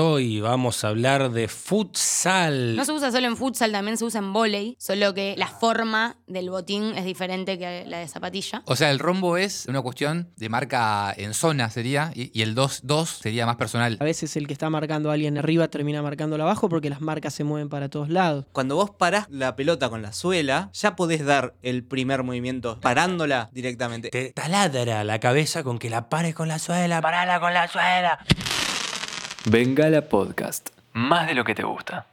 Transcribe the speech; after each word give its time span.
Hoy 0.00 0.40
vamos 0.40 0.84
a 0.84 0.88
hablar 0.88 1.32
de 1.32 1.48
futsal. 1.48 2.76
No 2.76 2.84
se 2.84 2.92
usa 2.92 3.10
solo 3.10 3.26
en 3.26 3.36
futsal, 3.36 3.72
también 3.72 3.96
se 3.96 4.04
usa 4.04 4.20
en 4.20 4.32
volei, 4.32 4.76
solo 4.78 5.12
que 5.12 5.34
la 5.36 5.48
forma 5.48 6.18
del 6.28 6.50
botín 6.50 6.96
es 6.96 7.04
diferente 7.04 7.58
que 7.58 7.84
la 7.84 7.98
de 7.98 8.06
zapatilla. 8.06 8.62
O 8.66 8.76
sea, 8.76 8.92
el 8.92 9.00
rombo 9.00 9.36
es 9.36 9.66
una 9.66 9.82
cuestión 9.82 10.30
de 10.36 10.48
marca 10.48 11.12
en 11.16 11.34
zona, 11.34 11.68
sería, 11.70 12.12
y, 12.14 12.30
y 12.32 12.42
el 12.42 12.54
2-2 12.54 13.06
sería 13.06 13.44
más 13.44 13.56
personal. 13.56 13.96
A 13.98 14.04
veces 14.04 14.36
el 14.36 14.46
que 14.46 14.52
está 14.52 14.70
marcando 14.70 15.10
a 15.10 15.14
alguien 15.14 15.36
arriba 15.36 15.66
termina 15.66 16.00
marcándolo 16.00 16.44
abajo 16.44 16.68
porque 16.68 16.90
las 16.90 17.00
marcas 17.00 17.34
se 17.34 17.42
mueven 17.42 17.68
para 17.68 17.88
todos 17.88 18.08
lados. 18.08 18.44
Cuando 18.52 18.76
vos 18.76 18.90
parás 18.90 19.26
la 19.30 19.56
pelota 19.56 19.90
con 19.90 20.00
la 20.02 20.12
suela, 20.12 20.70
ya 20.74 20.94
podés 20.94 21.24
dar 21.24 21.54
el 21.62 21.82
primer 21.82 22.22
movimiento 22.22 22.78
parándola 22.80 23.50
directamente. 23.52 24.10
Te 24.10 24.32
taladra 24.32 25.02
la 25.02 25.18
cabeza 25.18 25.64
con 25.64 25.80
que 25.80 25.90
la 25.90 26.08
pares 26.08 26.36
con 26.36 26.46
la 26.46 26.60
suela, 26.60 27.00
parala 27.00 27.40
con 27.40 27.52
la 27.52 27.66
suela. 27.66 28.20
Bengala 29.46 30.02
Podcast. 30.02 30.70
Más 30.92 31.26
de 31.26 31.34
lo 31.34 31.44
que 31.44 31.54
te 31.54 31.62
gusta. 31.62 32.06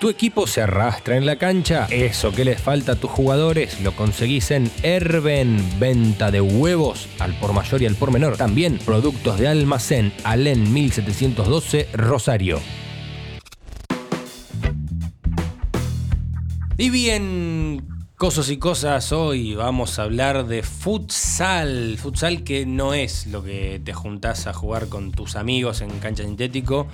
Tu 0.00 0.08
equipo 0.08 0.46
se 0.46 0.62
arrastra 0.62 1.16
en 1.16 1.26
la 1.26 1.36
cancha. 1.36 1.86
Eso 1.90 2.32
que 2.32 2.44
les 2.44 2.60
falta 2.60 2.92
a 2.92 2.96
tus 2.96 3.10
jugadores 3.10 3.80
lo 3.82 3.92
conseguís 3.94 4.50
en 4.50 4.70
Herben. 4.82 5.62
Venta 5.78 6.30
de 6.30 6.40
huevos 6.40 7.08
al 7.18 7.34
por 7.34 7.52
mayor 7.52 7.82
y 7.82 7.86
al 7.86 7.96
por 7.96 8.10
menor. 8.10 8.38
También 8.38 8.78
productos 8.78 9.38
de 9.38 9.48
almacén 9.48 10.12
Alén 10.24 10.72
1712 10.72 11.88
Rosario. 11.92 12.60
Y 16.78 16.88
bien, 16.88 17.89
cosas 18.20 18.50
y 18.50 18.58
cosas, 18.58 19.12
hoy 19.12 19.54
vamos 19.54 19.98
a 19.98 20.02
hablar 20.02 20.44
de 20.44 20.62
futsal. 20.62 21.96
Futsal 21.96 22.44
que 22.44 22.66
no 22.66 22.92
es 22.92 23.26
lo 23.26 23.42
que 23.42 23.80
te 23.82 23.94
juntás 23.94 24.46
a 24.46 24.52
jugar 24.52 24.90
con 24.90 25.10
tus 25.10 25.36
amigos 25.36 25.80
en 25.80 25.88
cancha 26.00 26.22
sintético. 26.22 26.86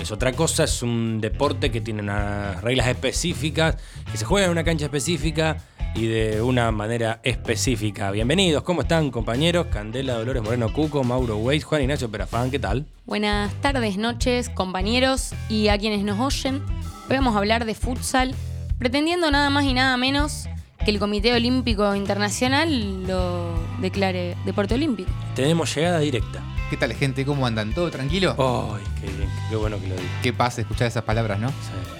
Es 0.00 0.12
otra 0.12 0.34
cosa, 0.34 0.62
es 0.62 0.80
un 0.84 1.20
deporte 1.20 1.72
que 1.72 1.80
tiene 1.80 2.02
unas 2.02 2.62
reglas 2.62 2.86
específicas, 2.86 3.76
que 4.08 4.16
se 4.16 4.24
juega 4.24 4.46
en 4.46 4.52
una 4.52 4.62
cancha 4.62 4.84
específica 4.84 5.56
y 5.96 6.06
de 6.06 6.42
una 6.42 6.70
manera 6.70 7.18
específica. 7.24 8.12
Bienvenidos, 8.12 8.62
¿cómo 8.62 8.82
están 8.82 9.10
compañeros? 9.10 9.66
Candela, 9.72 10.14
Dolores 10.14 10.44
Moreno 10.44 10.72
Cuco, 10.72 11.02
Mauro 11.02 11.38
Weiss, 11.38 11.64
Juan 11.64 11.82
Ignacio 11.82 12.08
Perafán, 12.08 12.52
¿qué 12.52 12.60
tal? 12.60 12.86
Buenas 13.04 13.52
tardes, 13.62 13.96
noches, 13.96 14.48
compañeros 14.48 15.34
y 15.48 15.70
a 15.70 15.76
quienes 15.76 16.04
nos 16.04 16.20
oyen. 16.20 16.62
Hoy 17.10 17.16
vamos 17.16 17.34
a 17.34 17.38
hablar 17.38 17.64
de 17.64 17.74
futsal, 17.74 18.32
pretendiendo 18.78 19.28
nada 19.32 19.50
más 19.50 19.64
y 19.64 19.74
nada 19.74 19.96
menos 19.96 20.48
que 20.88 20.92
el 20.94 20.98
Comité 21.00 21.34
Olímpico 21.34 21.94
Internacional 21.94 23.06
lo 23.06 23.52
declare 23.78 24.38
deporte 24.46 24.72
olímpico. 24.72 25.10
Tenemos 25.36 25.74
llegada 25.74 25.98
directa. 25.98 26.40
¿Qué 26.70 26.78
tal, 26.78 26.94
gente? 26.94 27.26
¿Cómo 27.26 27.46
andan? 27.46 27.74
¿Todo 27.74 27.90
tranquilo? 27.90 28.30
¡Ay, 28.38 28.82
qué 28.98 29.06
bien! 29.14 29.28
Qué 29.50 29.56
bueno 29.56 29.78
que 29.78 29.86
lo 29.86 29.96
digo. 29.96 30.08
Qué 30.22 30.32
pasa 30.32 30.62
escuchar 30.62 30.86
esas 30.86 31.04
palabras, 31.04 31.40
¿no? 31.40 31.50
Sí. 31.50 31.54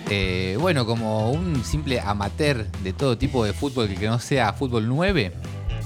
Eh, 0.09 0.57
bueno, 0.59 0.87
como 0.87 1.31
un 1.31 1.63
simple 1.65 2.01
amateur 2.01 2.67
de 2.83 2.95
todo 2.95 3.19
tipo 3.19 3.45
de 3.45 3.53
fútbol 3.53 3.89
que, 3.89 3.97
que 3.97 4.07
no 4.07 4.19
sea 4.21 4.55
fútbol 4.55 4.89
9, 4.89 5.33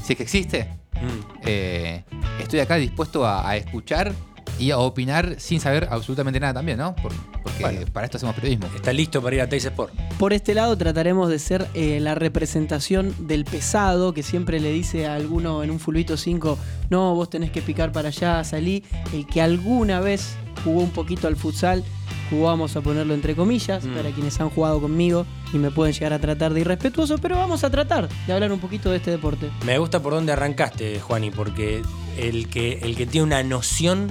si 0.05 0.13
es 0.13 0.17
que 0.17 0.23
existe, 0.23 0.69
Mm. 0.95 1.41
eh, 1.45 2.05
estoy 2.39 2.61
acá 2.61 2.77
dispuesto 2.77 3.27
a, 3.27 3.49
a 3.49 3.57
escuchar 3.57 4.13
y 4.59 4.71
a 4.71 4.79
opinar 4.79 5.37
sin 5.39 5.61
saber 5.61 5.89
absolutamente 5.91 6.39
nada 6.41 6.55
también, 6.55 6.79
¿no? 6.79 6.95
Por- 6.97 7.13
porque 7.43 7.63
Bueno. 7.63 7.81
para 7.93 8.07
esto 8.07 8.17
hacemos 8.19 8.35
periodismo. 8.37 8.67
¿Está 8.75 8.93
listo 8.93 9.21
para 9.23 9.35
ir 9.37 9.43
a 9.43 9.49
Teis 9.49 9.65
Sport? 9.65 9.93
Por 10.19 10.33
este 10.33 10.55
lado 10.55 10.77
trataremos 10.79 11.29
de 11.29 11.39
ser 11.39 11.67
eh, 11.75 11.99
la 12.01 12.15
representación 12.15 13.15
del 13.27 13.45
pesado 13.45 14.15
que 14.15 14.23
siempre 14.23 14.61
le 14.61 14.73
dice 14.73 15.07
a 15.07 15.15
alguno 15.15 15.63
en 15.63 15.71
un 15.71 15.81
fulbito 15.81 16.17
5, 16.17 16.59
no, 16.91 17.15
vos 17.15 17.31
tenés 17.31 17.51
que 17.51 17.63
picar 17.63 17.91
para 17.93 18.09
allá, 18.09 18.43
salí. 18.45 18.85
El 19.13 19.27
que 19.27 19.41
alguna 19.43 20.01
vez 20.01 20.37
jugó 20.65 20.81
un 20.81 20.91
poquito 20.91 21.27
al 21.27 21.37
futsal, 21.37 21.83
jugamos 22.31 22.77
a 22.77 22.81
ponerlo 22.81 23.15
entre 23.15 23.35
comillas, 23.35 23.85
Mm. 23.85 23.95
para 23.95 24.11
quienes 24.11 24.41
han 24.41 24.49
jugado 24.51 24.81
conmigo 24.81 25.27
y 25.53 25.59
me 25.59 25.71
pueden 25.71 25.93
llegar 25.93 26.13
a 26.13 26.19
tratar 26.19 26.55
de 26.55 26.61
irrespetuoso, 26.61 27.19
pero 27.19 27.37
vamos 27.37 27.65
a 27.65 27.71
tratar 27.71 28.09
de 28.27 28.33
hablar 28.33 28.53
un 28.53 28.61
poquito 28.61 28.91
de 28.91 28.97
este 28.99 29.11
deporte. 29.11 29.51
Me 29.67 29.79
gusta 29.79 30.01
por 30.01 30.13
dónde 30.15 30.33
arrancaste, 30.33 31.01
Juani, 31.01 31.31
porque 31.31 31.83
el 32.17 32.49
que, 32.49 32.79
el 32.83 32.97
que 32.97 33.07
tiene 33.07 33.27
una 33.27 33.43
noción, 33.43 34.11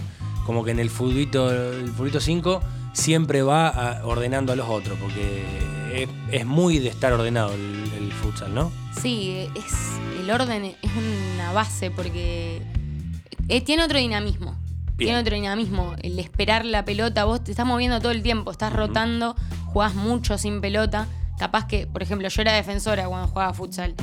como 0.52 0.66
que 0.66 0.72
en 0.72 0.80
el 0.80 0.90
futbolito, 0.90 1.50
el 1.50 1.88
futbolito 1.92 2.20
5, 2.20 2.62
siempre 2.92 3.42
va 3.42 3.70
a- 3.70 4.06
ordenando 4.06 4.52
a 4.52 4.58
los 4.58 4.68
otros, 4.68 4.98
porque 5.00 5.46
es, 5.94 6.10
es 6.30 6.46
muy 6.46 6.78
de 6.80 6.90
estar 6.90 7.14
ordenado 7.14 7.54
el, 7.54 7.90
el 7.98 8.12
futsal, 8.12 8.54
¿no? 8.54 8.70
Sí, 9.02 9.48
es 9.56 9.74
el 10.22 10.30
orden 10.30 10.66
es 10.66 10.76
una 11.38 11.54
base 11.54 11.90
porque 11.90 12.62
eh, 13.48 13.62
tiene 13.62 13.84
otro 13.86 13.98
dinamismo. 13.98 14.58
Bien. 14.98 15.08
Tiene 15.08 15.20
otro 15.22 15.36
dinamismo. 15.36 15.96
El 16.04 16.20
esperar 16.20 16.66
la 16.66 16.84
pelota, 16.84 17.24
vos 17.24 17.42
te 17.42 17.52
estás 17.52 17.66
moviendo 17.66 18.00
todo 18.02 18.12
el 18.12 18.22
tiempo, 18.22 18.52
estás 18.52 18.74
rotando, 18.74 19.38
jugás 19.68 19.96
mucho 19.96 20.38
sin 20.38 20.60
pelota. 20.60 21.08
Capaz 21.42 21.66
que, 21.66 21.88
por 21.88 22.04
ejemplo, 22.04 22.28
yo 22.28 22.42
era 22.44 22.54
defensora 22.54 23.08
cuando 23.08 23.28
jugaba 23.28 23.52
futsal. 23.56 23.96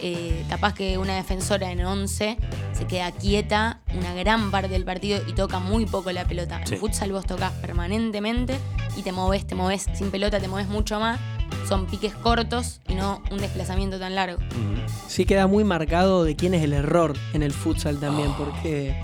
Eh, 0.00 0.46
capaz 0.48 0.72
que 0.72 0.96
una 0.96 1.14
defensora 1.14 1.70
en 1.70 1.84
11 1.84 2.38
se 2.72 2.86
queda 2.86 3.12
quieta 3.12 3.80
una 3.94 4.14
gran 4.14 4.50
parte 4.50 4.70
del 4.70 4.86
partido 4.86 5.20
y 5.28 5.34
toca 5.34 5.58
muy 5.58 5.84
poco 5.84 6.10
la 6.10 6.24
pelota. 6.26 6.62
Sí. 6.64 6.72
En 6.72 6.80
futsal 6.80 7.12
vos 7.12 7.26
tocas 7.26 7.52
permanentemente 7.52 8.56
y 8.96 9.02
te 9.02 9.12
moves, 9.12 9.46
te 9.46 9.54
moves 9.54 9.84
sin 9.92 10.10
pelota, 10.10 10.40
te 10.40 10.48
moves 10.48 10.68
mucho 10.68 10.98
más. 10.98 11.20
Son 11.68 11.84
piques 11.84 12.14
cortos 12.14 12.80
y 12.88 12.94
no 12.94 13.22
un 13.30 13.36
desplazamiento 13.40 13.98
tan 13.98 14.14
largo. 14.14 14.38
Sí 15.06 15.26
queda 15.26 15.46
muy 15.46 15.64
marcado 15.64 16.24
de 16.24 16.34
quién 16.34 16.54
es 16.54 16.62
el 16.62 16.72
error 16.72 17.12
en 17.34 17.42
el 17.42 17.52
futsal 17.52 18.00
también, 18.00 18.32
porque 18.38 18.98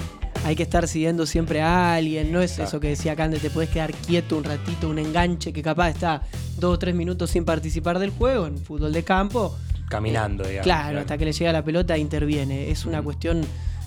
hay 0.44 0.56
que 0.56 0.62
estar 0.62 0.88
siguiendo 0.88 1.26
siempre 1.26 1.60
a 1.62 1.94
alguien, 1.94 2.32
no 2.32 2.40
es 2.42 2.52
Claro. 2.54 2.68
eso 2.68 2.80
que 2.80 2.88
decía 2.88 3.14
Cande, 3.16 3.38
te 3.38 3.50
puedes 3.50 3.70
quedar 3.70 3.92
quieto 3.92 4.36
un 4.36 4.44
ratito, 4.44 4.88
un 4.88 4.98
enganche 4.98 5.52
que 5.52 5.62
capaz 5.62 5.90
está 5.90 6.22
dos 6.58 6.74
o 6.74 6.78
tres 6.78 6.94
minutos 6.94 7.30
sin 7.30 7.44
participar 7.44 7.98
del 7.98 8.10
juego 8.10 8.46
en 8.46 8.58
fútbol 8.58 8.92
de 8.92 9.02
campo. 9.04 9.56
Caminando, 9.88 10.44
digamos. 10.44 10.64
Claro, 10.64 11.00
hasta 11.00 11.18
que 11.18 11.24
le 11.26 11.32
llega 11.32 11.52
la 11.52 11.62
pelota 11.64 11.98
interviene. 11.98 12.70
Es 12.70 12.86
una 12.86 13.02
cuestión 13.02 13.42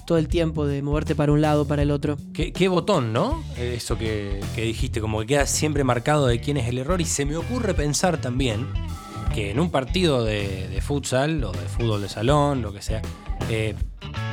todo 0.05 0.19
el 0.19 0.27
tiempo 0.27 0.67
de 0.67 0.83
moverte 0.83 1.15
para 1.15 1.31
un 1.31 1.41
lado, 1.41 1.65
para 1.67 1.81
el 1.81 1.89
otro. 1.89 2.15
¿Qué, 2.31 2.53
qué 2.53 2.67
botón, 2.67 3.11
¿no? 3.11 3.43
Eso 3.57 3.97
que, 3.97 4.39
que 4.53 4.61
dijiste, 4.61 5.01
como 5.01 5.19
que 5.21 5.25
queda 5.25 5.47
siempre 5.47 5.83
marcado 5.83 6.27
de 6.27 6.39
quién 6.39 6.57
es 6.57 6.67
el 6.69 6.77
error. 6.77 7.01
Y 7.01 7.05
se 7.05 7.25
me 7.25 7.35
ocurre 7.35 7.73
pensar 7.73 8.17
también 8.21 8.67
que 9.33 9.49
en 9.49 9.59
un 9.59 9.71
partido 9.71 10.23
de, 10.23 10.67
de 10.69 10.81
futsal 10.81 11.43
o 11.43 11.51
de 11.51 11.57
fútbol 11.67 12.01
de 12.03 12.09
salón, 12.09 12.61
lo 12.61 12.71
que 12.71 12.83
sea, 12.83 13.01
eh, 13.49 13.73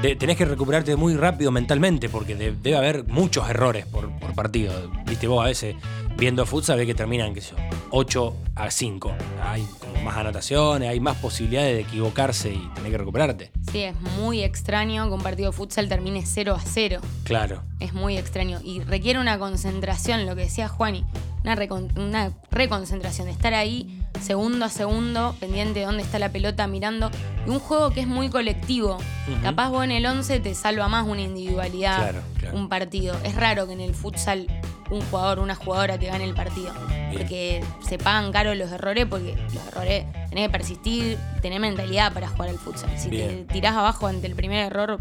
de- 0.02 0.16
tenés 0.16 0.36
que 0.36 0.44
recuperarte 0.44 0.96
muy 0.96 1.16
rápido 1.16 1.50
mentalmente 1.50 2.08
porque 2.08 2.34
de- 2.34 2.52
debe 2.52 2.76
haber 2.76 3.04
muchos 3.04 3.48
errores 3.48 3.86
por, 3.86 4.10
por 4.18 4.34
partido. 4.34 4.72
Viste, 5.06 5.26
vos 5.26 5.42
a 5.44 5.48
veces 5.48 5.76
viendo 6.16 6.44
futsal 6.46 6.78
ves 6.78 6.86
que 6.86 6.94
terminan, 6.94 7.32
qué 7.34 7.40
sé 7.40 7.50
yo, 7.52 7.56
8 7.90 8.36
a 8.54 8.70
5. 8.70 9.12
Hay 9.42 9.66
como 9.80 10.02
más 10.02 10.16
anotaciones, 10.16 10.88
hay 10.88 11.00
más 11.00 11.16
posibilidades 11.16 11.74
de 11.74 11.80
equivocarse 11.82 12.52
y 12.52 12.68
tener 12.74 12.90
que 12.92 12.98
recuperarte. 12.98 13.50
Sí, 13.70 13.82
es 13.82 13.98
muy 14.18 14.42
extraño 14.42 15.06
que 15.08 15.14
un 15.14 15.22
partido 15.22 15.50
de 15.50 15.56
futsal 15.56 15.88
termine 15.88 16.24
0 16.26 16.54
a 16.54 16.60
0. 16.60 17.00
Claro. 17.24 17.62
Es 17.80 17.92
muy 17.94 18.18
extraño 18.18 18.60
y 18.62 18.80
requiere 18.80 19.18
una 19.20 19.38
concentración, 19.38 20.26
lo 20.26 20.34
que 20.36 20.42
decía 20.42 20.68
Juani, 20.68 21.04
una, 21.44 21.56
recon- 21.56 21.96
una 21.98 22.32
reconcentración, 22.50 23.26
de 23.26 23.32
estar 23.32 23.54
ahí 23.54 24.01
segundo 24.20 24.64
a 24.64 24.68
segundo, 24.68 25.34
pendiente 25.40 25.80
de 25.80 25.86
dónde 25.86 26.02
está 26.02 26.18
la 26.18 26.30
pelota, 26.30 26.66
mirando. 26.66 27.10
Y 27.46 27.50
un 27.50 27.58
juego 27.58 27.90
que 27.90 28.00
es 28.00 28.06
muy 28.06 28.28
colectivo. 28.30 28.98
Capaz 29.42 29.70
vos 29.70 29.84
en 29.84 29.90
el 29.92 30.04
11 30.06 30.40
te 30.40 30.54
salva 30.54 30.88
más 30.88 31.06
una 31.06 31.22
individualidad, 31.22 31.98
Claro, 31.98 32.20
claro. 32.38 32.56
un 32.56 32.68
partido. 32.68 33.16
Es 33.24 33.34
raro 33.34 33.66
que 33.66 33.72
en 33.72 33.80
el 33.80 33.94
futsal 33.94 34.46
un 34.90 35.00
jugador, 35.02 35.38
una 35.38 35.54
jugadora 35.54 35.98
te 35.98 36.06
gane 36.06 36.24
el 36.24 36.34
partido. 36.34 36.72
Bien. 36.88 37.12
Porque 37.16 37.64
se 37.80 37.98
pagan 37.98 38.30
caro 38.32 38.54
los 38.54 38.70
errores, 38.70 39.06
porque 39.06 39.34
los 39.54 39.66
errores 39.68 40.04
tenés 40.28 40.46
que 40.46 40.50
persistir, 40.50 41.18
tenés 41.40 41.60
mentalidad 41.60 42.12
para 42.12 42.28
jugar 42.28 42.50
al 42.50 42.58
futsal. 42.58 42.90
Si 42.98 43.08
Bien. 43.08 43.46
te 43.46 43.54
tirás 43.54 43.74
abajo 43.74 44.06
ante 44.06 44.26
el 44.26 44.34
primer 44.34 44.66
error, 44.66 44.98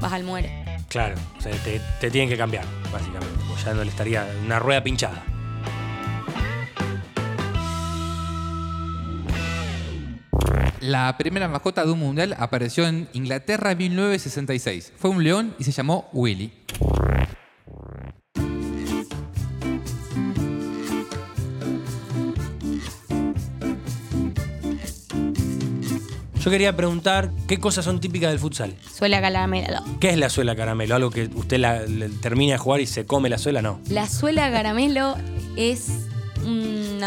vas 0.00 0.12
al 0.12 0.24
muere. 0.24 0.64
Claro, 0.88 1.14
o 1.38 1.40
sea, 1.42 1.52
te, 1.52 1.80
te 2.00 2.10
tienen 2.10 2.28
que 2.28 2.36
cambiar, 2.36 2.64
básicamente. 2.92 3.34
Pues 3.48 3.64
ya 3.64 3.74
no 3.74 3.82
le 3.84 3.90
estaría 3.90 4.26
una 4.44 4.58
rueda 4.58 4.82
pinchada. 4.82 5.22
La 10.86 11.16
primera 11.16 11.48
mascota 11.48 11.82
de 11.86 11.92
un 11.92 11.98
mundial 11.98 12.36
apareció 12.38 12.86
en 12.86 13.08
Inglaterra 13.14 13.72
en 13.72 13.78
1966. 13.78 14.92
Fue 14.98 15.08
un 15.08 15.24
león 15.24 15.54
y 15.58 15.64
se 15.64 15.72
llamó 15.72 16.10
Willy. 16.12 16.52
Yo 26.40 26.50
quería 26.50 26.76
preguntar 26.76 27.30
qué 27.48 27.58
cosas 27.58 27.86
son 27.86 28.00
típicas 28.00 28.30
del 28.30 28.38
futsal. 28.38 28.74
Suela 28.92 29.20
caramelo. 29.22 29.78
¿Qué 29.98 30.10
es 30.10 30.18
la 30.18 30.28
suela 30.28 30.54
caramelo? 30.54 30.94
¿Algo 30.94 31.08
que 31.10 31.30
usted 31.34 31.58
la, 31.58 31.82
le- 31.86 32.10
termina 32.10 32.52
de 32.52 32.58
jugar 32.58 32.80
y 32.82 32.86
se 32.86 33.06
come 33.06 33.30
la 33.30 33.38
suela? 33.38 33.62
No. 33.62 33.80
La 33.88 34.06
suela 34.08 34.50
caramelo 34.52 35.16
es 35.56 35.88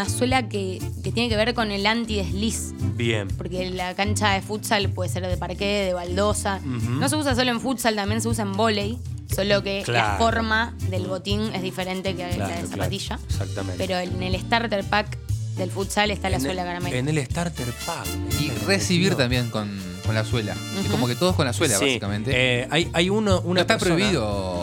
una 0.00 0.08
suela 0.08 0.48
que, 0.48 0.80
que 1.02 1.10
tiene 1.12 1.28
que 1.28 1.36
ver 1.36 1.54
con 1.54 1.70
el 1.72 1.84
anti-desliz. 1.86 2.72
Bien. 2.94 3.28
Porque 3.36 3.68
la 3.70 3.94
cancha 3.94 4.30
de 4.34 4.42
futsal 4.42 4.88
puede 4.90 5.10
ser 5.10 5.26
de 5.26 5.36
parqué, 5.36 5.84
de 5.86 5.92
baldosa. 5.94 6.60
No 6.64 7.08
se 7.08 7.16
usa 7.16 7.34
solo 7.34 7.50
en 7.50 7.60
futsal, 7.60 7.96
también 7.96 8.20
se 8.20 8.28
usa 8.28 8.44
en 8.44 8.52
volei. 8.52 8.98
Solo 9.34 9.62
que 9.62 9.84
la 9.88 10.16
forma 10.18 10.74
del 10.88 11.06
botín 11.06 11.40
es 11.54 11.62
diferente 11.62 12.14
que 12.14 12.22
la 12.22 12.28
de 12.28 12.34
claro, 12.36 12.66
zapatilla. 12.68 13.18
exactamente. 13.28 13.76
Pero 13.86 13.98
en 13.98 14.22
el 14.22 14.40
starter 14.40 14.84
pack 14.84 15.18
del 15.56 15.70
futsal 15.70 16.10
está 16.12 16.30
la 16.30 16.36
En 16.36 16.42
el- 16.42 16.46
suela 16.46 16.64
caramelo. 16.64 16.96
En 16.96 17.08
el 17.08 17.18
starter 17.26 17.66
pack. 17.84 18.06
Y 18.40 18.50
recibir 18.66 19.16
también 19.16 19.50
con, 19.50 19.68
con 20.06 20.14
la 20.14 20.24
suela. 20.24 20.54
Es 20.82 20.90
como 20.90 21.06
que 21.08 21.14
todos 21.14 21.34
con 21.36 21.44
la 21.44 21.52
suela, 21.52 21.76
Sí, 21.78 21.84
básicamente. 21.84 22.30
eh, 22.34 22.68
hay, 22.70 22.88
hay 22.94 23.10
uno, 23.10 23.40
una 23.42 23.54
no 23.54 23.60
está 23.60 23.74
persona- 23.78 23.96
prohibido 23.96 24.57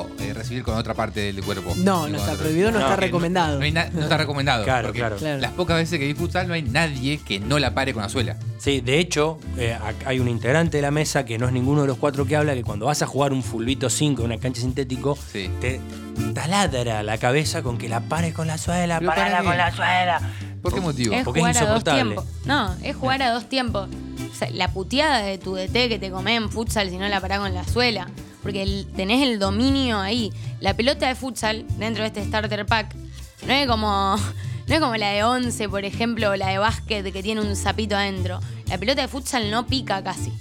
recibir 0.45 0.63
con 0.63 0.75
otra 0.77 0.93
parte 0.93 1.19
del 1.19 1.43
cuerpo. 1.43 1.73
No, 1.77 2.07
no 2.07 2.17
está 2.17 2.33
prohibido, 2.33 2.71
no, 2.71 2.79
No, 2.79 2.85
está 2.85 2.95
no- 2.95 3.01
recomendado. 3.01 3.57
No, 3.59 3.63
hay 3.65 3.71
na- 3.71 3.89
no 3.91 4.01
está 4.03 4.17
recomendado. 4.17 4.63
Claro, 4.63 4.91
claro. 4.93 5.17
Claro. 5.17 5.39
Las 5.41 5.51
pocas 5.51 5.77
veces 5.77 5.99
que 5.99 6.05
vi 6.05 6.13
futsal 6.13 6.47
no 6.47 6.53
hay 6.53 6.61
nadie 6.61 7.17
que 7.19 7.39
no 7.39 7.59
la 7.59 7.73
pare 7.73 7.93
con 7.93 8.03
la 8.03 8.09
suela. 8.09 8.37
Sí, 8.57 8.81
de 8.81 8.99
hecho, 8.99 9.39
eh, 9.57 9.77
hay 10.05 10.19
un 10.19 10.27
integrante 10.29 10.77
de 10.77 10.81
la 10.81 10.91
mesa 10.91 11.25
que 11.25 11.37
no 11.37 11.47
es 11.47 11.53
ninguno 11.53 11.81
de 11.81 11.87
los 11.87 11.97
cuatro 11.97 12.25
que 12.25 12.35
habla, 12.35 12.53
que 12.53 12.63
cuando 12.63 12.85
vas 12.85 13.01
a 13.01 13.07
jugar 13.07 13.33
un 13.33 13.43
fulbito 13.43 13.89
5 13.89 14.21
en 14.21 14.27
una 14.31 14.37
cancha 14.39 14.61
sintético, 14.61 15.17
Sí. 15.31 15.49
te 15.61 15.79
taladra 16.33 17.03
la 17.03 17.17
cabeza 17.17 17.61
con 17.63 17.77
que 17.77 17.89
la 17.89 17.99
pares 18.01 18.33
con 18.33 18.47
la 18.47 18.57
suela, 18.57 18.99
parala 19.01 19.43
con 19.43 19.57
la 19.57 19.71
suela. 19.75 20.21
¿Por 20.61 20.73
qué 20.73 20.81
motivo? 20.81 21.13
Es 21.13 21.23
porque 21.23 21.39
es 21.41 21.45
jugar 21.45 21.57
a 21.57 21.59
dos 21.67 21.79
insoportable. 21.81 22.15
No, 22.45 22.75
es 22.83 22.95
jugar 22.95 23.21
a 23.21 23.31
dos 23.31 23.47
tiempos. 23.49 23.87
O 24.31 24.35
sea, 24.37 24.49
la 24.51 24.69
puteada 24.71 25.19
de 25.19 25.37
tu 25.37 25.55
DT 25.55 25.87
que 25.89 25.99
te 25.99 26.09
comés 26.09 26.37
en 26.37 26.49
futsal 26.49 26.89
si 26.89 26.97
no 26.97 27.07
la 27.07 27.21
parás 27.21 27.39
con 27.39 27.53
la 27.53 27.63
suela. 27.65 28.07
Porque 28.45 28.61
el- 28.61 28.85
tenés 28.95 29.23
el 29.23 29.39
dominio 29.39 29.99
ahí. 29.99 30.31
La 30.59 30.75
pelota 30.75 31.07
de 31.07 31.15
futsal, 31.15 31.65
dentro 31.79 32.03
de 32.03 32.07
este 32.09 32.23
starter 32.23 32.63
pack, 32.67 32.93
no 33.47 33.53
es 33.53 33.67
como. 33.67 34.15
No 34.67 34.73
es 34.73 34.81
como 34.81 34.95
la 34.95 35.09
de 35.11 35.23
11, 35.23 35.69
por 35.69 35.85
ejemplo, 35.85 36.31
o 36.31 36.35
la 36.35 36.47
de 36.47 36.57
básquet 36.57 37.13
que 37.13 37.21
tiene 37.21 37.39
un 37.39 37.55
sapito 37.55 37.95
adentro. 37.95 38.39
La 38.67 38.79
pelota 38.79 39.03
de 39.03 39.07
futsal 39.07 39.51
no 39.51 39.67
pica 39.67 40.03
casi. 40.03 40.33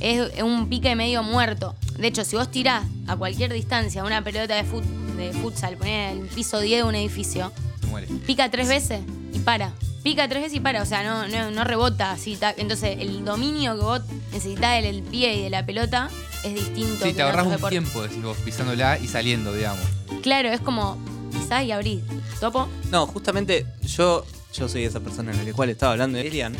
Es 0.00 0.30
es 0.36 0.42
un 0.42 0.68
pique 0.68 0.94
medio 0.94 1.22
muerto. 1.22 1.74
De 1.98 2.08
hecho, 2.08 2.22
si 2.26 2.36
vos 2.36 2.50
tirás 2.50 2.84
a 3.06 3.16
cualquier 3.16 3.50
distancia 3.54 4.04
una 4.04 4.22
pelota 4.22 4.54
de, 4.54 4.64
fut- 4.70 4.84
de 5.16 5.32
futsal, 5.32 5.78
ponés 5.78 6.12
en 6.12 6.18
el 6.20 6.26
piso 6.28 6.60
10 6.60 6.80
de 6.82 6.84
un 6.86 6.94
edificio, 6.94 7.52
muere. 7.88 8.06
pica 8.26 8.50
tres 8.50 8.68
veces 8.68 9.00
y 9.32 9.38
para. 9.38 9.72
Pica 10.02 10.28
tres 10.28 10.42
veces 10.42 10.58
y 10.58 10.60
para, 10.60 10.82
o 10.82 10.86
sea, 10.86 11.02
no, 11.02 11.26
no, 11.28 11.50
no 11.50 11.64
rebota 11.64 12.10
así. 12.12 12.36
Entonces, 12.58 12.98
el 13.00 13.24
dominio 13.24 13.76
que 13.76 13.82
vos 13.82 14.02
necesitas 14.30 14.74
del 14.74 14.94
el 14.94 15.02
pie 15.04 15.36
y 15.36 15.42
de 15.44 15.48
la 15.48 15.64
pelota 15.64 16.10
es 16.44 16.54
distinto. 16.54 16.96
Sí, 17.04 17.10
que 17.10 17.14
te 17.14 17.22
ahorras 17.22 17.46
un 17.46 17.52
deportes. 17.52 17.70
tiempo, 17.80 18.02
decís 18.02 18.22
vos, 18.22 18.36
pisándola 18.44 18.98
y 18.98 19.08
saliendo, 19.08 19.52
digamos. 19.52 19.84
Claro, 20.22 20.48
es 20.50 20.60
como 20.60 20.98
pisás 21.32 21.64
y 21.64 21.72
abrís. 21.72 22.00
¿Topo? 22.40 22.68
No, 22.90 23.06
justamente 23.06 23.66
yo, 23.82 24.24
yo 24.54 24.68
soy 24.68 24.84
esa 24.84 25.00
persona 25.00 25.32
en 25.32 25.44
la 25.44 25.52
cual 25.52 25.70
estaba 25.70 25.92
hablando 25.92 26.18
de 26.18 26.26
Elian. 26.26 26.54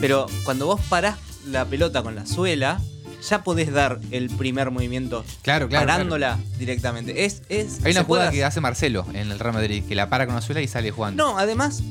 Pero 0.00 0.26
cuando 0.44 0.66
vos 0.66 0.80
parás 0.88 1.16
la 1.46 1.64
pelota 1.64 2.02
con 2.02 2.14
la 2.14 2.26
suela, 2.26 2.80
ya 3.28 3.42
podés 3.42 3.72
dar 3.72 3.98
el 4.10 4.28
primer 4.30 4.70
movimiento 4.70 5.24
Claro, 5.42 5.68
claro. 5.68 5.86
parándola 5.86 6.38
directamente. 6.58 7.24
Es, 7.24 7.42
es, 7.48 7.84
Hay 7.84 7.92
una 7.92 8.04
jugada 8.04 8.30
que 8.30 8.44
hace 8.44 8.60
Marcelo 8.60 9.06
en 9.14 9.30
el 9.30 9.38
Real 9.38 9.54
Madrid, 9.54 9.82
que 9.88 9.94
la 9.94 10.08
para 10.08 10.26
con 10.26 10.34
la 10.34 10.42
suela 10.42 10.60
y 10.60 10.68
sale 10.68 10.90
jugando. 10.90 11.24
No, 11.24 11.38
además, 11.38 11.82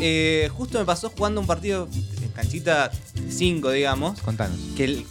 eh, 0.00 0.48
justo 0.56 0.78
me 0.78 0.84
pasó 0.84 1.10
jugando 1.10 1.40
un 1.40 1.46
partido 1.46 1.88
en 2.22 2.28
canchita 2.30 2.90
5, 3.28 3.70
digamos, 3.70 4.20
Contanos. 4.22 4.56
que 4.76 4.84
el- 4.84 5.06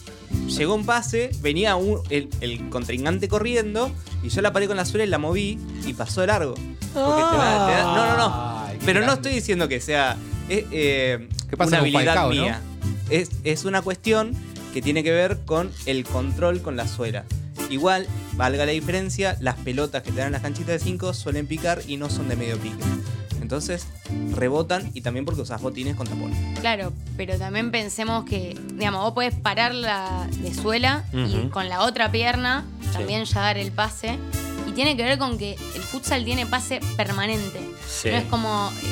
llegó 0.50 0.76
un 0.76 0.86
pase, 0.86 1.32
venía 1.42 1.76
un- 1.76 2.02
el, 2.10 2.30
el 2.42 2.70
contrincante 2.70 3.28
corriendo 3.28 3.92
y 4.24 4.30
yo 4.30 4.42
la 4.42 4.52
paré 4.54 4.68
con 4.68 4.78
la 4.78 4.86
suela 4.86 5.04
y 5.06 5.08
la 5.08 5.18
moví 5.18 5.58
y 5.86 5.94
pasó 5.94 6.22
de 6.22 6.28
largo. 6.28 6.54
Porque 6.54 7.22
te 7.32 7.38
da- 7.38 7.68
te 7.68 7.72
da- 7.74 7.84
no, 7.96 8.06
no, 8.08 8.18
no. 8.18 8.60
Ay, 8.66 8.78
Pero 8.86 9.06
no 9.06 9.14
estoy 9.14 9.34
diciendo 9.34 9.68
que 9.68 9.80
sea 9.80 10.18
eh, 10.50 10.66
eh, 10.72 11.30
¿Qué 11.50 11.56
pasa 11.58 11.70
una 11.70 11.78
habilidad 11.80 12.06
Falcao, 12.16 12.34
no? 12.34 12.42
mía. 12.42 12.62
Es, 13.10 13.30
es 13.44 13.66
una 13.66 13.82
cuestión 13.82 14.34
que 14.74 14.82
tiene 14.82 15.04
que 15.04 15.12
ver 15.12 15.40
con 15.46 15.72
el 15.86 16.04
control 16.04 16.62
con 16.62 16.76
la 16.76 16.88
suela. 16.88 17.26
Igual, 17.70 18.08
valga 18.34 18.66
la 18.66 18.72
diferencia, 18.72 19.38
las 19.42 19.56
pelotas 19.56 20.02
que 20.02 20.12
te 20.12 20.18
dan 20.18 20.28
en 20.28 20.34
las 20.34 20.42
canchitas 20.42 20.74
de 20.74 20.80
5 20.80 21.14
suelen 21.14 21.46
picar 21.46 21.82
y 21.88 21.98
no 21.98 22.10
son 22.10 22.28
de 22.30 22.36
medio 22.36 22.58
pique. 22.58 22.76
Entonces, 23.50 23.88
rebotan 24.36 24.92
y 24.94 25.02
también 25.02 25.26
porque 25.26 25.42
usas 25.42 25.60
botines 25.60 25.96
con 25.96 26.06
tapón. 26.06 26.32
Claro, 26.62 26.94
pero 27.18 27.36
también 27.40 27.72
pensemos 27.72 28.24
que, 28.24 28.56
digamos, 28.76 29.02
vos 29.02 29.14
podés 29.14 29.34
pararla 29.34 30.28
de 30.38 30.54
suela 30.54 31.04
y 31.12 31.48
con 31.50 31.68
la 31.68 31.82
otra 31.82 32.12
pierna 32.12 32.64
Sí. 32.82 32.90
también 32.94 33.26
ya 33.26 33.42
dar 33.42 33.58
el 33.58 33.72
pase. 33.72 34.20
Y 34.68 34.72
tiene 34.74 34.96
que 34.96 35.02
ver 35.04 35.18
con 35.18 35.40
que 35.40 35.54
el 35.76 35.82
futsal 35.82 36.24
tiene 36.26 36.46
pase 36.46 36.80
permanente. 36.96 37.60
Sí. 37.88 38.10
No 38.12 38.18
es 38.18 38.26
como 38.26 38.70
eh, 38.84 38.86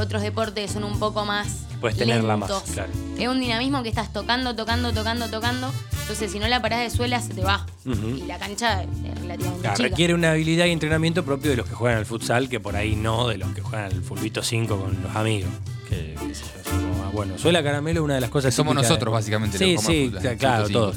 otros 0.00 0.22
deportes 0.22 0.66
que 0.66 0.72
son 0.72 0.84
un 0.84 0.98
poco 0.98 1.24
más. 1.24 1.66
Puedes 1.80 1.96
tenerla 1.96 2.36
más, 2.36 2.50
claro. 2.74 2.90
Es 3.18 3.26
un 3.28 3.40
dinamismo 3.40 3.82
que 3.82 3.88
estás 3.88 4.12
tocando, 4.12 4.54
tocando, 4.54 4.92
tocando, 4.92 5.28
tocando. 5.30 5.72
Entonces, 6.02 6.30
si 6.32 6.38
no 6.38 6.48
la 6.48 6.60
parás 6.60 6.80
de 6.80 6.90
suela, 6.90 7.20
se 7.22 7.32
te 7.34 7.42
va. 7.42 7.64
Y 7.86 8.22
la 8.26 8.38
cancha 8.38 8.82
es 8.82 8.88
relativamente 9.20 9.60
Claro, 9.62 9.76
chica. 9.76 9.88
requiere 9.88 10.12
una 10.14 10.32
habilidad 10.32 10.66
y 10.66 10.70
entrenamiento 10.72 11.24
propio 11.24 11.50
de 11.52 11.56
los 11.56 11.66
que 11.68 11.74
juegan 11.74 11.98
al 11.98 12.06
futsal, 12.06 12.48
que 12.48 12.60
por 12.60 12.76
ahí 12.76 12.96
no 12.96 13.28
de 13.28 13.38
los 13.38 13.50
que 13.52 13.62
juegan 13.62 13.86
al 13.92 14.02
fulbito 14.02 14.42
5 14.42 14.76
con 14.78 15.02
los 15.02 15.14
amigos. 15.16 15.50
Que, 15.88 16.14
qué 16.26 16.34
sé 16.34 16.44
yo, 16.64 16.70
son 16.70 16.90
como, 16.92 17.12
bueno, 17.12 17.38
suela 17.38 17.62
caramelo 17.62 18.04
una 18.04 18.14
de 18.16 18.20
las 18.20 18.30
cosas 18.30 18.52
Somos 18.54 18.72
típicas 18.72 18.88
de- 18.88 18.94
nosotros, 18.94 19.12
básicamente, 19.14 19.58
Sí, 19.58 19.72
los 19.74 19.84
que 19.86 19.92
sí, 19.92 20.06
jugamos 20.08 20.14
al 20.16 20.20
fútbol, 20.32 20.38
claro, 20.38 20.68
todos. 20.68 20.96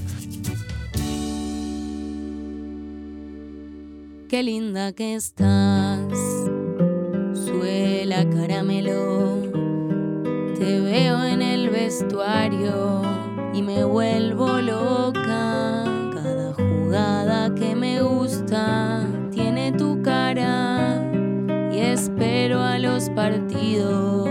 Qué 4.30 4.42
linda 4.44 4.92
que 4.94 5.14
estás, 5.16 6.00
suela 7.54 8.28
caramelo. 8.30 9.38
Te 10.58 10.80
veo 10.80 11.24
en 11.24 11.42
el 11.42 11.70
vestuario 11.70 13.02
y 13.54 13.62
me 13.62 13.84
vuelvo 13.84 14.48
loca. 14.60 15.84
Cada 16.14 16.54
jugada 16.54 17.54
que 17.54 17.76
me 17.76 18.02
gusta 18.02 19.06
tiene 19.32 19.72
tu 19.72 20.02
cara 20.02 21.00
y 21.72 21.78
espero 21.78 22.60
a 22.62 22.80
los 22.80 23.10
partidos 23.12 24.30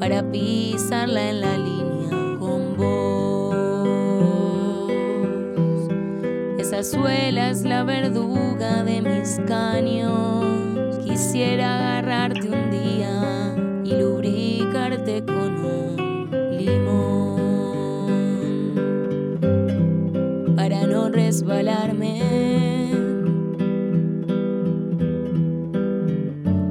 para 0.00 0.28
pisarla 0.30 1.30
en 1.30 1.40
la 1.40 1.56
línea 1.56 2.38
con 2.38 2.76
vos. 2.76 3.54
Esa 6.58 6.82
suela 6.82 7.50
es 7.50 7.62
la 7.62 7.84
verduga 7.84 8.82
de 8.82 9.02
mis 9.02 9.40
caños. 9.46 10.75
Quisiera 11.16 11.96
agarrarte 11.98 12.46
un 12.46 12.70
día 12.70 13.54
y 13.82 13.92
lubricarte 13.98 15.24
con 15.24 15.64
un 15.64 16.28
limón 16.50 17.14
para 20.54 20.86
no 20.86 21.08
resbalarme. 21.08 22.20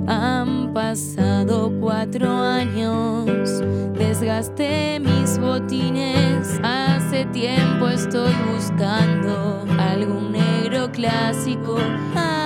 Han 0.06 0.74
pasado 0.76 1.74
cuatro 1.82 2.30
años, 2.30 3.64
desgasté 3.98 5.00
mis 5.00 5.40
botines. 5.40 6.60
Hace 6.62 7.26
tiempo 7.34 7.88
estoy 7.88 8.36
buscando 8.54 9.66
algún 9.80 10.34
negro 10.34 10.92
clásico. 10.92 11.80
Hay 12.16 12.46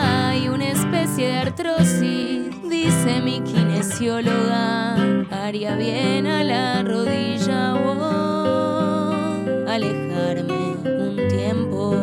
de 0.70 0.79
artrosis, 1.28 2.50
dice 2.70 3.22
mi 3.22 3.42
kinesióloga. 3.42 4.96
Haría 5.32 5.76
bien 5.76 6.28
a 6.28 6.44
la 6.44 6.82
rodilla 6.84 7.76
o 7.76 7.92
alejarme 9.68 10.78
un 10.86 11.18
tiempo 11.28 11.96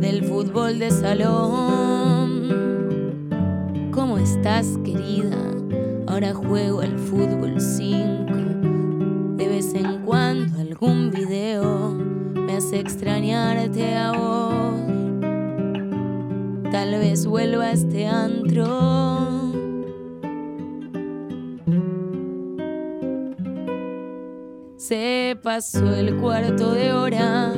del 0.00 0.24
fútbol 0.24 0.78
de 0.78 0.90
salón. 0.90 2.50
¿Cómo 3.90 4.18
estás, 4.18 4.78
querida? 4.84 5.38
Ahora 6.06 6.32
juego 6.32 6.80
al 6.80 6.96
fútbol 6.98 7.60
5. 7.60 9.36
De 9.36 9.48
vez 9.48 9.74
en 9.74 10.02
cuando 10.04 10.60
algún 10.60 11.10
video 11.10 11.92
me 12.34 12.56
hace 12.56 12.78
extrañarte 12.78 13.96
a 13.96 14.12
vos. 14.12 15.03
Tal 16.74 16.90
vez 16.98 17.24
vuelva 17.24 17.66
a 17.66 17.70
este 17.70 18.04
antro. 18.04 18.66
Se 24.76 25.38
pasó 25.40 25.94
el 25.94 26.16
cuarto 26.16 26.72
de 26.72 26.92
hora. 26.92 27.52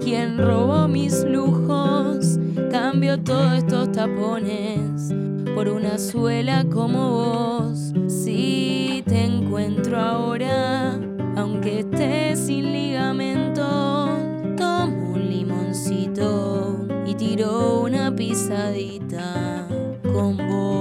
¿Quién 0.00 0.38
robó 0.38 0.88
mis 0.88 1.24
lujos? 1.24 2.38
Cambio 2.70 3.22
todos 3.22 3.52
estos 3.58 3.92
tapones 3.92 5.12
por 5.54 5.68
una 5.68 5.98
suela 5.98 6.64
como 6.72 7.10
vos. 7.10 7.92
Si 8.06 9.04
te 9.06 9.26
encuentro 9.26 10.00
ahora, 10.00 10.98
aunque 11.36 11.80
estés 11.80 12.46
sin 12.46 12.72
ligamento, 12.72 14.08
tomo 14.56 15.12
un 15.12 15.28
limoncito 15.28 16.57
tiro 17.28 17.80
una 17.80 18.14
pisadita 18.14 19.66
con 20.02 20.36
vos. 20.36 20.78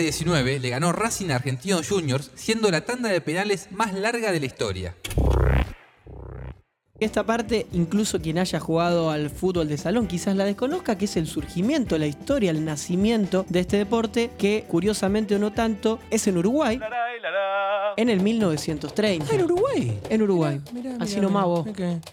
19 0.00 0.60
le 0.60 0.70
ganó 0.70 0.92
Racing 0.92 1.30
a 1.30 1.36
Argentinos 1.36 1.88
Juniors, 1.88 2.30
siendo 2.34 2.70
la 2.70 2.82
tanda 2.82 3.08
de 3.08 3.20
penales 3.20 3.68
más 3.70 3.92
larga 3.92 4.32
de 4.32 4.40
la 4.40 4.46
historia. 4.46 4.96
Esta 7.00 7.24
parte, 7.24 7.66
incluso 7.72 8.20
quien 8.20 8.38
haya 8.38 8.60
jugado 8.60 9.10
al 9.10 9.30
fútbol 9.30 9.68
de 9.68 9.78
salón 9.78 10.06
quizás 10.06 10.36
la 10.36 10.44
desconozca, 10.44 10.98
que 10.98 11.06
es 11.06 11.16
el 11.16 11.26
surgimiento, 11.26 11.96
la 11.96 12.06
historia, 12.06 12.50
el 12.50 12.62
nacimiento 12.64 13.46
de 13.48 13.60
este 13.60 13.78
deporte, 13.78 14.30
que 14.36 14.64
curiosamente 14.68 15.34
o 15.34 15.38
no 15.38 15.50
tanto, 15.50 15.98
es 16.10 16.26
en 16.26 16.36
Uruguay, 16.36 16.78
en 17.96 18.10
el 18.10 18.20
1930. 18.20 19.34
en 19.34 19.42
Uruguay. 19.44 19.98
En 20.10 20.22
Uruguay. 20.22 20.60
Mirá, 20.74 20.90
mirá, 20.90 21.02
Así 21.04 21.14
mirá, 21.16 21.26
nomás 21.26 21.44
vos. 21.46 21.66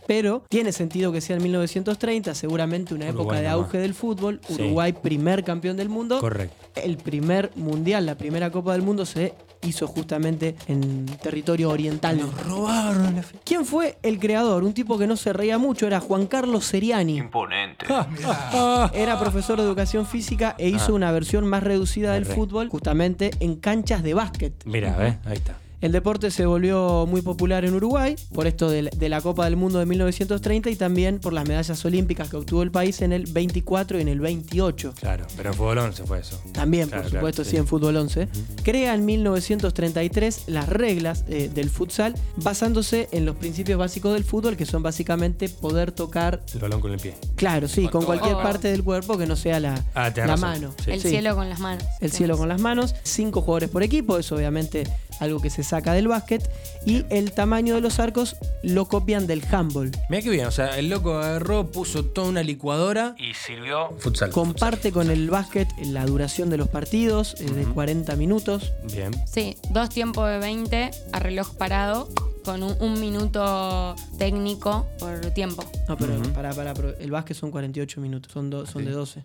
Pero 0.07 0.43
tiene 0.47 0.71
sentido 0.71 1.11
que 1.11 1.19
sea 1.19 1.35
en 1.35 1.43
1930, 1.43 2.33
seguramente 2.33 2.93
una 2.93 3.05
época 3.07 3.19
Uruguay 3.21 3.41
de 3.41 3.49
nomás. 3.49 3.65
auge 3.65 3.77
del 3.79 3.93
fútbul. 3.93 4.39
Sí. 4.47 4.53
Uruguay, 4.53 4.93
primer 4.93 5.43
campeón 5.43 5.75
del 5.75 5.89
mundo. 5.89 6.19
Correcto. 6.19 6.55
El 6.75 6.97
primer 6.97 7.51
mundial, 7.55 8.05
la 8.05 8.15
primera 8.15 8.51
Copa 8.51 8.71
del 8.73 8.83
Mundo 8.83 9.05
se 9.05 9.33
hizo 9.67 9.87
justamente 9.87 10.55
en 10.67 11.05
territorio 11.21 11.69
oriental. 11.69 12.19
robaron 12.47 13.15
la 13.15 13.23
fe. 13.23 13.37
¿Quién 13.43 13.65
fue 13.65 13.97
el 14.03 14.19
creador? 14.19 14.63
Un 14.63 14.73
tipo 14.73 14.97
que 14.97 15.07
no 15.07 15.15
se 15.15 15.33
reía 15.33 15.57
mucho, 15.57 15.85
era 15.87 15.99
Juan 15.99 16.25
Carlos 16.27 16.65
Seriani. 16.65 17.21
Era 18.93 19.19
profesor 19.19 19.57
de 19.57 19.63
educación 19.63 20.05
física 20.05 20.55
e 20.57 20.69
hizo 20.69 20.91
Ah. 20.91 20.95
una 20.95 21.11
versión 21.11 21.45
más 21.45 21.63
reducida 21.63 22.13
del 22.13 22.25
fútbol, 22.25 22.69
justamente 22.69 23.31
en 23.39 23.55
canchas 23.57 24.03
de 24.03 24.13
básquet. 24.13 24.53
Mira, 24.65 24.95
¿ves? 24.97 25.15
Ahí 25.25 25.33
está. 25.37 25.57
El 25.79 25.91
deporte 25.91 26.31
se 26.31 26.47
volvió 26.47 27.05
muy 27.07 27.21
popular 27.21 27.63
en 27.63 27.75
Uruguay 27.75 28.15
por 28.33 28.47
esto 28.47 28.67
de, 28.67 28.89
de 28.95 29.09
la 29.09 29.21
Copa 29.21 29.45
del 29.45 29.57
Mundo 29.57 29.77
de 29.77 29.85
1930 29.85 30.71
y 30.71 30.75
también 30.75 31.19
por 31.19 31.33
las 31.33 31.47
medallas 31.47 31.85
olímpicas 31.85 32.29
que 32.31 32.35
obtuvo 32.37 32.63
el 32.63 32.71
país 32.71 33.01
en 33.03 33.13
el 33.13 33.27
24 33.31 33.99
y 33.99 34.01
en 34.01 34.07
el 34.07 34.19
28. 34.19 34.93
Claro, 34.99 35.27
pero 35.37 35.49
en 35.51 35.55
fútbol 35.55 35.77
11 35.77 36.03
fue 36.05 36.19
eso. 36.19 36.41
También, 36.51 36.87
Claro, 36.87 37.03
por 37.03 37.11
claro, 37.11 37.21
supuesto, 37.21 37.43
sí. 37.43 37.51
sí. 37.51 37.57
en 37.57 37.67
fútbol 37.67 37.95
11. 37.95 38.27
Crea 38.63 38.95
en 38.95 39.05
1933 39.05 40.43
las 40.47 40.67
reglas 40.67 41.25
eh, 41.27 41.49
del 41.53 41.69
futsal 41.69 42.15
basándose 42.37 43.07
en 43.11 43.25
los 43.27 43.35
principios 43.35 43.77
básicos 43.77 44.13
del 44.15 44.23
fútbol, 44.23 44.57
que 44.57 44.65
son 44.65 44.81
básicamente 44.81 45.47
poder 45.47 45.91
tocar, 45.91 46.41
El 46.55 46.59
balón 46.59 46.81
con 46.81 46.91
el 46.91 46.99
pie. 46.99 47.13
claro, 47.35 47.67
sí, 47.67 47.87
Con 47.87 48.03
cualquier 48.03 48.33
Oh. 48.35 48.41
parte 48.41 48.67
del 48.69 48.83
cuerpo 48.83 49.17
que 49.17 49.27
no 49.27 49.35
sea 49.35 49.59
la, 49.59 49.83
Ah, 49.93 50.11
la 50.15 50.37
mano. 50.37 50.73
Sí. 50.83 50.91
El 50.91 51.01
Sí. 51.01 51.09
cielo 51.09 51.35
con 51.35 51.49
las 51.49 51.59
manos. 51.59 51.83
El 52.01 52.11
cielo 52.11 52.35
con 52.35 52.47
las 52.49 52.59
manos, 52.61 52.95
cinco 53.03 53.41
jugadores 53.41 53.69
por 53.69 53.83
equipo, 53.83 54.17
es 54.17 54.31
obviamente 54.31 54.85
algo 55.19 55.41
que 55.41 55.49
se 55.49 55.63
saca 55.63 55.93
del 55.93 56.07
básquet, 56.07 56.49
y 56.85 57.05
el 57.09 57.31
tamaño 57.31 57.75
de 57.75 57.81
los 57.81 57.99
arcos 57.99 58.35
lo 58.63 58.87
copian 58.87 59.27
del 59.27 59.43
handball. 59.51 59.91
Mira 60.09 60.21
qué 60.21 60.29
bien, 60.29 60.45
o 60.47 60.51
sea, 60.51 60.77
el 60.79 60.89
loco 60.89 61.17
agarró, 61.17 61.71
puso 61.71 62.05
toda 62.05 62.27
una 62.29 62.43
licuadora 62.43 63.15
y 63.17 63.33
sirvió 63.33 63.89
futsal. 63.99 64.29
Comparte 64.31 64.91
con 64.91 65.09
el 65.11 65.29
básquet 65.29 65.67
la 65.85 66.05
duración 66.05 66.49
de 66.49 66.57
los 66.57 66.67
partidos, 66.69 67.35
eh, 67.39 67.45
de 67.51 67.65
40 67.65 68.15
minutos. 68.15 68.71
Bien. 68.93 69.11
Sí, 69.25 69.57
dos 69.71 69.89
tiempos 69.89 70.29
de 70.29 70.37
20 70.39 70.91
a 71.11 71.19
reloj 71.19 71.55
parado 71.55 72.09
con 72.45 72.63
un, 72.63 72.75
un 72.79 72.99
minuto 72.99 73.95
técnico 74.17 74.87
por 74.99 75.19
tiempo. 75.31 75.63
No, 75.89 75.97
pero 75.97 76.15
Ujú. 76.19 76.29
para, 76.33 76.53
para, 76.53 76.73
el 76.99 77.11
básquet 77.11 77.35
son 77.35 77.51
48 77.51 77.99
minutos, 78.01 78.31
son, 78.31 78.49
do- 78.49 78.65
son 78.65 78.83
Sí. 78.83 78.87
de 78.87 78.93
12. 78.93 79.23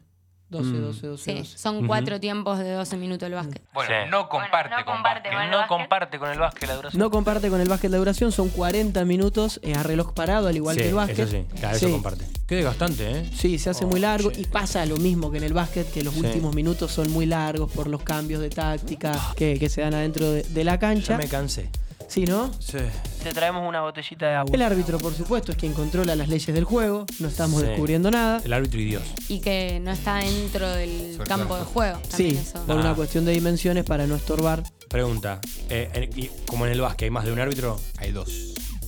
12, 0.53 0.67
Mm. 0.69 0.81
12, 0.83 1.07
12, 1.09 1.25
Sí, 1.33 1.39
12. 1.39 1.59
son 1.59 1.87
cuatro 1.89 2.21
tiempos 2.21 2.59
de 2.61 2.71
12 2.73 2.97
minutos 2.97 3.27
el 3.27 3.35
básquet. 3.35 3.61
Bueno, 3.75 3.91
Sí. 4.05 4.11
no 4.11 4.29
comparte 4.29 4.69
Bueno, 4.69 4.77
no 4.79 4.85
con 4.85 4.95
comparte 4.97 5.29
básquet. 5.29 5.33
con 5.33 5.43
el 5.43 5.51
No 5.51 5.57
básquet. 5.59 5.69
comparte 5.79 6.19
con 6.19 6.31
el 6.31 6.39
básquet 6.39 6.69
la 6.69 6.75
duración. 6.77 7.01
No 7.01 7.11
comparte 7.11 7.51
con 7.51 7.61
el 7.61 7.69
básquet 7.69 7.91
la 7.91 7.97
duración, 7.99 8.31
son 8.33 8.49
40 8.51 9.05
minutos 9.05 9.59
eh, 9.65 9.75
a 9.75 9.83
reloj 9.83 10.13
parado, 10.15 10.47
al 10.47 10.55
igual 10.57 10.77
sí, 10.77 10.83
que 10.83 10.89
el 10.91 10.95
básquet. 10.95 11.19
Eso 11.19 11.31
sí, 11.33 11.45
claro, 11.59 11.79
Sí. 11.79 11.85
eso 11.87 11.93
comparte. 11.95 12.25
Qué 12.47 12.55
desgastante, 12.57 13.11
¿eh? 13.11 13.31
Sí, 13.35 13.59
se 13.59 13.71
hace 13.71 13.85
Oh, 13.85 13.89
muy 13.89 13.99
largo 13.99 14.31
sí. 14.33 14.43
y 14.43 14.45
pasa 14.45 14.85
lo 14.87 14.99
mismo 14.99 15.31
que 15.31 15.39
en 15.39 15.45
el 15.45 15.55
básquet, 15.55 15.91
que 15.91 16.05
los 16.05 16.15
Sí. 16.15 16.21
últimos 16.21 16.55
minutos 16.55 16.93
son 16.93 17.11
muy 17.11 17.27
largos 17.27 17.73
por 17.73 17.87
los 17.89 18.03
cambios 18.03 18.41
de 18.43 18.51
táctica 18.51 19.19
que, 19.37 19.59
que 19.59 19.69
se 19.69 19.81
dan 19.81 19.95
adentro 19.95 20.31
de, 20.31 20.43
de 20.43 20.65
la 20.65 20.73
Ya 20.73 20.79
cancha. 20.79 21.17
me 21.17 21.29
cansé. 21.29 21.71
Sí, 22.13 22.27
¿no? 22.27 22.51
Sí. 22.59 22.77
Te 23.23 23.33
traemos 23.33 23.67
una 23.67 23.81
botellita 23.81 24.27
de 24.29 24.35
agua. 24.35 24.51
El 24.55 24.61
árbitro, 24.61 24.99
por 24.99 25.15
supuesto, 25.15 25.53
es 25.53 25.57
quien 25.57 25.73
controla 25.73 26.15
las 26.15 26.29
leyes 26.29 26.55
del 26.55 26.65
juego, 26.65 27.07
no 27.21 27.29
estamos 27.29 27.63
Sí. 27.63 27.69
descubriendo 27.69 28.11
nada. 28.11 28.43
El 28.45 28.53
árbitro 28.53 28.81
y 28.81 28.85
Dios. 28.85 29.03
Y 29.29 29.41
que 29.41 29.81
no 29.81 29.93
está 29.93 30.17
dentro 30.17 30.69
del 30.69 31.15
Sobre 31.15 31.27
campo 31.27 31.57
de 31.57 31.65
juego. 31.65 31.99
Sí, 32.15 32.39
eso. 32.39 32.63
por 32.67 32.77
Ah. 32.77 32.81
una 32.81 32.95
cuestión 32.95 33.25
de 33.25 33.33
dimensiones 33.33 33.85
para 33.85 34.07
no 34.07 34.15
estorbar. 34.17 34.63
Pregunta. 34.91 35.41
eh, 35.71 35.89
en- 35.95 36.19
y 36.19 36.31
como 36.47 36.67
en 36.67 36.73
el 36.73 36.83
básquet 36.83 37.05
hay 37.07 37.11
más 37.11 37.25
de 37.25 37.33
un 37.33 37.39
árbitro. 37.41 37.81
Hay 37.97 38.13
dos. 38.13 38.29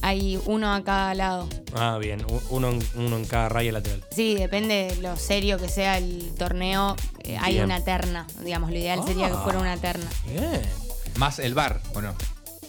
Hay 0.03 0.39
uno 0.45 0.75
a 0.75 0.85
cada 0.85 1.15
lado. 1.15 1.49
Ah, 1.75 1.97
bien. 1.99 2.27
Uno 2.51 2.69
en, 2.73 2.79
uno 2.97 3.17
en 3.17 3.25
cada 3.25 3.49
raya 3.49 3.73
lateral. 3.73 4.05
Sí, 4.15 4.35
depende 4.35 4.93
de 4.95 4.97
lo 5.01 5.17
serio 5.17 5.57
que 5.59 5.71
sea 5.71 5.97
el 5.97 6.35
torneo. 6.37 6.95
eh, 7.27 7.39
hay 7.41 7.59
una 7.61 7.83
terna, 7.83 8.27
digamos. 8.45 8.71
Lo 8.71 8.77
ideal 8.77 9.01
sería 9.07 9.29
que 9.29 9.33
Ah. 9.39 9.41
fuera 9.43 9.59
una 9.61 9.79
terna. 9.79 10.05
Bien. 10.31 10.61
Más 11.17 11.39
el 11.39 11.55
bar, 11.55 11.81
¿o 11.95 12.03
no? 12.03 12.13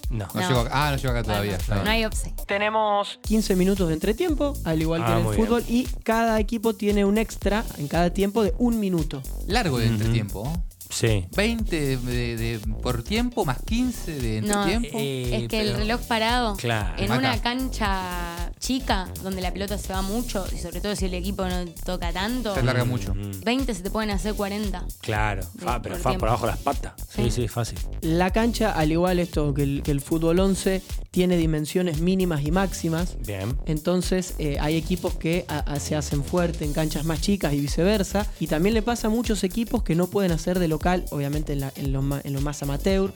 No. 0.09 0.27
No, 0.33 0.41
No. 0.41 0.47
llegó 0.47 0.59
acá- 0.61 0.71
ah, 0.73 0.91
no 0.91 0.97
llegó 0.97 1.09
acá 1.09 1.23
todavía. 1.23 1.51
Bueno, 1.51 1.61
Está 1.61 1.73
bien. 1.75 1.85
no 1.85 1.91
hay 1.91 2.05
offside. 2.05 2.33
Tenemos 2.47 3.19
15 3.23 3.55
minutos 3.55 3.87
de 3.87 3.93
entretiempo, 3.95 4.53
al 4.63 4.81
igual 4.81 5.03
que 5.03 5.11
Ah, 5.11 5.13
en 5.13 5.17
el 5.19 5.23
muy 5.25 5.35
fútbol, 5.35 5.63
y 5.67 5.85
cada 6.03 6.39
equipo 6.39 6.73
tiene 6.75 7.05
un 7.05 7.17
extra 7.17 7.63
en 7.77 7.87
cada 7.87 8.11
tiempo 8.11 8.43
de 8.43 8.53
un 8.59 8.79
minuto. 8.79 9.21
Largo 9.47 9.77
de 9.79 9.87
entretiempo. 9.87 10.43
¿no? 10.45 10.63
Sí. 10.95 11.25
20 11.35 11.75
de, 11.75 11.97
de- 11.97 12.37
de- 12.37 12.59
por 12.81 13.03
tiempo 13.03 13.43
más 13.43 13.57
15 13.65 14.15
de 14.15 14.41
No, 14.41 14.63
entretiempo. 14.65 14.97
eh, 14.97 15.23
es 15.43 15.47
que 15.49 15.59
el 15.59 15.67
pero- 15.67 15.77
reloj 15.79 16.01
parado 16.07 16.55
Claro. 16.55 17.03
en 17.03 17.11
una 17.11 17.41
cancha 17.41 18.51
chica 18.59 19.09
donde 19.21 19.41
la 19.41 19.51
pelota 19.51 19.77
se 19.77 19.91
va 19.91 20.01
mucho 20.01 20.45
y 20.55 20.57
sobre 20.57 20.79
todo 20.81 20.95
si 20.95 21.05
el 21.05 21.13
equipo 21.13 21.45
no 21.45 21.65
toca 21.85 22.11
tanto, 22.13 22.55
Se 22.55 22.63
larga 22.63 22.85
mucho. 22.85 23.13
Mm, 23.13 23.41
20 23.43 23.73
se 23.73 23.83
te 23.83 23.91
pueden 23.91 24.09
hacer 24.11 24.33
40. 24.35 24.85
Claro. 25.01 25.43
De- 25.55 25.65
Fa, 25.65 25.81
pero 25.81 25.95
por 25.95 26.01
fa 26.13 26.17
por 26.17 26.29
abajo 26.29 26.47
las 26.47 26.59
patas. 26.59 26.93
Sí, 27.13 27.23
Sí. 27.25 27.31
sí, 27.31 27.47
fácil. 27.47 27.77
La 28.01 28.31
cancha, 28.31 28.71
al 28.71 28.91
igual 28.91 29.19
esto 29.19 29.53
que 29.53 29.63
el, 29.63 29.83
que 29.83 29.91
el 29.91 29.99
fútbol 30.01 30.39
11, 30.39 30.81
tiene 31.11 31.37
dimensiones 31.37 31.99
mínimas 32.01 32.43
y 32.45 32.51
máximas. 32.51 33.17
Bien. 33.25 33.57
Entonces 33.65 34.35
eh, 34.37 34.57
hay 34.59 34.75
equipos 34.75 35.13
que 35.15 35.45
a- 35.47 35.59
a- 35.59 35.79
se 35.79 35.95
hacen 35.95 36.23
fuerte 36.23 36.65
en 36.65 36.73
canchas 36.73 37.05
más 37.05 37.21
chicas 37.21 37.53
y 37.53 37.59
viceversa. 37.59 38.27
Y 38.39 38.47
también 38.47 38.73
le 38.75 38.81
pasa 38.81 39.07
a 39.07 39.09
muchos 39.09 39.43
equipos 39.43 39.83
que 39.83 39.95
no 39.95 40.07
pueden 40.07 40.31
hacer 40.31 40.59
de 40.59 40.67
local, 40.67 40.84
obviamente 41.11 41.53
en, 41.53 41.59
la- 41.61 41.73
en 41.75 41.91
lo, 41.91 42.01
ma- 42.01 42.21
en 42.23 42.33
lo 42.33 42.41
más 42.41 42.61
amateur. 42.63 43.11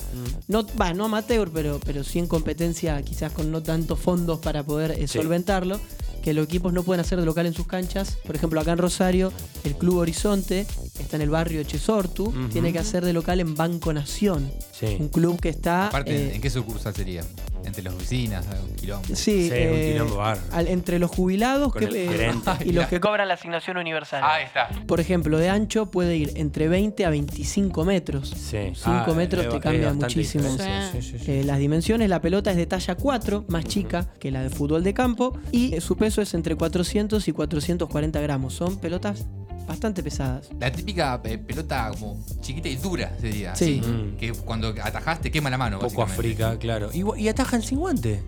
No, 0.48 0.66
va, 0.80 0.94
no 0.94 1.06
amateur, 1.06 1.50
pero, 1.54 1.80
pero 1.86 2.04
sí 2.04 2.20
en 2.20 2.28
competencia, 2.28 3.02
quizás 3.04 3.32
con 3.32 3.52
no 3.52 3.62
tantos 3.64 4.00
fondos 4.00 4.40
para 4.40 4.64
poder 4.64 4.92
eh, 4.92 5.08
Sí. 5.08 5.20
solventarlo. 5.20 5.80
Que 6.24 6.34
los 6.34 6.44
equipos 6.46 6.74
no 6.74 6.84
pueden 6.84 7.00
hacer 7.00 7.18
de 7.18 7.26
local 7.26 7.46
en 7.46 7.54
sus 7.54 7.66
canchas. 7.66 8.18
Por 8.26 8.36
ejemplo, 8.36 8.60
acá 8.60 8.74
en 8.74 8.78
Rosario, 8.78 9.32
el 9.64 9.76
Club 9.76 10.00
Horizonte, 10.00 10.68
que 10.98 11.04
está 11.04 11.16
en 11.16 11.22
el 11.22 11.30
barrio 11.30 11.64
Chesortu, 11.64 12.34
tiene 12.52 12.74
que 12.74 12.80
hacer 12.80 13.06
de 13.06 13.14
local 13.14 13.40
en 13.40 13.56
Banco 13.56 13.94
Nación. 13.94 14.52
Sí. 14.78 14.98
Un 15.00 15.08
club 15.08 15.40
que 15.40 15.48
está. 15.48 15.88
Aparte, 15.88 16.14
eh, 16.32 16.36
¿en 16.36 16.42
qué 16.42 16.50
sucursal 16.50 16.94
sería? 16.94 17.24
Entre 17.66 17.84
las 17.84 17.94
oficinas, 17.94 18.46
un 18.68 18.76
quilombo. 18.76 19.06
Sí, 19.08 19.16
Sí, 19.16 19.48
un 19.48 19.52
eh, 19.54 19.90
quilombo 19.94 20.16
bárbaro. 20.18 20.42
al- 20.52 20.68
entre 20.68 20.98
los 21.00 21.12
jubilados 21.12 21.72
Con 21.74 21.80
que, 21.82 21.86
el 21.88 21.96
eh, 21.96 22.08
gerente. 22.08 22.52
y 22.66 22.72
los 22.72 22.88
que 22.90 23.00
cobran 23.00 23.28
la 23.28 23.34
asignación 23.36 23.78
universal. 23.78 24.22
Ahí 24.24 24.46
está. 24.46 24.70
Por 24.88 25.00
ejemplo, 25.00 25.38
de 25.38 25.50
ancho 25.50 25.92
puede 25.92 26.16
ir 26.18 26.32
entre 26.36 26.68
20 26.68 27.06
a 27.06 27.10
25 27.10 27.86
metros. 27.86 28.30
Sí. 28.30 28.72
5 28.76 29.14
metros 29.16 29.44
es- 29.46 29.50
te 29.52 29.58
es 29.58 29.62
cambia 29.62 29.82
bastante 29.88 30.06
muchísimo. 30.06 30.44
diferencia. 30.50 30.92
Sí, 30.92 31.02
sí, 31.02 31.20
sí. 31.20 31.32
Eh, 31.32 31.44
las 31.44 31.60
dimensiones, 31.60 32.10
la 32.10 32.22
pelota 32.22 32.52
es 32.52 32.58
de 32.58 32.66
talla 32.66 32.96
4, 32.96 33.46
más 33.50 33.66
chica 33.66 34.08
que 34.20 34.32
la 34.32 34.42
de 34.42 34.50
fútbol 34.50 34.84
de 34.84 34.94
campo, 34.94 35.38
y 35.52 35.76
eh, 35.76 35.82
su 35.82 35.96
peso 35.98 36.22
es 36.22 36.34
entre 36.34 36.56
400 36.56 37.28
y 37.28 37.32
440 37.34 38.20
gramos. 38.22 38.54
Son 38.54 38.78
pelotas 38.78 39.26
bastante 39.70 40.04
pesadas. 40.04 40.50
La 40.60 40.72
típica 40.72 41.22
eh, 41.24 41.38
pelota 41.38 41.92
como 41.92 42.18
chiquita 42.42 42.68
y 42.68 42.76
dura, 42.76 43.12
sería. 43.22 43.56
Sí. 43.56 43.80
así, 43.82 43.90
Mm. 43.90 44.18
Que 44.18 44.34
cuando 44.34 44.70
atajas 44.84 45.22
te 45.22 45.32
quema 45.32 45.50
la 45.50 45.58
mano. 45.58 45.80
Poco. 45.80 46.04
África, 46.04 46.58
claro. 46.58 46.90
Y, 46.94 47.28
atajan 47.28 47.62
sin 47.62 47.80
guante. 47.80 48.22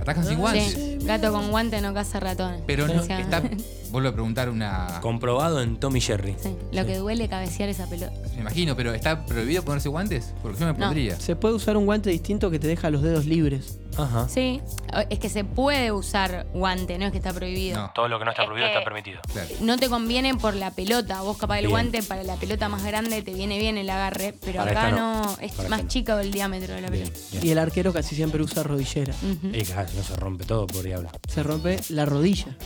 Atajan 0.00 0.26
sin 0.26 0.38
guantes. 0.38 0.72
Sí, 0.74 0.98
gato 1.02 1.32
con 1.32 1.50
guante 1.50 1.80
no 1.80 1.94
caza 1.94 2.18
ratones. 2.20 2.60
Pero 2.66 2.86
no, 2.88 3.02
está. 3.02 3.42
Vuelvo 3.92 4.08
a 4.08 4.12
preguntar 4.12 4.48
una. 4.48 4.98
Comprobado 5.00 5.60
en 5.62 5.76
Tommy 5.78 6.00
Jerry. 6.00 6.34
sí, 6.42 6.56
lo 6.72 6.86
que 6.86 6.96
duele 6.96 7.28
cabecear 7.28 7.68
esa 7.68 7.86
pelota. 7.86 8.12
Me 8.34 8.40
imagino, 8.40 8.74
pero 8.74 8.94
¿está 8.94 9.24
prohibido 9.26 9.62
ponerse 9.64 9.88
guantes? 9.88 10.32
Porque 10.42 10.58
yo 10.58 10.66
me 10.66 10.72
No. 10.72 10.78
pondría. 10.78 11.18
Se 11.20 11.36
puede 11.36 11.54
usar 11.54 11.76
un 11.76 11.84
guante 11.86 12.10
distinto 12.10 12.50
que 12.50 12.58
te 12.58 12.66
deja 12.68 12.90
los 12.90 13.02
dedos 13.02 13.26
libres. 13.26 13.78
Ajá. 13.98 14.28
Sí, 14.28 14.60
es 15.10 15.18
que 15.18 15.28
se 15.28 15.44
puede 15.44 15.92
usar 15.92 16.46
guante, 16.52 16.98
no 16.98 17.06
es 17.06 17.12
que 17.12 17.18
está 17.18 17.32
prohibido. 17.32 17.78
No, 17.78 17.90
Todo 17.94 18.08
lo 18.08 18.18
que 18.18 18.24
no 18.24 18.30
está 18.30 18.42
Es 18.42 18.46
prohibido 18.48 18.68
que- 18.68 18.72
está 18.78 18.84
permitido. 18.84 19.20
claro. 19.32 19.48
No 19.60 19.76
te 19.78 19.88
conviene 19.88 20.34
por 20.36 20.54
la 20.54 20.70
pelota. 20.70 21.20
Vos 21.22 21.36
capaz 21.38 21.56
el 21.58 21.62
Bien. 21.66 21.70
guante 21.70 22.02
para 22.02 22.22
la 22.24 22.36
pelota 22.36 22.68
más 22.68 22.82
grande 22.84 23.22
te 23.22 23.32
viene 23.34 23.58
bien 23.58 23.76
el 23.78 23.88
agarre, 23.90 24.34
pero 24.44 24.58
Para 24.58 24.70
acá 24.70 24.90
no. 24.90 25.22
no. 25.22 25.36
Es 25.40 25.52
Para 25.52 25.68
más 25.68 25.78
esta 25.80 25.82
no. 25.82 25.88
chico 25.88 26.18
el 26.18 26.32
diámetro 26.32 26.74
de 26.74 26.80
la 26.82 26.88
pelota. 26.88 27.18
bien. 27.32 27.44
Y 27.46 27.50
el 27.50 27.58
arquero 27.58 27.92
casi 27.92 28.14
siempre 28.16 28.42
usa 28.42 28.62
rodillera. 28.62 29.12
Ujú. 29.14 29.48
Y 29.54 29.62
claro, 29.62 29.88
no 29.96 30.02
se 30.02 30.16
rompe 30.16 30.44
todo, 30.44 30.66
por 30.66 30.82
diablo. 30.84 31.10
Se 31.28 31.42
rompe 31.42 31.78
la 31.90 32.04
rodilla. 32.04 32.56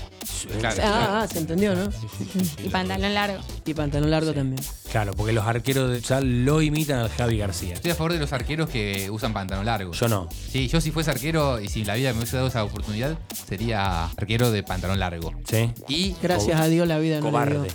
Claro. 0.60 0.82
Ah, 0.84 1.20
ah, 1.22 1.26
se 1.28 1.38
entendió, 1.38 1.74
¿no? 1.74 1.90
Sí, 1.90 1.98
sí, 2.18 2.28
sí, 2.32 2.40
sí. 2.44 2.56
Y 2.66 2.68
pantalón 2.68 3.14
largo. 3.14 3.38
Y 3.64 3.74
pantalón 3.74 4.10
largo 4.10 4.32
también. 4.32 4.62
Claro, 4.90 5.12
porque 5.14 5.32
los 5.32 5.44
arqueros 5.44 5.90
de 5.90 6.00
Sal 6.00 6.44
lo 6.44 6.62
imitan 6.62 6.98
al 7.00 7.08
Javi 7.10 7.38
García. 7.38 7.74
Estoy 7.74 7.90
a 7.90 7.94
favor 7.94 8.12
de 8.12 8.18
los 8.20 8.32
arqueros 8.32 8.68
que 8.70 9.10
usan 9.10 9.32
pantalón 9.32 9.66
largo. 9.66 9.92
Yo 9.92 10.08
no. 10.08 10.28
Sí, 10.50 10.68
yo 10.68 10.80
si 10.80 10.90
fuese 10.90 11.10
arquero 11.16 11.60
y 11.60 11.68
si 11.68 11.84
la 11.84 11.94
vida 11.94 12.12
me 12.12 12.18
hubiese 12.18 12.36
dado 12.36 12.48
esa 12.48 12.64
oportunidad, 12.64 13.18
sería 13.32 14.04
arquero 14.06 14.50
de 14.50 14.62
pantalón 14.62 15.00
largo. 15.00 15.32
¿Sí? 15.44 15.72
Y 15.88 16.14
Gracias 16.22 16.60
a 16.60 16.66
Dios 16.68 16.86
la 16.86 16.98
vida 16.98 17.18
no 17.18 17.26
le 17.26 17.30
Cobarde. 17.30 17.62
dio. 17.62 17.72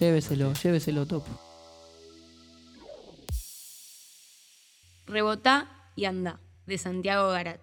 Lléveselo, 0.00 0.52
lléveselo, 0.54 1.06
topo. 1.06 1.28
Rebotá 5.06 5.68
y 5.96 6.06
Andá, 6.06 6.40
de 6.66 6.78
Santiago 6.78 7.30
Garat. 7.30 7.60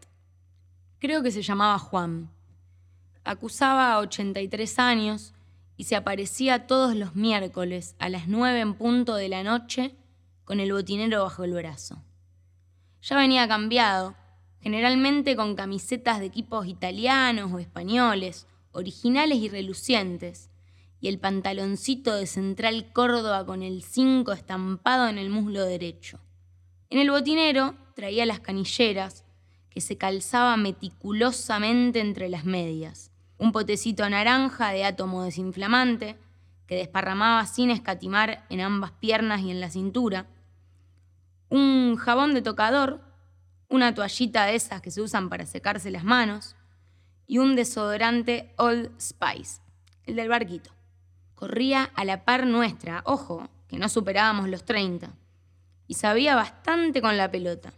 Creo 0.99 1.23
que 1.23 1.31
se 1.31 1.41
llamaba 1.41 1.79
Juan. 1.79 2.29
Acusaba 3.23 3.97
83 3.99 4.79
años 4.79 5.33
y 5.77 5.85
se 5.85 5.95
aparecía 5.95 6.67
todos 6.67 6.95
los 6.95 7.15
miércoles 7.15 7.95
a 7.99 8.09
las 8.09 8.27
9 8.27 8.59
en 8.59 8.73
punto 8.75 9.15
de 9.15 9.29
la 9.29 9.43
noche 9.43 9.95
con 10.45 10.59
el 10.59 10.71
botinero 10.71 11.23
bajo 11.23 11.43
el 11.43 11.53
brazo. 11.53 12.03
Ya 13.01 13.17
venía 13.17 13.47
cambiado, 13.47 14.15
generalmente 14.61 15.35
con 15.35 15.55
camisetas 15.55 16.19
de 16.19 16.27
equipos 16.27 16.67
italianos 16.67 17.51
o 17.51 17.59
españoles, 17.59 18.47
originales 18.71 19.39
y 19.39 19.49
relucientes, 19.49 20.49
y 20.99 21.07
el 21.07 21.17
pantaloncito 21.17 22.13
de 22.13 22.27
Central 22.27 22.93
Córdoba 22.93 23.43
con 23.45 23.63
el 23.63 23.81
5 23.81 24.31
estampado 24.33 25.07
en 25.07 25.17
el 25.17 25.31
muslo 25.31 25.65
derecho. 25.65 26.19
En 26.91 26.99
el 26.99 27.09
botinero 27.09 27.75
traía 27.95 28.25
las 28.27 28.39
canilleras, 28.39 29.25
que 29.71 29.81
se 29.81 29.97
calzaba 29.97 30.57
meticulosamente 30.57 32.01
entre 32.01 32.29
las 32.29 32.45
medias, 32.45 33.11
un 33.39 33.51
potecito 33.51 34.07
naranja 34.09 34.71
de 34.71 34.83
átomo 34.83 35.23
desinflamante, 35.23 36.17
que 36.67 36.75
desparramaba 36.75 37.45
sin 37.47 37.71
escatimar 37.71 38.45
en 38.49 38.61
ambas 38.61 38.91
piernas 38.91 39.41
y 39.41 39.49
en 39.49 39.59
la 39.59 39.71
cintura, 39.71 40.27
un 41.51 41.97
jabón 41.97 42.33
de 42.33 42.41
tocador, 42.41 43.01
una 43.67 43.93
toallita 43.93 44.45
de 44.45 44.55
esas 44.55 44.81
que 44.81 44.89
se 44.89 45.01
usan 45.01 45.27
para 45.29 45.45
secarse 45.45 45.91
las 45.91 46.05
manos, 46.05 46.55
y 47.27 47.39
un 47.39 47.57
desodorante 47.57 48.53
Old 48.57 48.89
Spice, 48.99 49.61
el 50.05 50.15
del 50.15 50.29
barquito. 50.29 50.71
Corría 51.35 51.83
a 51.93 52.05
la 52.05 52.23
par 52.23 52.47
nuestra, 52.47 53.03
ojo, 53.05 53.49
que 53.67 53.77
no 53.77 53.89
superábamos 53.89 54.47
los 54.47 54.63
30, 54.63 55.13
y 55.87 55.95
sabía 55.95 56.35
bastante 56.35 57.01
con 57.01 57.17
la 57.17 57.29
pelota. 57.29 57.73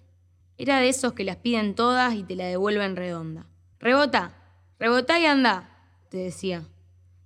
Era 0.55 0.77
de 0.79 0.89
esos 0.89 1.13
que 1.13 1.23
las 1.23 1.37
piden 1.37 1.73
todas 1.73 2.13
y 2.13 2.23
te 2.23 2.35
la 2.35 2.45
devuelven 2.45 2.95
redonda. 2.95 3.47
Rebota, 3.79 4.35
rebota 4.77 5.19
y 5.19 5.25
anda, 5.25 5.69
te 6.09 6.17
decía. 6.17 6.63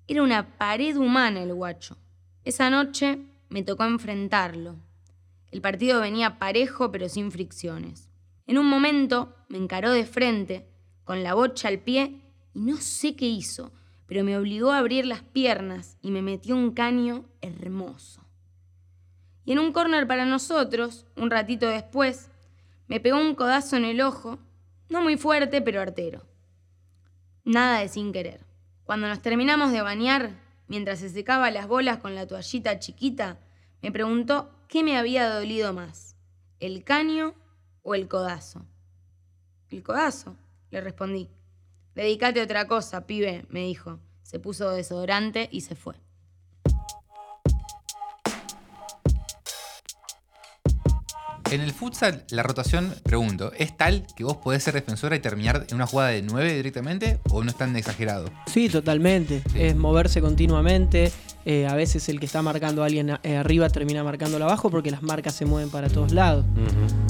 Era 0.08 0.24
una 0.24 0.58
pared 0.58 0.96
humana 0.96 1.44
el 1.44 1.54
guacho. 1.54 1.98
Esa 2.46 2.70
noche 2.70 3.20
me 3.50 3.64
tocó 3.64 3.84
enfrentarlo. 3.84 4.87
El 5.58 5.62
partido 5.62 6.02
venía 6.02 6.38
parejo 6.38 6.92
pero 6.92 7.10
sin 7.10 7.32
fricciones. 7.32 8.12
En 8.46 8.60
un 8.60 8.70
momento 8.70 9.36
me 9.50 9.58
encaró 9.58 9.90
de 9.90 10.06
frente, 10.06 10.70
con 11.04 11.24
la 11.24 11.34
bocha 11.34 11.68
al 11.68 11.80
pie, 11.80 12.22
y 12.54 12.62
no 12.62 12.78
sé 12.78 13.16
qué 13.16 13.26
hizo, 13.26 13.74
pero 14.06 14.24
me 14.24 14.38
obligó 14.38 14.72
a 14.72 14.78
abrir 14.78 15.08
las 15.08 15.24
piernas 15.24 15.98
y 16.04 16.12
me 16.12 16.22
metió 16.22 16.56
un 16.56 16.76
caño 16.76 17.26
hermoso. 17.42 18.24
Y 19.46 19.54
en 19.54 19.58
un 19.58 19.74
córner 19.74 20.06
para 20.06 20.26
nosotros, 20.26 21.08
un 21.16 21.32
ratito 21.32 21.68
después, 21.68 22.30
me 22.88 23.00
pegó 23.00 23.20
un 23.20 23.34
codazo 23.34 23.78
en 23.78 23.86
el 23.86 24.02
ojo, 24.02 24.38
no 24.90 25.02
muy 25.02 25.18
fuerte, 25.18 25.64
pero 25.64 25.82
artero. 25.82 26.28
Nada 27.46 27.80
de 27.80 27.88
sin 27.88 28.14
querer. 28.14 28.46
Cuando 28.84 29.08
nos 29.08 29.24
terminamos 29.24 29.72
de 29.72 29.82
bañar, 29.82 30.40
mientras 30.68 31.00
se 31.00 31.10
secaba 31.10 31.50
las 31.50 31.68
bolas 31.68 31.98
con 31.98 32.14
la 32.14 32.28
toallita 32.28 32.78
chiquita, 32.78 33.40
me 33.82 33.92
preguntó 33.92 34.50
qué 34.68 34.84
me 34.84 34.98
había 34.98 35.30
dolido 35.30 35.74
más, 35.74 36.16
el 36.60 36.84
caño 36.84 37.36
o 37.84 37.96
el 37.96 38.08
codazo. 38.08 38.66
El 39.70 39.84
codazo, 39.84 40.36
le 40.72 40.82
respondí. 40.82 41.30
Dedícate 41.96 42.42
a 42.42 42.44
otra 42.44 42.68
cosa, 42.68 43.08
pibe, 43.08 43.46
me 43.50 43.62
dijo. 43.62 44.00
Se 44.24 44.40
puso 44.40 44.72
desodorante 44.72 45.50
y 45.52 45.62
se 45.62 45.76
fue. 45.76 45.96
En 51.50 51.62
el 51.62 51.72
futsal, 51.72 52.24
la 52.30 52.44
rotación, 52.44 52.94
pregunto, 53.04 53.54
¿es 53.58 53.76
tal 53.78 54.06
que 54.16 54.24
vos 54.26 54.36
podés 54.38 54.64
ser 54.64 54.74
defensora 54.74 55.16
y 55.16 55.20
terminar 55.20 55.66
en 55.70 55.76
una 55.76 55.88
jugada 55.88 56.10
de 56.10 56.22
9 56.22 56.54
directamente 56.56 57.20
o 57.30 57.42
no 57.44 57.50
es 57.50 57.56
tan 57.58 57.74
exagerado? 57.78 58.30
Sí, 58.48 58.68
totalmente. 58.68 59.42
Es 59.56 59.76
moverse 59.76 60.20
continuamente. 60.20 61.12
Eh, 61.46 61.66
a 61.66 61.76
veces 61.76 62.10
el 62.10 62.20
que 62.20 62.26
está 62.26 62.42
marcando 62.42 62.84
a 62.84 62.88
alguien 62.88 63.12
arriba 63.12 63.70
termina 63.70 64.04
marcándolo 64.04 64.44
abajo 64.44 64.70
porque 64.70 64.92
las 64.92 65.02
marcas 65.02 65.34
se 65.36 65.46
mueven 65.46 65.70
para 65.70 65.88
todos 65.88 66.12
lados. 66.12 66.44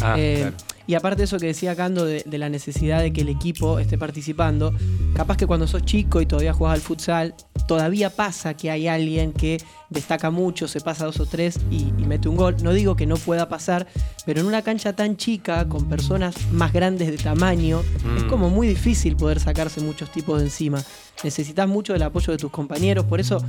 Ah, 0.03 0.15
Eh, 0.19 0.35
claro. 0.41 0.55
Y 0.87 0.95
aparte 0.95 1.17
de 1.17 1.23
eso 1.25 1.37
que 1.37 1.47
decía 1.47 1.75
Cando 1.75 2.05
de, 2.05 2.23
de 2.25 2.37
la 2.37 2.49
necesidad 2.49 3.01
de 3.01 3.11
que 3.11 3.21
el 3.21 3.29
equipo 3.29 3.77
esté 3.77 3.97
participando, 3.97 4.73
capaz 5.13 5.35
que 5.37 5.45
cuando 5.45 5.67
sos 5.67 5.83
chico 5.83 6.21
y 6.21 6.25
todavía 6.25 6.53
jugás 6.53 6.75
al 6.75 6.81
futsal, 6.81 7.35
todavía 7.67 8.09
pasa 8.09 8.53
que 8.55 8.71
hay 8.71 8.87
alguien 8.87 9.33
que 9.33 9.57
destaca 9.89 10.31
mucho, 10.31 10.67
se 10.67 10.79
pasa 10.79 11.05
dos 11.05 11.19
o 11.19 11.25
tres 11.25 11.59
y, 11.69 11.87
y 11.97 12.05
mete 12.05 12.29
un 12.29 12.37
gol. 12.37 12.55
No 12.63 12.71
digo 12.71 12.95
que 12.95 13.05
no 13.05 13.17
pueda 13.17 13.49
pasar, 13.49 13.85
pero 14.25 14.39
en 14.39 14.47
una 14.47 14.61
cancha 14.61 14.93
tan 14.93 15.17
chica, 15.17 15.67
con 15.67 15.89
personas 15.89 16.35
más 16.53 16.71
grandes 16.71 17.09
de 17.09 17.17
tamaño, 17.17 17.81
es 18.15 18.23
Mm. 18.23 18.29
como 18.29 18.49
muy 18.49 18.67
difícil 18.67 19.17
poder 19.17 19.39
sacarse 19.41 19.81
muchos 19.81 20.09
tipos 20.11 20.39
de 20.39 20.45
encima. 20.45 20.81
Necesitas 21.23 21.67
mucho 21.67 21.93
del 21.93 22.03
apoyo 22.03 22.31
de 22.31 22.37
tus 22.37 22.51
compañeros, 22.51 23.05
por 23.05 23.19
eso 23.19 23.43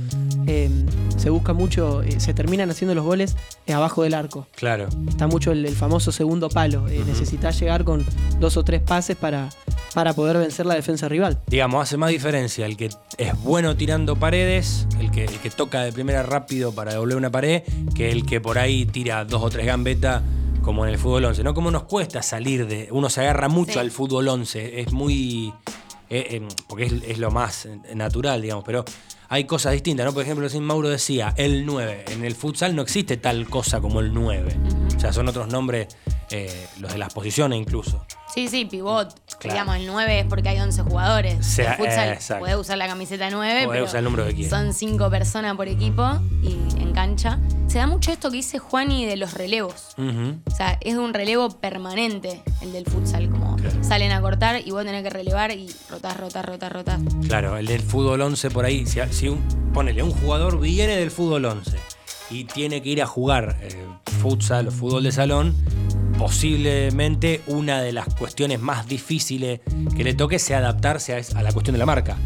eh, 0.47 0.69
se 1.17 1.29
busca 1.29 1.53
mucho, 1.53 2.01
eh, 2.01 2.19
se 2.19 2.33
terminan 2.33 2.69
haciendo 2.71 2.95
los 2.95 3.05
goles 3.05 3.35
eh, 3.67 3.73
abajo 3.73 4.03
del 4.03 4.13
arco. 4.15 4.47
Claro. 4.55 4.87
Está 5.07 5.27
mucho 5.27 5.51
el, 5.51 5.65
el 5.65 5.75
famoso 5.75 6.11
segundo 6.11 6.49
palo. 6.49 6.87
Eh, 6.87 7.03
Necesitas 7.05 7.59
llegar 7.59 7.83
con 7.83 8.03
dos 8.39 8.57
o 8.57 8.63
tres 8.63 8.81
pases 8.81 9.15
para, 9.17 9.49
para 9.93 10.13
poder 10.13 10.37
vencer 10.37 10.65
la 10.65 10.73
defensa 10.73 11.07
rival. 11.07 11.39
Digamos, 11.47 11.83
hace 11.83 11.97
más 11.97 12.09
diferencia 12.09 12.65
el 12.65 12.75
que 12.75 12.89
es 13.17 13.43
bueno 13.43 13.75
tirando 13.75 14.15
paredes, 14.15 14.87
el 14.99 15.11
que, 15.11 15.25
el 15.25 15.37
que 15.39 15.49
toca 15.51 15.81
de 15.83 15.91
primera 15.91 16.23
rápido 16.23 16.71
para 16.73 16.93
devolver 16.93 17.17
una 17.17 17.29
pared, 17.31 17.61
que 17.93 18.09
el 18.11 18.25
que 18.25 18.41
por 18.41 18.57
ahí 18.57 18.85
tira 18.85 19.25
dos 19.25 19.43
o 19.43 19.49
tres 19.49 19.65
gambetas 19.67 20.23
como 20.63 20.85
en 20.85 20.91
el 20.91 20.97
fútbol 20.97 21.25
11. 21.25 21.43
¿no? 21.43 21.53
Como 21.53 21.69
nos 21.71 21.83
cuesta 21.83 22.21
salir 22.23 22.67
de... 22.67 22.89
Uno 22.91 23.09
se 23.09 23.21
agarra 23.21 23.47
mucho 23.47 23.73
Sí. 23.73 23.79
al 23.79 23.91
fútbol 23.91 24.27
11, 24.27 24.81
es 24.81 24.91
muy... 24.91 25.53
eh, 26.09 26.27
eh, 26.31 26.47
porque 26.67 26.85
es, 26.85 26.93
es 27.07 27.17
lo 27.17 27.31
más 27.31 27.67
natural, 27.93 28.41
digamos, 28.41 28.63
pero 28.65 28.83
hay 29.31 29.43
cosas 29.43 29.73
distintas, 29.73 30.07
¿no? 30.07 30.13
Por 30.13 30.23
ejemplo, 30.23 30.49
sin 30.49 30.63
Mauro 30.63 30.89
decía, 30.89 31.35
el 31.37 31.63
9. 31.63 32.05
En 32.09 32.25
el 32.25 32.33
futsal 32.33 32.75
no 32.75 32.81
existe 32.81 33.15
tal 33.15 33.47
cosa 33.47 33.79
como 33.79 33.99
el 33.99 34.11
9. 34.11 34.57
O 34.97 34.99
sea, 34.99 35.13
son 35.13 35.27
otros 35.27 35.47
nombres, 35.49 35.87
eh, 36.31 36.67
los 36.79 36.91
de 36.91 36.97
las 36.97 37.13
posiciones 37.13 37.59
incluso. 37.59 38.03
Sí, 38.33 38.47
sí, 38.47 38.65
pivot. 38.65 39.13
Claro. 39.39 39.53
Digamos, 39.53 39.75
el 39.77 39.85
9 39.85 40.19
es 40.21 40.25
porque 40.25 40.49
hay 40.49 40.59
11 40.59 40.81
jugadores. 40.81 41.45
Sí, 41.45 41.61
el 41.61 41.73
futsal 41.75 42.17
eh, 42.47 42.55
usar 42.55 42.77
la 42.79 42.87
camiseta 42.87 43.29
9, 43.29 43.65
Podés 43.65 43.69
pero 43.69 43.85
usar 43.85 43.99
el 43.99 44.05
número 44.05 44.25
que 44.25 44.33
quieras. 44.33 44.49
son 44.49 44.73
5 44.73 45.09
personas 45.11 45.55
por 45.55 45.67
equipo 45.67 46.03
y 46.41 46.57
en 46.81 46.91
cancha. 46.93 47.39
Se 47.67 47.77
da 47.77 47.85
mucho 47.85 48.11
esto 48.11 48.31
que 48.31 48.37
dice 48.37 48.57
Juani 48.57 49.05
de 49.05 49.15
los 49.15 49.35
relevos. 49.35 49.95
O 50.45 50.51
sea, 50.55 50.79
es 50.81 50.95
un 50.95 51.13
relevo 51.13 51.49
permanente 51.59 52.41
el 52.61 52.71
del 52.73 52.85
futsal, 52.85 53.29
como 53.29 53.48
Claro. 53.59 53.83
salen 53.83 54.11
a 54.11 54.21
cortar 54.21 54.61
y 54.65 54.71
vos 54.71 54.85
tenés 54.85 55.03
que 55.03 55.09
relevar 55.09 55.51
y 55.51 55.69
rotás, 55.89 56.17
rotás, 56.17 56.45
rotás, 56.45 56.71
rotás. 56.71 56.99
Claro, 57.27 57.57
el 57.57 57.65
del 57.65 57.81
fútbol 57.81 58.21
11 58.21 58.49
por 58.51 58.65
ahí, 58.65 58.85
si, 58.85 58.99
si 59.11 59.27
un, 59.27 59.41
ponele, 59.73 60.03
un 60.03 60.11
jugador 60.11 60.59
viene 60.59 60.95
del 60.95 61.11
fútbol 61.11 61.45
11 61.45 61.77
y 62.31 62.45
tiene 62.45 62.81
que 62.81 62.89
ir 62.89 63.01
a 63.01 63.05
jugar 63.05 63.57
eh, 63.61 63.69
futsal 64.21 64.67
o 64.67 64.71
fútbol 64.71 65.03
de 65.03 65.11
salón, 65.11 65.55
posiblemente 66.17 67.41
una 67.47 67.81
de 67.81 67.91
las 67.91 68.13
cuestiones 68.13 68.59
más 68.59 68.87
difíciles 68.87 69.61
que 69.95 70.03
le 70.03 70.13
toque 70.13 70.37
sea 70.39 70.59
adaptarse 70.59 71.21
a 71.35 71.43
la 71.43 71.51
cuestión 71.51 71.73
de 71.73 71.79
la 71.79 71.85
marca. 71.85 72.17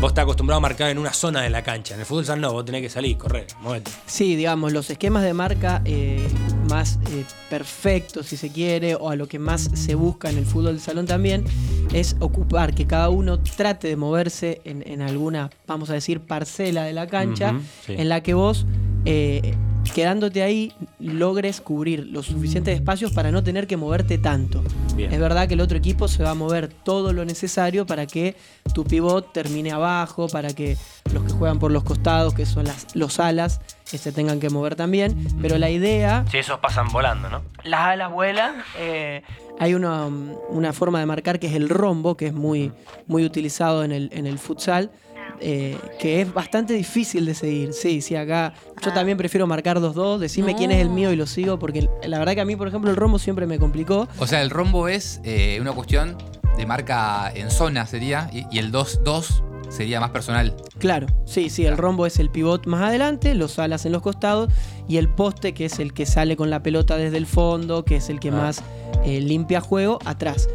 Vos 0.00 0.12
estás 0.12 0.22
acostumbrado 0.22 0.58
a 0.58 0.60
marcar 0.60 0.90
en 0.90 0.98
una 0.98 1.12
zona 1.12 1.42
de 1.42 1.50
la 1.50 1.64
cancha. 1.64 1.94
En 1.94 2.00
el 2.00 2.06
fútbol 2.06 2.24
sal 2.24 2.40
no, 2.40 2.52
vos 2.52 2.64
tenés 2.64 2.82
que 2.82 2.88
salir, 2.88 3.18
correr, 3.18 3.48
moverte. 3.60 3.90
Sí, 4.06 4.36
digamos, 4.36 4.72
los 4.72 4.88
esquemas 4.90 5.24
de 5.24 5.34
marca 5.34 5.82
eh, 5.84 6.24
más 6.68 7.00
eh, 7.10 7.24
perfectos, 7.50 8.26
si 8.26 8.36
se 8.36 8.50
quiere, 8.50 8.94
o 8.94 9.10
a 9.10 9.16
lo 9.16 9.26
que 9.26 9.40
más 9.40 9.68
se 9.74 9.96
busca 9.96 10.30
en 10.30 10.38
el 10.38 10.46
fútbol 10.46 10.74
de 10.74 10.80
salón 10.80 11.06
también, 11.06 11.44
es 11.92 12.14
ocupar, 12.20 12.74
que 12.74 12.86
cada 12.86 13.08
uno 13.08 13.40
trate 13.40 13.88
de 13.88 13.96
moverse 13.96 14.60
en, 14.64 14.84
en 14.86 15.02
alguna, 15.02 15.50
vamos 15.66 15.90
a 15.90 15.94
decir, 15.94 16.20
parcela 16.20 16.84
de 16.84 16.92
la 16.92 17.08
cancha, 17.08 17.58
sí. 17.84 17.94
en 17.98 18.08
la 18.08 18.22
que 18.22 18.34
vos, 18.34 18.66
eh, 19.04 19.56
quedándote 19.98 20.44
ahí, 20.44 20.72
logres 21.00 21.60
cubrir 21.60 22.06
los 22.06 22.26
suficientes 22.26 22.72
espacios 22.76 23.10
para 23.10 23.32
no 23.32 23.42
tener 23.42 23.66
que 23.66 23.76
moverte 23.76 24.16
tanto. 24.16 24.62
Bien. 24.94 25.12
Es 25.12 25.18
verdad 25.18 25.48
que 25.48 25.54
el 25.54 25.60
otro 25.60 25.76
equipo 25.76 26.06
se 26.06 26.22
va 26.22 26.30
a 26.30 26.34
mover 26.34 26.68
todo 26.68 27.12
lo 27.12 27.24
necesario 27.24 27.84
para 27.84 28.06
que 28.06 28.36
tu 28.72 28.84
pivot 28.84 29.32
termine 29.32 29.72
abajo, 29.72 30.28
para 30.28 30.54
que 30.54 30.76
los 31.12 31.24
que 31.24 31.32
juegan 31.32 31.58
por 31.58 31.72
los 31.72 31.82
costados, 31.82 32.32
que 32.32 32.46
son 32.46 32.66
las, 32.66 32.94
los 32.94 33.18
alas, 33.18 33.60
se 33.82 34.12
tengan 34.12 34.38
que 34.38 34.50
mover 34.50 34.76
también. 34.76 35.16
Pero 35.42 35.58
la 35.58 35.68
idea, 35.68 36.24
Si 36.30 36.38
esos 36.38 36.60
pasan 36.60 36.86
volando, 36.92 37.28
¿no? 37.28 37.42
las 37.64 37.80
alas 37.80 38.12
vuelan. 38.12 38.62
eh, 38.78 39.22
hay 39.58 39.74
una, 39.74 40.06
um, 40.06 40.30
una 40.50 40.72
forma 40.72 41.00
de 41.00 41.06
marcar 41.06 41.40
que 41.40 41.48
es 41.48 41.54
el 41.54 41.68
rombo, 41.68 42.16
que 42.16 42.28
es 42.28 42.32
muy, 42.34 42.70
muy 43.08 43.24
utilizado 43.24 43.82
en 43.82 43.90
el, 43.90 44.10
en 44.12 44.28
el 44.28 44.38
futsal. 44.38 44.92
Eh, 45.40 45.76
que 45.98 46.20
es 46.20 46.32
bastante 46.32 46.74
difícil 46.74 47.24
de 47.26 47.34
seguir. 47.34 47.72
Sí, 47.72 48.00
sí, 48.00 48.16
acá 48.16 48.54
yo 48.82 48.90
Ah. 48.90 48.94
también 48.94 49.16
prefiero 49.18 49.46
marcar 49.46 49.80
2-2, 49.80 50.18
decime 50.18 50.54
quién 50.54 50.70
es 50.70 50.80
el 50.80 50.88
mío 50.90 51.12
y 51.12 51.16
lo 51.16 51.26
sigo, 51.26 51.58
porque 51.58 51.88
la 52.06 52.18
verdad 52.18 52.34
que 52.34 52.40
a 52.40 52.44
mí, 52.44 52.56
por 52.56 52.68
ejemplo, 52.68 52.90
el 52.90 52.96
rombo 52.96 53.18
siempre 53.18 53.46
me 53.46 53.58
complicó. 53.58 54.08
O 54.18 54.26
sea, 54.26 54.42
el 54.42 54.50
rombo 54.50 54.88
es 54.88 55.20
eh, 55.24 55.58
una 55.60 55.72
cuestión 55.72 56.16
de 56.56 56.66
marca 56.66 57.30
en 57.34 57.50
zona, 57.50 57.86
sería, 57.86 58.30
y, 58.32 58.44
y 58.50 58.58
el 58.58 58.72
2-2 58.72 59.42
sería 59.70 60.00
más 60.00 60.10
personal. 60.10 60.54
Claro, 60.78 61.06
sí, 61.26 61.50
sí, 61.50 61.66
el 61.66 61.76
rombo 61.76 62.06
es 62.06 62.18
el 62.18 62.30
pivot 62.30 62.66
más 62.66 62.82
adelante, 62.88 63.34
los 63.34 63.58
alas 63.58 63.84
en 63.84 63.92
los 63.92 64.00
costados 64.02 64.50
y 64.88 64.96
el 64.96 65.08
poste, 65.08 65.52
que 65.52 65.66
es 65.66 65.78
el 65.78 65.92
que 65.92 66.06
sale 66.06 66.36
con 66.36 66.48
la 66.50 66.62
pelota 66.62 66.96
desde 66.96 67.18
el 67.18 67.26
fondo, 67.26 67.84
que 67.84 67.96
es 67.96 68.08
el 68.08 68.18
que 68.18 68.30
Ah. 68.30 68.32
más 68.32 68.62
eh, 69.04 69.20
limpia 69.20 69.60
juego, 69.60 69.98
atrás. 70.06 70.48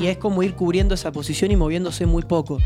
Y 0.00 0.06
es 0.06 0.18
como 0.18 0.42
ir 0.42 0.54
cubriendo 0.54 0.94
esa 0.94 1.10
posición 1.12 1.50
y 1.50 1.56
moviéndose 1.56 2.06
muy 2.06 2.22
poco. 2.22 2.58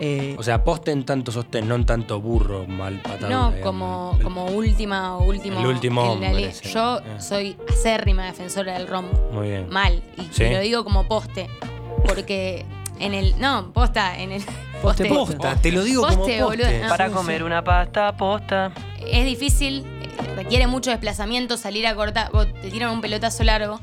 Eh, 0.00 0.36
O 0.38 0.42
sea, 0.44 0.62
poste 0.62 0.92
en 0.92 1.04
tanto 1.04 1.32
sostén, 1.32 1.66
no 1.68 1.74
en 1.74 1.84
tanto 1.84 2.20
burro 2.20 2.66
mal 2.68 3.00
patado. 3.02 3.28
No, 3.30 3.50
digamos. 3.50 3.60
como, 3.64 4.14
El- 4.16 4.22
como 4.22 4.44
última 4.46 5.16
o 5.16 5.24
último. 5.24 5.58
El 5.58 5.66
último 5.66 6.02
la 6.04 6.10
hombre, 6.28 6.52
sí. 6.52 6.68
Yo 6.72 6.98
Eh. 7.00 7.20
soy 7.20 7.56
acérrima 7.68 8.26
defensora 8.26 8.74
del 8.78 8.86
rombo. 8.86 9.10
Muy 9.32 9.48
bien. 9.48 9.68
Mal. 9.68 10.02
Y 10.16 10.22
Sí. 10.22 10.30
te 10.38 10.52
lo 10.52 10.60
digo 10.60 10.84
como 10.84 11.08
poste. 11.08 11.48
Porque 12.06 12.64
en 13.00 13.12
el. 13.14 13.38
No, 13.40 13.72
posta, 13.72 14.18
en 14.20 14.30
el. 14.32 14.42
Poste, 14.82 15.06
Poste. 15.06 15.36
posta. 15.36 15.56
Te 15.60 15.72
lo 15.72 15.82
digo 15.82 16.02
como 16.02 16.18
Poste, 16.18 16.38
poste. 16.40 16.62
boludo. 16.64 16.82
No. 16.82 16.88
Para 16.88 17.10
comer 17.10 17.42
una 17.42 17.64
pasta 17.64 18.16
posta. 18.16 18.70
Es 19.04 19.24
difícil, 19.24 19.84
eh, 19.84 20.34
requiere 20.36 20.68
mucho 20.68 20.90
desplazamiento, 20.90 21.56
salir 21.56 21.86
a 21.88 21.96
cortar. 21.96 22.30
Vos 22.30 22.46
te 22.62 22.70
tiran 22.70 22.92
un 22.92 23.00
pelotazo 23.00 23.42
largo. 23.42 23.80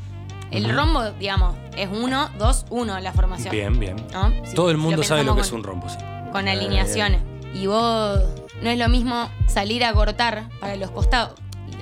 El 0.58 0.76
rombo, 0.76 1.04
digamos, 1.20 1.56
es 1.78 1.89
1, 1.91 2.30
2, 2.38 2.65
1 2.70 3.00
la 3.00 3.12
formación. 3.12 3.52
Bien, 3.52 3.80
bien. 3.80 3.96
¿no? 4.13 4.32
Si- 4.46 4.56
Todo 4.56 4.70
el 4.72 4.78
mundo 4.78 5.04
sabe 5.04 5.24
lo 5.24 5.36
que 5.36 5.41
es 5.41 5.52
un 5.52 5.63
rombo, 5.63 5.89
sí. 5.89 5.98
con 6.32 6.48
Eh, 6.48 6.52
alineaciones. 6.52 7.22
Y 7.54 7.68
vos 7.68 8.20
no 8.62 8.70
es 8.70 8.78
lo 8.78 8.89
mismo 8.89 9.30
salir 9.48 9.84
a 9.86 9.94
cortar 9.94 10.50
para 10.60 10.76
los 10.76 10.91
costados. 10.91 11.34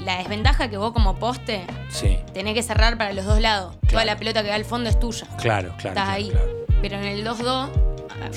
La 0.06 0.18
desventaja 0.18 0.70
que 0.70 0.78
vos 0.78 0.92
como 0.92 1.16
poste 1.16 1.66
Sí, 1.90 2.18
tenés 2.34 2.54
que 2.56 2.64
cerrar 2.64 2.98
para 2.98 3.14
los 3.14 3.26
dos 3.26 3.40
lados. 3.40 3.76
Toda 3.90 4.06
la 4.06 4.18
pelota 4.18 4.44
que 4.44 4.50
va 4.50 4.56
al 4.56 4.66
fondo 4.66 4.90
es 4.90 5.00
tuya. 5.00 5.26
claro, 5.38 5.70
claro. 5.78 5.90
Estás 5.90 5.94
claro, 5.94 6.12
ahí. 6.12 6.30
claro. 6.30 6.48
Pero 6.82 6.98
en 6.98 7.04
el 7.06 7.24
2-2, 7.26 7.70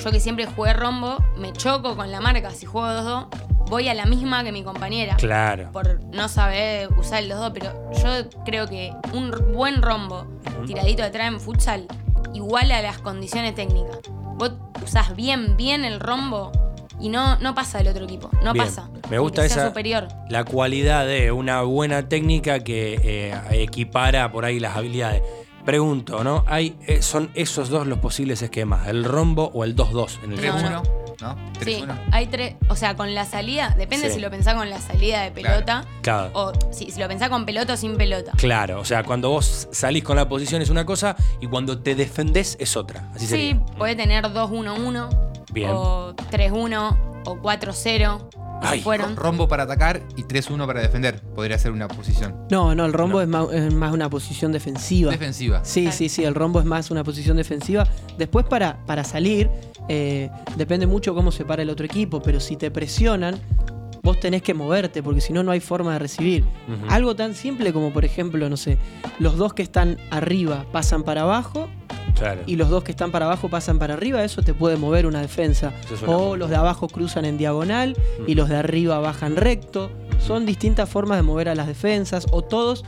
yo 0.03 0.11
que 0.11 0.19
siempre 0.19 0.45
jugué 0.45 0.73
rombo, 0.73 1.17
me 1.37 1.51
choco 1.53 1.95
con 1.95 2.11
la 2.11 2.21
marca. 2.21 2.51
Si 2.51 2.65
juego 2.65 2.87
2-2, 2.87 3.27
voy 3.69 3.87
a 3.89 3.93
la 3.93 4.05
misma 4.05 4.43
que 4.43 4.51
mi 4.51 4.63
compañera. 4.63 5.15
Claro. 5.17 5.71
Por 5.71 6.03
no 6.13 6.27
saber 6.27 6.89
usar 6.97 7.23
el 7.23 7.31
2-2. 7.31 7.51
Pero 7.53 7.73
yo 8.23 8.29
creo 8.45 8.67
que 8.67 8.91
un 9.13 9.31
buen 9.53 9.81
rombo 9.81 10.25
tiradito 10.65 11.01
de 11.01 11.09
atrás 11.09 11.27
en 11.27 11.39
futsal 11.39 11.87
iguala 12.33 12.81
las 12.81 12.97
condiciones 12.99 13.55
técnicas. 13.55 13.99
Vos 14.35 14.53
usás 14.83 15.15
bien, 15.15 15.57
bien 15.57 15.83
el 15.85 15.99
rombo 15.99 16.51
y 16.99 17.09
no, 17.09 17.37
no 17.39 17.53
pasa 17.55 17.77
del 17.79 17.87
otro 17.89 18.05
equipo. 18.05 18.29
No 18.43 18.53
Bien. 18.53 18.65
pasa. 18.65 18.89
Me 19.09 19.19
gusta 19.19 19.45
esa- 19.45 19.67
superior. 19.67 20.07
La 20.29 20.43
cualidad 20.43 21.05
de 21.05 21.31
una 21.31 21.61
buena 21.61 22.07
técnica 22.09 22.59
que 22.63 22.99
eh, 23.03 23.61
equipara 23.63 24.31
por 24.31 24.45
ahí 24.45 24.59
las 24.59 24.75
habilidades. 24.75 25.21
Pregunto, 25.65 26.23
¿no? 26.23 26.43
Hay, 26.47 26.75
eh, 26.87 27.01
¿Son 27.01 27.29
esos 27.33 27.69
dos 27.69 27.87
los 27.87 27.99
posibles 27.99 28.41
esquemas? 28.41 28.87
¿El 28.87 29.03
rombo 29.03 29.51
o 29.53 29.63
el 29.63 29.75
2-2 29.75 30.19
en 30.23 30.33
el 30.33 30.45
No, 30.45 30.51
futsal? 30.53 30.73
3-1, 30.83 31.06
¿no? 31.21 31.35
Sí, 31.63 31.83
3-1. 31.83 31.95
hay 32.11 32.27
tres. 32.27 32.55
O 32.69 32.75
sea, 32.75 32.95
con 32.95 33.13
la 33.15 33.25
salida, 33.25 33.73
depende 33.77 34.07
Sí. 34.09 34.15
si 34.15 34.19
lo 34.19 34.29
pensás 34.29 34.55
con 34.55 34.69
la 34.69 34.79
salida 34.79 35.21
de 35.21 35.31
pelota 35.31 35.83
Claro. 36.01 36.29
o 36.33 36.53
si, 36.71 36.91
si 36.91 36.99
lo 36.99 37.07
pensás 37.07 37.29
con 37.29 37.45
pelota 37.45 37.73
o 37.73 37.77
sin 37.77 37.97
pelota. 37.97 38.31
Claro, 38.37 38.79
o 38.79 38.85
sea, 38.85 39.03
cuando 39.03 39.29
vos 39.29 39.67
salís 39.71 40.03
con 40.03 40.15
la 40.17 40.27
posición 40.29 40.61
es 40.61 40.69
una 40.69 40.85
cosa 40.85 41.15
y 41.41 41.47
cuando 41.47 41.79
te 41.79 41.95
defendés 41.95 42.55
es 42.59 42.75
otra. 42.77 43.09
Así 43.15 43.25
Sí, 43.25 43.31
sería. 43.31 43.65
puede 43.77 43.95
tener 43.95 44.25
2-1-1 44.31 45.09
Bien. 45.51 45.71
o 45.73 46.13
3-1 46.29 46.97
o 47.25 47.35
4-0. 47.41 48.29
Ay, 48.61 48.81
fueron. 48.81 49.15
Rombo 49.15 49.47
para 49.47 49.63
atacar 49.63 50.01
y 50.15 50.23
3-1 50.23 50.65
para 50.65 50.81
defender. 50.81 51.21
Podría 51.35 51.57
ser 51.57 51.71
una 51.71 51.87
posición 51.87 52.35
no, 52.49 52.73
no, 52.75 52.85
el 52.85 52.93
rombo 52.93 53.17
No. 53.17 53.21
Es, 53.21 53.27
más, 53.27 53.53
es 53.53 53.73
más 53.73 53.93
una 53.93 54.09
posición 54.09 54.51
defensiva. 54.51 55.11
defensiva. 55.11 55.63
Sí, 55.63 55.91
sí, 55.91 56.09
sí, 56.09 56.23
el 56.23 56.35
rombo 56.35 56.59
es 56.59 56.65
más 56.65 56.91
una 56.91 57.03
posición 57.03 57.37
defensiva. 57.37 57.87
Después 58.17 58.45
para, 58.45 58.85
para 58.85 59.03
salir, 59.03 59.49
eh, 59.89 60.29
depende 60.55 60.87
mucho 60.87 61.13
cómo 61.13 61.31
se 61.31 61.45
para 61.45 61.61
el 61.61 61.69
otro 61.69 61.85
equipo, 61.85 62.21
pero 62.21 62.39
si 62.39 62.55
te 62.55 62.71
presionan, 62.71 63.39
vos 64.03 64.19
tenés 64.19 64.41
que 64.41 64.53
moverte, 64.53 65.03
porque 65.03 65.21
si 65.21 65.33
no, 65.33 65.43
no 65.43 65.51
hay 65.51 65.59
forma 65.59 65.93
de 65.93 65.99
recibir. 65.99 66.43
Ujú. 66.43 66.85
Algo 66.89 67.15
tan 67.15 67.35
simple 67.35 67.73
como, 67.73 67.91
por 67.91 68.05
ejemplo, 68.05 68.49
no 68.49 68.57
sé, 68.57 68.77
los 69.19 69.37
dos 69.37 69.53
que 69.53 69.63
están 69.63 69.97
arriba 70.11 70.65
pasan 70.71 71.03
para 71.03 71.21
abajo 71.21 71.67
Claro. 72.17 72.41
y 72.45 72.55
los 72.55 72.69
dos 72.69 72.83
que 72.83 72.91
están 72.91 73.11
para 73.11 73.25
abajo 73.25 73.49
pasan 73.49 73.77
para 73.79 73.93
arriba, 73.93 74.23
eso 74.23 74.41
te 74.41 74.53
puede 74.53 74.75
mover 74.77 75.05
una 75.05 75.21
defensa. 75.21 75.71
O 76.07 76.35
los 76.35 76.49
de 76.49 76.55
abajo 76.55 76.87
cruzan 76.87 77.25
en 77.25 77.37
diagonal 77.37 77.95
y 78.27 78.33
Mm. 78.33 78.37
los 78.37 78.49
de 78.49 78.55
arriba 78.57 78.99
bajan 78.99 79.35
recto. 79.35 79.91
Son 80.25 80.45
distintas 80.45 80.89
formas 80.89 81.17
de 81.19 81.21
mover 81.23 81.47
a 81.49 81.55
las 81.55 81.67
defensas 81.67 82.25
o 82.31 82.41
todos 82.43 82.83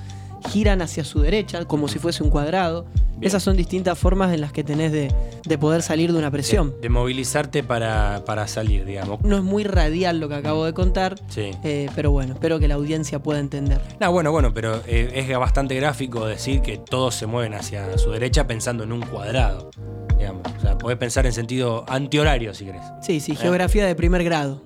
giran 0.50 0.82
hacia 0.82 1.04
su 1.04 1.22
derecha 1.22 1.66
como 1.66 1.88
si 1.88 2.00
fuese 2.00 2.24
un 2.24 2.30
cuadrado. 2.30 2.86
Bien. 3.18 3.28
Esas 3.28 3.44
son 3.44 3.58
distintas 3.58 4.00
formas 4.00 4.34
en 4.34 4.40
las 4.40 4.54
que 4.54 4.64
tenés 4.64 4.94
de, 4.94 5.14
de 5.46 5.58
poder 5.58 5.82
salir 5.82 6.14
de 6.14 6.20
una 6.20 6.32
presión. 6.32 6.72
De, 6.76 6.82
de 6.84 6.90
movilizarte 6.90 7.64
para, 7.64 8.24
para 8.26 8.48
salir, 8.48 8.86
digamos. 8.86 9.20
No 9.24 9.36
es 9.36 9.44
muy 9.44 9.66
radial 9.66 10.20
lo 10.22 10.30
que 10.30 10.36
acabo 10.36 10.64
de 10.66 10.74
contar, 10.74 11.16
Sí. 11.28 11.52
eh, 11.66 11.90
pero 11.96 12.12
bueno, 12.12 12.34
espero 12.36 12.60
que 12.60 12.70
la 12.70 12.76
audiencia 12.76 13.22
pueda 13.22 13.40
entender. 13.40 13.82
No, 14.00 14.10
bueno, 14.14 14.32
bueno, 14.32 14.54
pero 14.54 14.82
eh, 14.88 15.12
es 15.14 15.38
bastante 15.38 15.76
gráfico 15.76 16.26
decir 16.28 16.62
que 16.62 16.78
todos 16.78 17.14
se 17.16 17.26
mueven 17.26 17.54
hacia 17.56 17.98
su 17.98 18.12
derecha 18.12 18.48
pensando 18.48 18.86
en 18.86 18.94
un 18.94 19.02
cuadrado. 19.02 19.70
Digamos. 20.18 20.42
O 20.58 20.62
sea, 20.62 20.78
podés 20.78 20.98
pensar 20.98 21.26
en 21.26 21.34
sentido 21.34 21.84
antihorario 21.90 22.54
si 22.54 22.66
querés. 22.66 22.82
Sí, 23.02 23.20
sí, 23.20 23.36
geografía 23.36 23.86
de 23.86 23.96
primer 23.96 24.24
grado. 24.24 24.64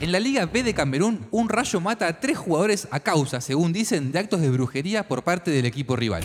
En 0.00 0.12
la 0.12 0.20
Liga 0.20 0.46
B 0.46 0.62
de 0.62 0.74
Camerún, 0.74 1.26
un 1.32 1.48
rayo 1.48 1.80
mata 1.80 2.06
a 2.06 2.20
tres 2.20 2.38
jugadores 2.38 2.86
a 2.92 3.00
causa, 3.00 3.40
según 3.40 3.72
dicen, 3.72 4.12
de 4.12 4.20
actos 4.20 4.40
de 4.40 4.48
brujería 4.48 5.08
por 5.08 5.24
parte 5.24 5.50
del 5.50 5.66
equipo 5.66 5.96
rival. 5.96 6.24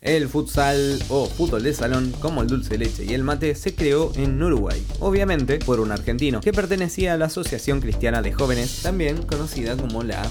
El 0.00 0.30
futsal 0.30 0.98
o 1.10 1.26
fútbol 1.26 1.62
de 1.62 1.74
salón, 1.74 2.10
como 2.20 2.40
el 2.40 2.48
dulce 2.48 2.78
leche 2.78 3.04
y 3.04 3.12
el 3.12 3.22
mate, 3.22 3.54
se 3.54 3.74
creó 3.74 4.12
en 4.16 4.42
Uruguay, 4.42 4.82
obviamente 4.98 5.58
por 5.58 5.78
un 5.78 5.92
argentino 5.92 6.40
que 6.40 6.54
pertenecía 6.54 7.12
a 7.12 7.18
la 7.18 7.26
Asociación 7.26 7.82
Cristiana 7.82 8.22
de 8.22 8.32
Jóvenes, 8.32 8.80
también 8.82 9.26
conocida 9.26 9.76
como 9.76 10.02
la... 10.02 10.22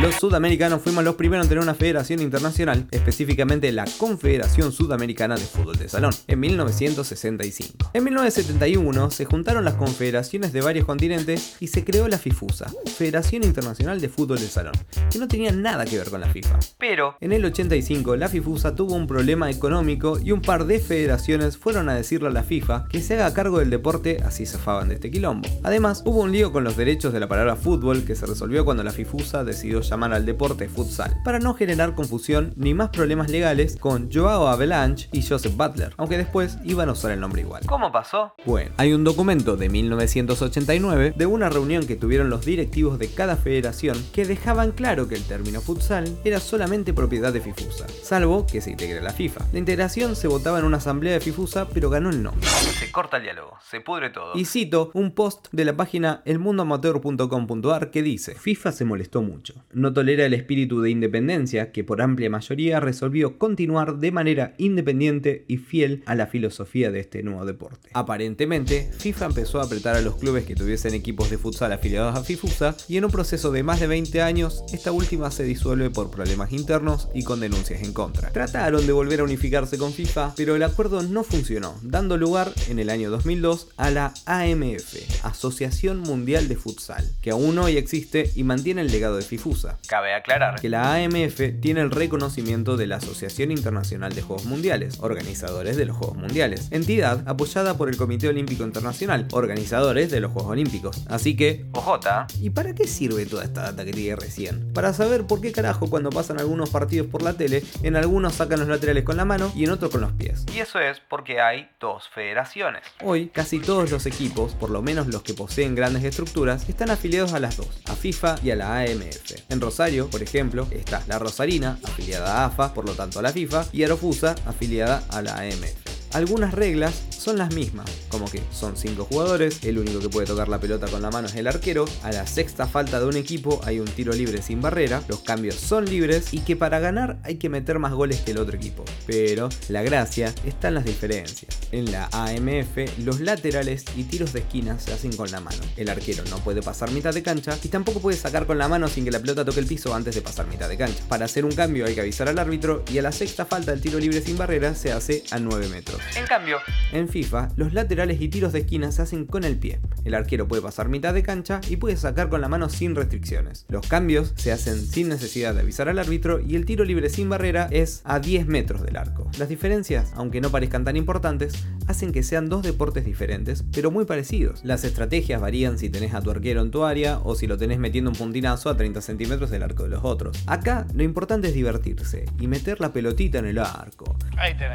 Los 0.00 0.16
sudamericanos 0.16 0.82
fuimos 0.82 1.04
los 1.04 1.14
primeros 1.14 1.46
en 1.46 1.48
tener 1.48 1.64
una 1.64 1.74
federación 1.74 2.20
internacional, 2.20 2.86
específicamente 2.90 3.72
la 3.72 3.86
Confederación 3.98 4.70
Sudamericana 4.70 5.36
de 5.36 5.42
Fútbol 5.42 5.78
de 5.78 5.88
Salón, 5.88 6.12
en 6.26 6.38
1965. 6.38 7.90
En 7.94 8.04
1971 8.04 9.10
se 9.10 9.24
juntaron 9.24 9.64
las 9.64 9.74
confederaciones 9.74 10.52
de 10.52 10.60
varios 10.60 10.84
continentes 10.84 11.56
y 11.60 11.68
se 11.68 11.82
creó 11.82 12.08
la 12.08 12.18
FIFUSA, 12.18 12.70
Federación 12.96 13.44
Internacional 13.44 14.00
de 14.00 14.08
Fútbol 14.10 14.38
de 14.38 14.48
Salón, 14.48 14.74
que 15.10 15.18
no 15.18 15.28
tenía 15.28 15.50
nada 15.50 15.86
que 15.86 15.98
ver 15.98 16.10
con 16.10 16.20
la 16.20 16.28
FIFA. 16.28 16.58
Pero 16.78 17.16
en 17.20 17.32
el 17.32 17.44
85 17.44 18.16
la 18.16 18.28
FIFUSA 18.28 18.74
tuvo 18.74 18.94
un 18.94 19.06
problema 19.06 19.50
económico 19.50 20.18
y 20.22 20.32
un 20.32 20.42
par 20.42 20.66
de 20.66 20.78
federaciones 20.78 21.56
fueron 21.56 21.88
a 21.88 21.94
decirle 21.94 22.28
a 22.28 22.32
la 22.32 22.42
FIFA 22.42 22.86
que 22.90 23.00
se 23.00 23.14
haga 23.14 23.34
cargo 23.34 23.60
del 23.60 23.70
deporte 23.70 24.18
así 24.24 24.46
zafaban 24.46 24.88
de 24.88 24.94
este 24.96 25.10
quilombo. 25.10 25.48
Además, 25.62 26.02
hubo 26.04 26.20
un 26.20 26.32
lío 26.32 26.52
con 26.52 26.64
los 26.64 26.76
derechos 26.76 27.12
de 27.12 27.20
la 27.20 27.28
palabra 27.28 27.56
fútbol 27.56 28.04
que 28.04 28.14
se 28.14 28.26
resolvió 28.26 28.64
cuando 28.64 28.84
la 28.84 28.92
FIFUSA 28.92 29.44
decidió 29.44 29.65
llamar 29.66 30.12
al 30.12 30.26
deporte 30.26 30.68
futsal, 30.68 31.20
para 31.24 31.38
no 31.38 31.54
generar 31.54 31.94
confusión 31.94 32.52
ni 32.56 32.74
más 32.74 32.90
problemas 32.90 33.30
legales 33.30 33.76
con 33.76 34.10
Joao 34.12 34.48
Avalanche 34.48 35.08
y 35.12 35.22
Joseph 35.22 35.56
Butler, 35.56 35.94
aunque 35.96 36.18
después 36.18 36.58
iban 36.64 36.88
a 36.88 36.92
usar 36.92 37.10
el 37.12 37.20
nombre 37.20 37.42
igual. 37.42 37.62
¿Cómo 37.66 37.92
pasó? 37.92 38.34
Bueno, 38.44 38.70
hay 38.76 38.92
un 38.92 39.04
documento 39.04 39.56
de 39.56 39.68
1989 39.68 41.14
de 41.16 41.26
una 41.26 41.48
reunión 41.48 41.86
que 41.86 41.96
tuvieron 41.96 42.30
los 42.30 42.44
directivos 42.44 42.98
de 42.98 43.08
cada 43.08 43.36
federación 43.36 43.96
que 44.12 44.24
dejaban 44.24 44.72
claro 44.72 45.08
que 45.08 45.14
el 45.14 45.24
término 45.24 45.60
futsal 45.60 46.16
era 46.24 46.40
solamente 46.40 46.94
propiedad 46.94 47.32
de 47.32 47.40
FIFUSA, 47.40 47.86
salvo 48.02 48.46
que 48.46 48.60
se 48.60 48.70
integre 48.70 48.98
a 48.98 49.02
la 49.02 49.12
FIFA. 49.12 49.46
La 49.52 49.58
integración 49.58 50.16
se 50.16 50.28
votaba 50.28 50.58
en 50.58 50.64
una 50.64 50.78
asamblea 50.78 51.14
de 51.14 51.20
FIFUSA, 51.20 51.68
pero 51.68 51.90
ganó 51.90 52.10
el 52.10 52.22
no. 52.22 52.32
Se 52.78 52.90
corta 52.92 53.16
el 53.16 53.24
diálogo, 53.24 53.58
se 53.68 53.80
pudre 53.80 54.10
todo. 54.10 54.32
Y 54.34 54.44
cito 54.44 54.90
un 54.94 55.12
post 55.12 55.48
de 55.52 55.64
la 55.64 55.76
página 55.76 56.22
elmundoamateur.com.ar 56.24 57.90
que 57.90 58.02
dice: 58.02 58.34
FIFA 58.34 58.72
se 58.72 58.84
molestó 58.84 59.22
mucho. 59.22 59.54
No 59.72 59.92
tolera 59.92 60.26
el 60.26 60.34
espíritu 60.34 60.80
de 60.80 60.90
independencia 60.90 61.72
que 61.72 61.84
por 61.84 62.02
amplia 62.02 62.30
mayoría 62.30 62.80
resolvió 62.80 63.38
continuar 63.38 63.98
de 63.98 64.12
manera 64.12 64.54
independiente 64.58 65.44
y 65.48 65.58
fiel 65.58 66.02
a 66.06 66.14
la 66.14 66.26
filosofía 66.26 66.90
de 66.90 67.00
este 67.00 67.22
nuevo 67.22 67.44
deporte. 67.44 67.90
Aparentemente, 67.92 68.90
FIFA 68.98 69.26
empezó 69.26 69.60
a 69.60 69.64
apretar 69.64 69.96
a 69.96 70.00
los 70.00 70.16
clubes 70.16 70.44
que 70.44 70.54
tuviesen 70.54 70.94
equipos 70.94 71.30
de 71.30 71.38
futsal 71.38 71.72
afiliados 71.72 72.16
a 72.16 72.22
FIFUSA 72.22 72.76
y 72.88 72.96
en 72.96 73.04
un 73.04 73.10
proceso 73.10 73.52
de 73.52 73.62
más 73.62 73.80
de 73.80 73.86
20 73.86 74.22
años, 74.22 74.64
esta 74.72 74.92
última 74.92 75.30
se 75.30 75.44
disuelve 75.44 75.90
por 75.90 76.10
problemas 76.10 76.52
internos 76.52 77.08
y 77.14 77.22
con 77.22 77.40
denuncias 77.40 77.82
en 77.82 77.92
contra. 77.92 78.30
Trataron 78.30 78.86
de 78.86 78.92
volver 78.92 79.20
a 79.20 79.24
unificarse 79.24 79.78
con 79.78 79.92
FIFA, 79.92 80.34
pero 80.36 80.56
el 80.56 80.62
acuerdo 80.62 81.02
no 81.02 81.24
funcionó, 81.24 81.74
dando 81.82 82.16
lugar 82.16 82.52
en 82.68 82.78
el 82.78 82.90
año 82.90 83.10
2002 83.10 83.68
a 83.76 83.90
la 83.90 84.14
AMF, 84.26 85.24
Asociación 85.24 86.00
Mundial 86.00 86.48
de 86.48 86.56
Futsal, 86.56 87.04
que 87.22 87.30
aún 87.30 87.58
hoy 87.58 87.76
existe 87.76 88.30
y 88.34 88.44
mantiene 88.44 88.82
el 88.82 88.92
legado 88.92 89.16
de 89.16 89.22
FIFUSA 89.22 89.45
Cabe 89.88 90.14
aclarar. 90.14 90.60
que 90.60 90.68
la 90.68 90.94
AMF 90.94 91.60
tiene 91.60 91.80
el 91.80 91.90
reconocimiento 91.90 92.76
de 92.76 92.86
la 92.86 92.96
Asociación 92.96 93.50
Internacional 93.50 94.14
de 94.14 94.22
Juegos 94.22 94.46
Mundiales, 94.46 94.98
organizadores 95.00 95.76
de 95.76 95.84
los 95.84 95.96
Juegos 95.96 96.16
Mundiales, 96.16 96.68
entidad 96.70 97.22
apoyada 97.28 97.76
por 97.76 97.88
el 97.88 97.96
Comité 97.96 98.28
Olímpico 98.28 98.64
Internacional, 98.64 99.28
organizadores 99.32 100.10
de 100.10 100.20
los 100.20 100.32
Juegos 100.32 100.52
Olímpicos. 100.52 101.04
Así 101.08 101.36
que, 101.36 101.66
OJ. 101.72 102.26
¿y 102.40 102.50
para 102.50 102.74
qué 102.74 102.86
sirve 102.86 103.26
toda 103.26 103.44
esta 103.44 103.62
data 103.62 103.84
que 103.84 104.16
recién? 104.16 104.72
Para 104.72 104.92
saber 104.92 105.26
por 105.26 105.40
qué 105.40 105.52
carajo 105.52 105.88
cuando 105.88 106.10
pasan 106.10 106.38
algunos 106.38 106.70
partidos 106.70 107.06
por 107.06 107.22
la 107.22 107.32
tele, 107.32 107.62
en 107.82 107.96
algunos 107.96 108.34
sacan 108.34 108.60
los 108.60 108.68
laterales 108.68 109.04
con 109.04 109.16
la 109.16 109.24
mano 109.24 109.52
y 109.54 109.64
en 109.64 109.70
otros 109.70 109.90
con 109.90 110.00
los 110.00 110.12
pies. 110.12 110.44
Y 110.54 110.60
eso 110.60 110.78
es 110.78 111.00
porque 111.00 111.40
hay 111.40 111.68
dos 111.80 112.08
federaciones. 112.08 112.82
Hoy, 113.02 113.28
casi 113.28 113.58
todos 113.58 113.90
los 113.90 114.06
equipos, 114.06 114.54
por 114.54 114.70
lo 114.70 114.82
menos 114.82 115.06
los 115.06 115.22
que 115.22 115.34
poseen 115.34 115.74
grandes 115.74 116.04
estructuras, 116.04 116.68
están 116.68 116.90
afiliados 116.90 117.32
a 117.32 117.40
las 117.40 117.56
dos, 117.56 117.82
a 117.86 117.94
FIFA 117.94 118.36
y 118.42 118.50
a 118.50 118.56
la 118.56 118.78
AMF. 118.78 119.35
En 119.48 119.60
Rosario, 119.60 120.08
por 120.08 120.22
ejemplo, 120.22 120.66
está 120.70 121.02
la 121.06 121.18
Rosarina, 121.18 121.78
afiliada 121.82 122.42
a 122.42 122.46
AFA, 122.46 122.74
por 122.74 122.86
lo 122.86 122.94
tanto 122.94 123.18
a 123.18 123.22
la 123.22 123.32
FIFA, 123.32 123.66
y 123.72 123.84
Arofusa, 123.84 124.34
afiliada 124.46 125.02
a 125.10 125.22
la 125.22 125.36
AMF. 125.38 125.95
Algunas 126.16 126.54
reglas 126.54 126.94
son 127.10 127.36
las 127.36 127.52
mismas, 127.52 127.90
como 128.08 128.24
que 128.30 128.40
son 128.50 128.74
5 128.74 129.04
jugadores, 129.04 129.62
el 129.64 129.78
único 129.78 129.98
que 129.98 130.08
puede 130.08 130.26
tocar 130.26 130.48
la 130.48 130.58
pelota 130.58 130.86
con 130.86 131.02
la 131.02 131.10
mano 131.10 131.28
es 131.28 131.34
el 131.34 131.46
arquero, 131.46 131.84
a 132.02 132.10
la 132.10 132.26
sexta 132.26 132.66
falta 132.66 132.98
de 133.00 133.04
un 133.04 133.16
equipo 133.16 133.60
hay 133.64 133.80
un 133.80 133.86
tiro 133.86 134.14
libre 134.14 134.40
sin 134.40 134.62
barrera, 134.62 135.02
los 135.08 135.20
cambios 135.20 135.56
son 135.56 135.84
libres 135.84 136.32
y 136.32 136.38
que 136.38 136.56
para 136.56 136.78
ganar 136.78 137.18
hay 137.22 137.34
que 137.36 137.50
meter 137.50 137.78
más 137.78 137.92
goles 137.92 138.20
que 138.20 138.30
el 138.30 138.38
otro 138.38 138.56
equipo. 138.56 138.82
Pero 139.06 139.50
la 139.68 139.82
gracia 139.82 140.34
está 140.46 140.68
en 140.68 140.74
las 140.76 140.86
diferencias. 140.86 141.54
En 141.70 141.92
la 141.92 142.08
AMF, 142.12 142.96
los 143.04 143.20
laterales 143.20 143.84
y 143.94 144.04
tiros 144.04 144.32
de 144.32 144.38
esquina 144.38 144.78
se 144.78 144.94
hacen 144.94 145.14
con 145.14 145.30
la 145.30 145.40
mano. 145.40 145.58
El 145.76 145.90
arquero 145.90 146.24
no 146.30 146.38
puede 146.38 146.62
pasar 146.62 146.92
mitad 146.92 147.12
de 147.12 147.22
cancha 147.22 147.58
y 147.62 147.68
tampoco 147.68 148.00
puede 148.00 148.16
sacar 148.16 148.46
con 148.46 148.56
la 148.56 148.68
mano 148.68 148.88
sin 148.88 149.04
que 149.04 149.10
la 149.10 149.20
pelota 149.20 149.44
toque 149.44 149.60
el 149.60 149.66
piso 149.66 149.94
antes 149.94 150.14
de 150.14 150.22
pasar 150.22 150.46
mitad 150.46 150.68
de 150.68 150.78
cancha. 150.78 151.04
Para 151.08 151.26
hacer 151.26 151.44
un 151.44 151.52
cambio 151.52 151.84
hay 151.84 151.94
que 151.94 152.00
avisar 152.00 152.28
al 152.28 152.38
árbitro 152.38 152.84
y 152.90 152.96
a 152.96 153.02
la 153.02 153.12
sexta 153.12 153.44
falta 153.44 153.72
el 153.72 153.82
tiro 153.82 153.98
libre 153.98 154.22
sin 154.22 154.38
barrera 154.38 154.74
se 154.74 154.92
hace 154.92 155.24
a 155.30 155.38
9 155.38 155.68
metros. 155.68 156.05
En 156.14 156.26
cambio, 156.26 156.58
En 156.92 157.08
FIFA, 157.08 157.48
los 157.56 157.72
laterales 157.72 158.20
y 158.20 158.28
tiros 158.28 158.52
de 158.52 158.60
esquina 158.60 158.92
se 158.92 159.02
hacen 159.02 159.26
con 159.26 159.44
el 159.44 159.56
pie. 159.58 159.80
El 160.04 160.14
arquero 160.14 160.46
puede 160.46 160.62
pasar 160.62 160.88
mitad 160.88 161.12
de 161.12 161.22
cancha 161.22 161.60
y 161.68 161.76
puede 161.76 161.96
sacar 161.96 162.28
con 162.28 162.40
la 162.40 162.48
mano 162.48 162.68
sin 162.68 162.94
restricciones. 162.94 163.66
Los 163.68 163.86
cambios 163.86 164.32
se 164.36 164.52
hacen 164.52 164.78
sin 164.78 165.08
necesidad 165.08 165.54
de 165.54 165.60
avisar 165.60 165.88
al 165.88 165.98
árbitro 165.98 166.40
y 166.40 166.54
el 166.54 166.64
tiro 166.64 166.84
libre 166.84 167.10
sin 167.10 167.28
barrera 167.28 167.68
es 167.70 168.02
a 168.04 168.20
10 168.20 168.46
metros 168.46 168.82
del 168.82 168.96
arco. 168.96 169.28
Las 169.38 169.48
diferencias, 169.48 170.12
aunque 170.14 170.40
no 170.40 170.50
parezcan 170.50 170.84
tan 170.84 170.96
importantes, 170.96 171.66
hacen 171.86 172.12
que 172.12 172.22
sean 172.22 172.48
dos 172.48 172.62
deportes 172.62 173.04
diferentes, 173.04 173.64
pero 173.72 173.90
muy 173.90 174.04
parecidos. 174.04 174.64
Las 174.64 174.84
estrategias 174.84 175.40
varían 175.40 175.78
si 175.78 175.90
tenés 175.90 176.14
a 176.14 176.20
tu 176.20 176.30
arquero 176.30 176.62
en 176.62 176.70
tu 176.70 176.84
área 176.84 177.18
o 177.18 177.34
si 177.34 177.46
lo 177.46 177.56
tenés 177.56 177.78
metiendo 177.78 178.10
un 178.10 178.16
puntinazo 178.16 178.70
a 178.70 178.76
30 178.76 179.00
centímetros 179.00 179.50
del 179.50 179.62
arco 179.62 179.82
de 179.82 179.90
los 179.90 180.04
otros. 180.04 180.42
Acá 180.46 180.86
lo 180.94 181.02
importante 181.02 181.48
es 181.48 181.54
divertirse 181.54 182.26
y 182.38 182.46
meter 182.46 182.80
la 182.80 182.92
pelotita 182.92 183.38
en 183.38 183.46
el 183.46 183.58
arco. 183.58 184.16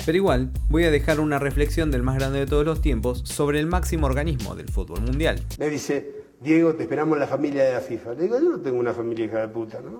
Pero 0.05 0.17
igual, 0.17 0.51
voy 0.69 0.83
a 0.85 0.91
dejar 0.91 1.10
una 1.19 1.39
reflexión 1.39 1.91
del 1.91 2.03
más 2.03 2.15
grande 2.15 2.39
de 2.39 2.45
todos 2.45 2.65
los 2.65 2.81
tiempos 2.81 3.21
sobre 3.25 3.59
el 3.59 3.67
máximo 3.67 4.07
organismo 4.07 4.55
del 4.55 4.69
fútbol 4.69 5.01
mundial. 5.01 5.41
Me 5.59 5.69
dice, 5.69 6.23
Diego, 6.39 6.73
te 6.73 6.83
esperamos 6.83 7.17
la 7.17 7.27
familia 7.27 7.63
de 7.63 7.73
la 7.73 7.81
FIFA. 7.81 8.15
Digo, 8.15 8.39
yo 8.39 8.49
no 8.49 8.59
tengo 8.61 8.79
una 8.79 8.93
familia 8.93 9.25
hija 9.25 9.41
de 9.41 9.47
puta, 9.49 9.79
¿no? 9.81 9.99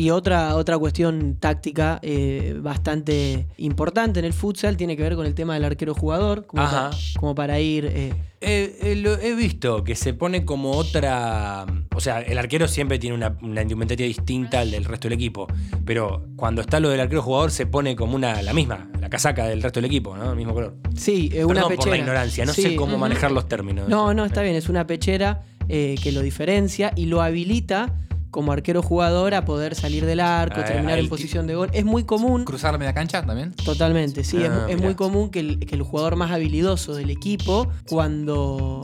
Y 0.00 0.08
otra, 0.08 0.56
otra 0.56 0.78
cuestión 0.78 1.36
táctica 1.38 1.98
eh, 2.00 2.56
bastante 2.62 3.46
importante 3.58 4.18
en 4.18 4.24
el 4.24 4.32
futsal 4.32 4.78
tiene 4.78 4.96
que 4.96 5.02
ver 5.02 5.14
con 5.14 5.26
el 5.26 5.34
tema 5.34 5.52
del 5.52 5.64
arquero 5.66 5.92
jugador, 5.94 6.46
como, 6.46 7.34
para 7.34 7.60
ir... 7.60 7.84
eh, 7.84 8.14
Eh, 8.42 8.78
eh, 8.80 8.96
lo 8.96 9.18
he 9.18 9.34
visto 9.34 9.84
que 9.84 9.94
se 9.94 10.14
pone 10.14 10.46
como 10.46 10.70
otra. 10.70 11.66
O 11.94 12.00
sea, 12.00 12.22
el 12.22 12.38
arquero 12.38 12.66
siempre 12.66 12.98
tiene 12.98 13.14
una, 13.14 13.36
una 13.42 13.60
indumentaria 13.60 14.06
distinta 14.06 14.60
al 14.60 14.70
del 14.70 14.86
resto 14.86 15.08
del 15.08 15.18
equipo. 15.18 15.46
Pero 15.84 16.24
cuando 16.36 16.62
está 16.62 16.80
lo 16.80 16.88
del 16.88 17.00
arquero 17.00 17.20
jugador, 17.20 17.50
se 17.50 17.66
pone 17.66 17.94
como 17.94 18.14
una 18.16 18.40
la 18.40 18.54
misma, 18.54 18.88
la 18.98 19.10
casaca 19.10 19.46
del 19.48 19.62
resto 19.62 19.80
del 19.80 19.84
equipo, 19.90 20.16
¿no? 20.16 20.30
El 20.30 20.36
mismo 20.36 20.54
color. 20.54 20.76
sí, 20.96 21.28
eh, 21.34 21.44
una 21.44 21.56
Perdón 21.56 21.68
pechera. 21.68 21.82
por 21.84 21.88
la 21.90 21.96
ignorancia, 21.98 22.46
no 22.46 22.54
Sí. 22.54 22.62
sé 22.62 22.76
cómo 22.76 22.96
manejar 22.96 23.32
los 23.32 23.46
términos. 23.46 23.86
No, 23.90 24.14
no, 24.14 24.24
está 24.24 24.40
bien, 24.40 24.56
es 24.56 24.70
una 24.70 24.86
pechera 24.86 25.42
que 25.68 26.10
lo 26.12 26.22
diferencia 26.22 26.92
y 26.96 27.04
lo 27.06 27.20
habilita 27.22 27.94
como 28.30 28.52
arquero 28.52 28.82
jugador 28.82 29.34
a 29.34 29.44
poder 29.44 29.74
salir 29.74 30.06
del 30.06 30.20
arco, 30.20 30.60
Ah, 30.60 30.64
terminar 30.64 30.98
en 30.98 31.08
posición 31.08 31.46
de 31.46 31.54
gol. 31.54 31.68
Es 31.72 31.84
muy 31.84 32.04
común, 32.04 32.44
¿Cruzar 32.44 32.72
la 32.72 32.78
media 32.78 32.94
cancha 32.94 33.24
también? 33.24 33.52
totalmente, 33.64 34.24
sí, 34.24 34.42
es, 34.42 34.50
Ah, 34.50 34.66
es 34.68 34.80
muy 34.80 34.94
común 34.94 35.30
que 35.30 35.40
el, 35.40 35.58
que 35.60 35.74
el 35.74 35.82
jugador 35.82 36.16
más 36.16 36.30
habilidoso 36.30 36.94
del 36.94 37.10
equipo, 37.10 37.68
cuando 37.88 38.82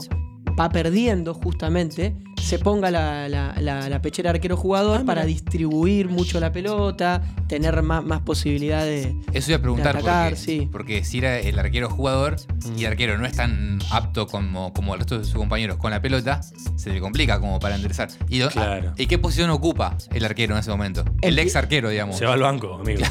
va 0.59 0.69
perdiendo 0.69 1.33
justamente, 1.33 2.15
se 2.47 2.59
ponga 2.59 2.89
la, 2.91 3.27
la- 3.29 3.53
la- 3.59 3.89
la 3.89 4.01
pechera 4.01 4.29
arquero 4.29 4.55
jugador 4.55 5.01
Ah, 5.01 5.05
para 5.05 5.25
distribuir 5.25 6.07
mucho 6.09 6.39
la 6.39 6.51
pelota, 6.51 7.21
tener 7.47 7.81
más, 7.83 8.03
más 8.05 8.21
posibilidad 8.21 8.83
de... 8.85 9.15
Eso 9.33 9.51
iba 9.51 9.57
a 9.57 9.61
preguntar, 9.61 9.93
De 9.95 9.99
atacar, 9.99 10.29
porque, 10.31 10.41
sí. 10.43 10.69
porque 10.71 11.03
si 11.03 11.17
era 11.19 11.39
el 11.39 11.59
arquero 11.59 11.89
jugador 11.89 12.37
y 12.77 12.85
el 12.85 12.91
arquero 12.91 13.17
no 13.17 13.25
es 13.25 13.33
tan 13.35 13.79
apto 13.91 14.27
como, 14.27 14.71
como 14.73 14.93
el 14.93 14.99
resto 14.99 15.17
de 15.19 15.25
sus 15.25 15.33
compañeros 15.35 15.77
con 15.77 15.91
la 15.91 16.01
pelota, 16.01 16.41
se 16.77 16.89
le 16.91 16.99
complica 17.01 17.39
como 17.39 17.59
para 17.59 17.75
enderezar. 17.75 18.09
¿Y, 18.29 18.39
do- 18.39 18.49
Claro. 18.49 18.93
¿y 18.97 19.07
qué 19.07 19.17
posición 19.17 19.49
ocupa 19.49 19.97
el 20.13 20.23
arquero 20.25 20.53
en 20.55 20.59
ese 20.61 20.71
momento? 20.71 21.03
El, 21.21 21.33
El- 21.33 21.39
ex 21.39 21.55
arquero, 21.55 21.89
digamos. 21.89 22.17
Se 22.17 22.25
va 22.25 22.33
al 22.33 22.41
banco, 22.41 22.75
amigo. 22.75 23.01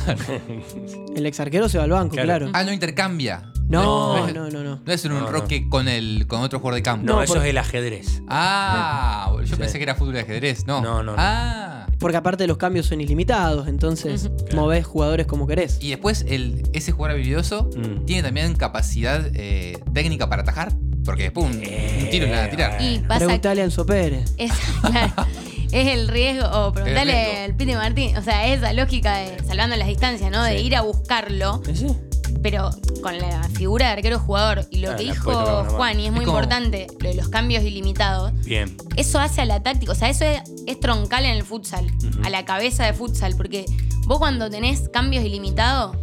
El 1.17 1.27
ex 1.27 1.41
arquero 1.41 1.69
se 1.69 1.79
va 1.79 1.85
al 1.85 1.91
banco, 1.91 2.15
Claro. 2.15 2.27
claro. 2.47 2.51
Ah, 2.55 2.65
no 2.65 2.73
intercambia. 2.73 3.43
No, 3.69 4.27
no. 4.27 4.33
no, 4.33 4.51
no, 4.51 4.63
no. 4.65 4.81
No 4.85 4.93
es 4.93 5.05
un 5.05 5.13
No, 5.15 5.21
no. 5.23 5.31
roque 5.31 5.69
con 5.69 5.89
el 5.89 6.27
con 6.27 6.41
otro 6.43 6.59
jugador 6.61 6.77
de 6.77 6.83
campo. 6.83 7.05
No, 7.07 7.15
No, 7.17 7.23
eso 7.23 7.41
es 7.43 7.49
el 7.51 7.59
ajedrez. 7.59 8.23
Ah, 8.29 9.33
yo 9.41 9.47
Sí. 9.47 9.57
pensé 9.57 9.79
que 9.79 9.85
era 9.85 9.95
fútbol 9.95 10.15
de 10.15 10.21
ajedrez. 10.21 10.67
No. 10.67 10.81
No, 10.81 11.03
no, 11.03 11.13
no. 11.13 11.15
Ah. 11.19 11.87
Porque 11.99 12.17
aparte 12.17 12.47
los 12.47 12.59
cambios 12.59 12.87
son 12.87 13.01
ilimitados, 13.01 13.67
entonces 13.69 14.31
Claro. 14.49 14.57
movés 14.63 14.87
jugadores 14.87 15.27
como 15.27 15.47
querés. 15.47 15.79
Y 15.81 15.91
después 15.91 16.25
el, 16.29 16.63
ese 16.75 16.93
jugador 16.93 17.17
habilidoso 17.17 17.69
Mm. 17.77 18.05
tiene 18.05 18.23
también 18.23 18.55
capacidad 18.55 19.27
eh, 19.35 19.79
técnica 19.93 20.29
para 20.29 20.43
atajar. 20.43 20.73
Porque 21.05 21.25
después 21.25 21.47
un, 21.47 21.57
un 21.57 22.11
tiro 22.11 22.27
le 22.27 22.33
van 22.33 22.45
a 22.47 22.51
tirar. 22.51 22.83
Y 22.83 22.99
pasa 23.01 23.21
Preguntale 23.27 23.61
a 23.61 23.65
Enzo 23.65 23.87
Pérez. 23.87 24.35
Es, 24.39 24.53
claro, 24.81 25.13
es 25.73 25.87
el 25.89 26.09
riesgo, 26.09 26.47
o 26.49 26.73
riesgo. 26.75 27.01
al 27.45 27.55
Piti 27.57 27.75
Martín, 27.75 28.17
o 28.17 28.23
sea, 28.23 28.47
esa 28.49 28.73
lógica 28.73 29.17
de 29.19 29.43
salvando 29.45 29.77
las 29.77 29.87
distancias, 29.89 30.31
¿no? 30.33 30.43
De 30.43 30.61
ir 30.61 30.75
a 30.77 30.83
buscarlo, 30.83 31.63
¿Sí? 31.73 31.87
Pero 32.43 32.71
con 33.03 33.19
la 33.19 33.43
figura 33.55 33.87
de 33.87 33.93
arquero 33.95 34.19
jugador. 34.19 34.67
Y 34.71 34.79
lo 34.79 34.93
Ah, 34.93 34.97
que 34.97 35.05
dijo. 35.05 35.65
Juan, 35.71 36.01
y 36.01 36.07
es 36.07 36.13
muy 36.13 36.21
Es 36.21 36.27
como- 36.27 36.39
importante, 36.39 36.87
lo 37.01 37.09
de 37.09 37.15
los 37.15 37.29
cambios 37.29 37.63
ilimitados, 37.65 38.33
Bien. 38.45 38.77
eso 38.97 39.19
hace 39.21 39.41
a 39.43 39.45
la 39.45 39.63
táctica, 39.63 39.93
o 39.93 39.95
sea, 39.95 40.09
eso 40.09 40.25
es, 40.25 40.43
es 40.67 40.81
troncal 40.81 41.25
en 41.25 41.33
el 41.33 41.43
futsal, 41.45 41.87
a 42.25 42.31
la 42.31 42.45
cabeza 42.45 42.85
de 42.87 42.93
futsal, 42.93 43.37
porque 43.37 43.65
vos 44.07 44.19
cuando 44.19 44.49
tenés 44.51 44.89
cambios 44.89 45.25
ilimitados, 45.25 45.97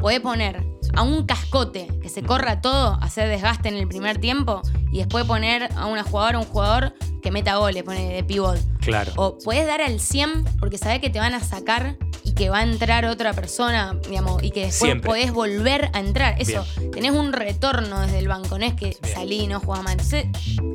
podés 0.00 0.20
poner 0.20 0.64
a 0.94 1.02
un 1.02 1.24
cascote 1.24 1.88
que 2.02 2.08
se 2.08 2.22
corra 2.22 2.60
todo, 2.60 2.98
hacer 3.00 3.28
desgaste 3.28 3.68
en 3.68 3.76
el 3.76 3.88
primer 3.88 4.18
tiempo, 4.18 4.60
y 4.92 4.98
después 4.98 5.24
poner 5.24 5.70
a 5.76 5.86
una 5.86 6.02
jugadora 6.04 6.38
o 6.38 6.42
un 6.42 6.48
jugador 6.48 6.94
que 7.22 7.30
meta 7.30 7.56
goles, 7.56 7.82
pone 7.82 8.12
de 8.14 8.24
pivot. 8.24 8.58
Claro. 8.80 9.12
O 9.16 9.38
puedes 9.38 9.66
dar 9.66 9.80
al 9.80 10.00
100 10.00 10.44
porque 10.58 10.76
sabés 10.76 11.00
que 11.00 11.08
te 11.08 11.18
van 11.18 11.34
a 11.34 11.40
sacar 11.40 11.96
y 12.24 12.32
que 12.32 12.50
va 12.50 12.58
a 12.58 12.62
entrar 12.62 13.04
otra 13.06 13.32
persona, 13.32 13.96
digamos, 14.08 14.42
y 14.42 14.50
que 14.50 14.60
después 14.66 14.78
Siempre. 14.90 15.08
podés 15.08 15.32
volver 15.32 15.90
a 15.92 16.00
entrar. 16.00 16.36
Eso, 16.40 16.64
tenés 16.92 17.12
un 17.12 17.32
retorno 17.32 18.00
desde 18.00 18.18
el 18.18 18.28
banco, 18.28 18.58
no 18.58 18.64
es 18.64 18.74
que 18.74 18.96
Bien. 19.02 19.14
salí 19.14 19.40
y 19.40 19.46
no 19.46 19.60
jugás 19.60 19.82
más. 19.82 19.92
Entonces 19.92 20.26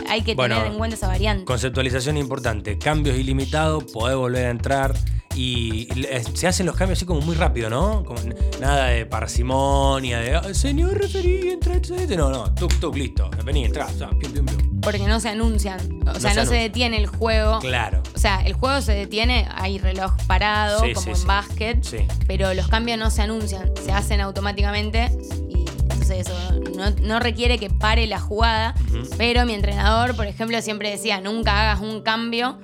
hay 0.10 0.22
que 0.22 0.36
Bueno, 0.36 0.56
tener 0.56 0.72
en 0.72 0.78
cuenta 0.78 0.96
esa 0.96 1.08
variante. 1.08 1.46
Conceptualización 1.46 2.18
importante. 2.18 2.78
Cambios 2.78 3.18
ilimitados, 3.18 3.84
podés 3.86 4.16
volver 4.18 4.46
a 4.46 4.50
entrar. 4.50 4.96
Y 5.38 5.88
eh, 6.10 6.24
se 6.34 6.48
hacen 6.48 6.66
los 6.66 6.76
cambios 6.76 6.98
así 6.98 7.06
como 7.06 7.22
muy 7.22 7.36
rápido, 7.36 7.70
¿no? 7.70 8.04
Como 8.04 8.20
nada 8.60 8.88
de 8.88 9.06
parsimonia, 9.06 10.20
de 10.20 10.36
"Ah, 10.36 10.54
señor 10.54 10.98
referí, 10.98 11.50
entra, 11.50 11.76
entra". 11.76 12.18
No, 12.18 12.30
no, 12.30 12.54
tuk, 12.56 12.74
tuk, 12.80 12.96
listo. 12.96 13.30
Vení, 13.46 13.66
entra. 13.66 13.86
o 13.86 13.98
sea, 13.98 14.10
pium, 14.10 14.32
pium, 14.34 14.46
pium. 14.48 14.82
Porque 14.82 15.00
no 15.06 15.20
se 15.20 15.30
anuncian. 15.30 15.80
O 16.02 16.06
No 16.14 16.20
sea, 16.20 16.34
se 16.34 16.40
no 16.40 16.46
se 16.48 16.56
detiene 16.56 16.98
el 16.98 17.06
juego. 17.08 17.60
Claro. 17.60 18.02
O 18.16 18.20
sea, 18.20 18.42
el 18.46 18.54
juego 18.54 18.82
se 18.82 18.94
detiene, 18.94 19.48
hay 19.54 19.78
reloj 19.78 20.14
parado, 20.26 20.80
Sí, 20.84 20.94
como 20.94 21.04
sí, 21.04 21.10
en 21.12 21.16
sí. 21.18 21.26
básquet, 21.28 21.84
Sí. 21.84 21.98
pero 22.26 22.54
los 22.56 22.68
cambios 22.68 22.98
no 22.98 23.12
se 23.12 23.22
anuncian, 23.22 23.72
se 23.84 23.92
hacen 23.92 24.22
automáticamente 24.22 25.12
y 25.50 25.66
entonces 25.82 26.28
eso 26.28 26.34
no, 26.76 26.90
no 27.02 27.20
requiere 27.20 27.60
que 27.60 27.70
pare 27.70 28.08
la 28.08 28.20
jugada. 28.20 28.74
Pero 29.18 29.46
mi 29.46 29.54
entrenador, 29.54 30.16
por 30.16 30.26
ejemplo, 30.26 30.60
siempre 30.62 30.90
decía, 30.90 31.22
nunca 31.22 31.62
hagas 31.62 31.80
un 31.82 32.02
cambio 32.02 32.58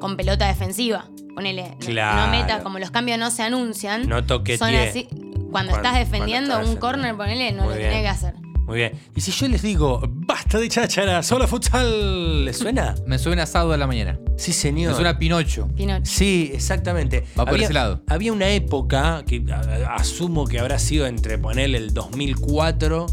con 0.00 0.16
pelota 0.16 0.46
defensiva. 0.48 1.06
Ponele, 1.34 1.70
no- 1.70 1.86
Claro. 1.86 2.26
no 2.26 2.30
meta, 2.38 2.62
como 2.62 2.78
los 2.78 2.90
cambios 2.90 3.18
no 3.18 3.30
se 3.30 3.42
anuncian, 3.42 4.08
No 4.08 4.24
toqueteé. 4.24 4.58
son 4.58 4.74
así. 4.74 5.04
Cuando, 5.10 5.50
Cuando- 5.50 5.76
estás 5.76 5.94
defendiendo 5.98 6.50
cuando 6.50 6.64
estás 6.70 6.74
un 6.74 6.80
corner, 6.80 7.16
ponele, 7.16 7.52
no 7.52 7.64
Muy 7.64 7.72
lo 7.74 7.78
bien. 7.78 7.90
tenés 7.90 8.02
que 8.04 8.08
hacer. 8.08 8.34
Muy 8.66 8.78
bien. 8.78 8.92
Y 9.14 9.20
si 9.20 9.30
yo 9.30 9.46
les 9.46 9.62
digo, 9.62 10.02
basta 10.08 10.58
de 10.58 10.68
cháchara, 10.68 11.22
solo 11.22 11.46
futsal, 11.46 12.44
¿les 12.44 12.58
suena? 12.58 12.96
Me 13.06 13.16
suena 13.18 13.46
sábado 13.46 13.70
de 13.72 13.78
la 13.78 13.86
mañana. 13.86 14.18
Sí, 14.36 14.52
señor. 14.52 14.90
Me 14.90 14.94
suena 14.96 15.18
Pinocho. 15.18 15.68
Pinocho. 15.76 16.02
Sí, 16.04 16.50
exactamente. 16.52 17.20
Va 17.38 17.44
por 17.44 17.50
había, 17.54 17.64
ese 17.66 17.74
lado. 17.74 18.02
Había 18.08 18.32
una 18.32 18.48
época 18.48 19.22
que 19.24 19.44
asumo 19.88 20.46
que 20.48 20.58
habrá 20.58 20.80
sido 20.80 21.06
entre 21.06 21.38
ponerle 21.38 21.78
el 21.78 21.94
2004 21.94 23.06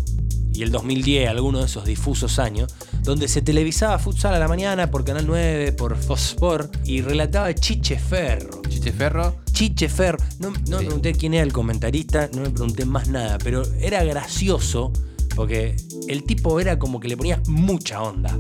y 0.56 0.63
el 0.63 0.72
2010, 0.72 1.30
alguno 1.30 1.60
de 1.60 1.65
esos 1.65 1.86
difusos 1.86 2.39
años, 2.39 2.74
donde 3.04 3.28
se 3.28 3.42
televisaba 3.42 4.00
futsal 4.00 4.34
a 4.34 4.39
la 4.39 4.48
mañana 4.48 4.89
por 4.89 5.04
Canal 5.04 5.28
9, 5.28 5.74
por 5.74 5.96
Fospor 5.98 6.70
y 6.86 7.02
relataba 7.02 7.54
Chiche 7.54 7.98
Ferro. 8.00 8.62
Chiche 8.70 8.92
Ferro. 8.92 9.36
Chiche 9.52 9.89
Ferro. 9.89 10.18
No, 10.39 10.50
no 10.50 10.54
me 10.78 10.80
Sí. 10.80 10.86
pregunté 10.86 11.13
quién 11.13 11.34
era 11.34 11.44
el 11.44 11.54
comentarista, 11.54 12.30
no 12.34 12.42
me 12.42 12.50
pregunté 12.50 12.86
más 12.86 13.08
nada, 13.10 13.38
pero 13.44 13.63
era 13.80 14.04
gracioso 14.04 14.92
porque 15.36 15.76
el 16.08 16.24
tipo 16.24 16.60
era 16.60 16.78
como 16.78 17.00
que 17.00 17.08
le 17.08 17.18
ponía 17.18 17.42
mucha 17.48 18.02
onda. 18.02 18.36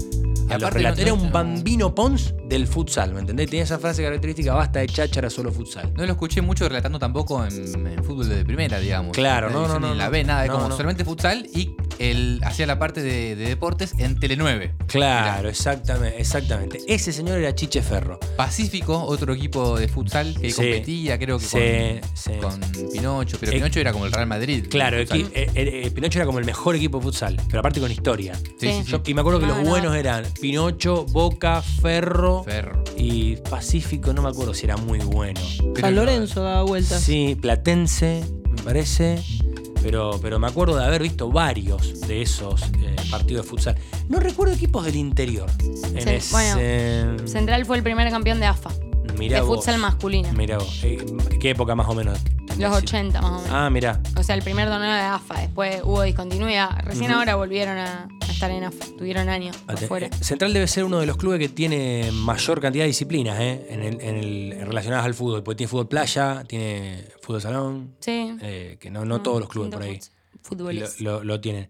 A 0.49 0.57
los 0.59 0.73
no- 0.73 0.79
era 0.89 1.13
un 1.13 1.23
no- 1.27 1.31
bambino 1.31 1.95
Pons 1.95 2.35
del 2.47 2.67
futsal, 2.67 3.13
¿me 3.13 3.21
entendés? 3.21 3.49
Tenía 3.49 3.63
esa 3.63 3.79
frase 3.79 4.03
característica, 4.03 4.53
basta 4.53 4.79
de 4.79 4.87
cháchara, 4.87 5.29
solo 5.29 5.51
futsal. 5.51 5.91
No 5.95 6.05
lo 6.05 6.11
escuché 6.11 6.41
mucho 6.41 6.67
relatando 6.69 6.99
tampoco 6.99 7.43
en, 7.45 7.87
en 7.87 8.03
fútbol 8.03 8.29
de 8.29 8.45
primera, 8.45 8.79
digamos. 8.79 9.13
Claro, 9.15 9.49
no, 9.49 9.67
no, 9.67 9.79
no, 9.79 9.93
en 9.93 9.97
la. 9.97 10.09
B, 10.09 10.23
nada, 10.23 10.45
No, 10.45 10.53
como 10.53 10.69
no. 10.69 10.75
solamente 10.75 11.03
futsal 11.05 11.47
y 11.55 11.75
él 11.99 12.39
hacía 12.43 12.65
la 12.65 12.79
parte 12.79 13.01
de, 13.01 13.35
de 13.35 13.47
deportes 13.47 13.93
en 13.97 14.19
Tele 14.19 14.35
9. 14.35 14.73
Claro, 14.87 15.49
exactamente, 15.49 16.19
exactamente. 16.19 16.79
Ese 16.87 17.11
señor 17.11 17.39
era 17.39 17.53
Chiche 17.55 17.81
Ferro. 17.81 18.19
Pacífico, 18.37 19.03
otro 19.03 19.33
equipo 19.33 19.77
de 19.77 19.87
futsal 19.87 20.35
que 20.39 20.49
Sí. 20.49 20.55
competía, 20.55 21.17
creo 21.19 21.39
que 21.39 21.45
Sí, 21.45 22.37
con, 22.41 22.59
sí. 22.61 22.79
con 22.81 22.89
Pinocho, 22.91 23.37
pero 23.39 23.51
Eh, 23.51 23.55
Pinocho 23.55 23.79
era 23.79 23.91
como 23.91 24.05
el 24.05 24.11
Real 24.11 24.27
Madrid. 24.27 24.65
Claro, 24.69 24.97
eh, 24.99 25.07
eh, 25.33 25.91
Pinocho 25.93 26.19
era 26.19 26.25
como 26.25 26.39
el 26.39 26.45
mejor 26.45 26.75
equipo 26.75 26.97
de 26.99 27.03
futsal, 27.03 27.37
pero 27.47 27.59
aparte 27.59 27.79
con 27.79 27.91
historia. 27.91 28.35
Sí, 28.35 28.43
Sí. 28.59 28.67
sí, 28.71 28.81
sí. 28.85 28.91
Yo- 28.91 29.01
y 29.05 29.13
me 29.13 29.21
acuerdo 29.21 29.39
que 29.39 29.47
No, 29.47 29.55
los 29.55 29.63
no. 29.63 29.69
buenos 29.69 29.95
eran 29.95 30.25
Pinocho, 30.39 31.05
Boca, 31.05 31.61
Ferro, 31.61 32.43
Ferro. 32.43 32.83
y 32.97 33.35
Pacífico, 33.37 34.13
no 34.13 34.21
me 34.21 34.29
acuerdo 34.29 34.53
si 34.53 34.65
era 34.65 34.77
muy 34.77 34.99
bueno. 34.99 35.39
San 35.79 35.95
Lorenzo 35.95 36.43
daba 36.43 36.63
vueltas. 36.63 37.01
Sí, 37.01 37.37
Platense, 37.39 38.23
me 38.49 38.61
parece. 38.63 39.21
Pero, 39.83 40.17
pero 40.21 40.39
me 40.39 40.47
acuerdo 40.47 40.77
de 40.77 40.85
haber 40.85 41.03
visto 41.03 41.29
varios 41.29 42.01
de 42.07 42.21
esos 42.21 42.63
eh, 42.81 42.95
partidos 43.11 43.45
de 43.45 43.49
futsal. 43.49 43.75
No 44.07 44.19
recuerdo 44.19 44.53
equipos 44.53 44.85
del 44.85 44.95
interior. 44.95 45.49
En 45.93 46.07
ese, 46.07 46.31
bueno, 46.31 47.27
Central 47.27 47.65
fue 47.65 47.77
el 47.77 47.83
primer 47.83 48.09
campeón 48.09 48.39
de 48.39 48.45
AFA. 48.45 48.71
Mirá 49.17 49.37
de 49.37 49.41
vos, 49.45 49.57
futsal 49.57 49.79
masculino. 49.79 50.31
Mirá 50.33 50.57
vos. 50.57 50.79
Eh, 50.83 50.97
¿Qué 51.39 51.51
época 51.51 51.75
más 51.75 51.87
o 51.87 51.93
menos? 51.95 52.19
Los 52.57 52.75
80 52.75 53.21
más 53.21 53.31
o 53.31 53.35
menos. 53.41 53.49
Ah, 53.51 53.69
mirá. 53.69 53.99
O 54.15 54.23
sea, 54.23 54.35
el 54.35 54.43
primer 54.43 54.67
torneo 54.69 54.91
de 54.93 54.99
AFA. 55.01 55.39
Después 55.41 55.81
hubo 55.83 56.03
discontinuidad. 56.03 56.69
Recién 56.83 57.11
ahora 57.11 57.35
volvieron 57.35 57.77
a, 57.77 58.07
a 58.21 58.31
estar 58.31 58.51
en 58.51 58.63
AFA. 58.63 58.85
Tuvieron 58.97 59.27
años 59.29 59.57
Ate- 59.67 59.85
afuera. 59.85 60.07
eh, 60.07 60.23
Central 60.23 60.53
debe 60.53 60.67
ser 60.67 60.83
uno 60.83 60.99
de 60.99 61.05
los 61.07 61.17
clubes 61.17 61.39
que 61.39 61.49
tiene 61.49 62.11
mayor 62.13 62.61
cantidad 62.61 62.83
de 62.83 62.87
disciplinas 62.87 63.39
¿eh? 63.39 63.65
en 63.69 63.81
el, 63.81 64.01
en 64.01 64.17
el- 64.17 64.61
relacionadas 64.67 65.05
al 65.05 65.13
fútbol. 65.15 65.41
Porque 65.43 65.57
tiene 65.57 65.69
fútbol 65.69 65.87
playa, 65.87 66.43
tiene 66.47 67.05
fútbol 67.21 67.41
salón, 67.41 67.95
Sí. 67.99 68.37
eh, 68.41 68.77
que 68.79 68.91
no, 68.91 69.03
no 69.05 69.21
todos 69.21 69.39
los 69.39 69.49
clubes 69.49 69.71
por 69.71 69.81
ahí 69.81 69.99
lo- 70.99 71.23
lo 71.23 71.41
tienen. 71.41 71.69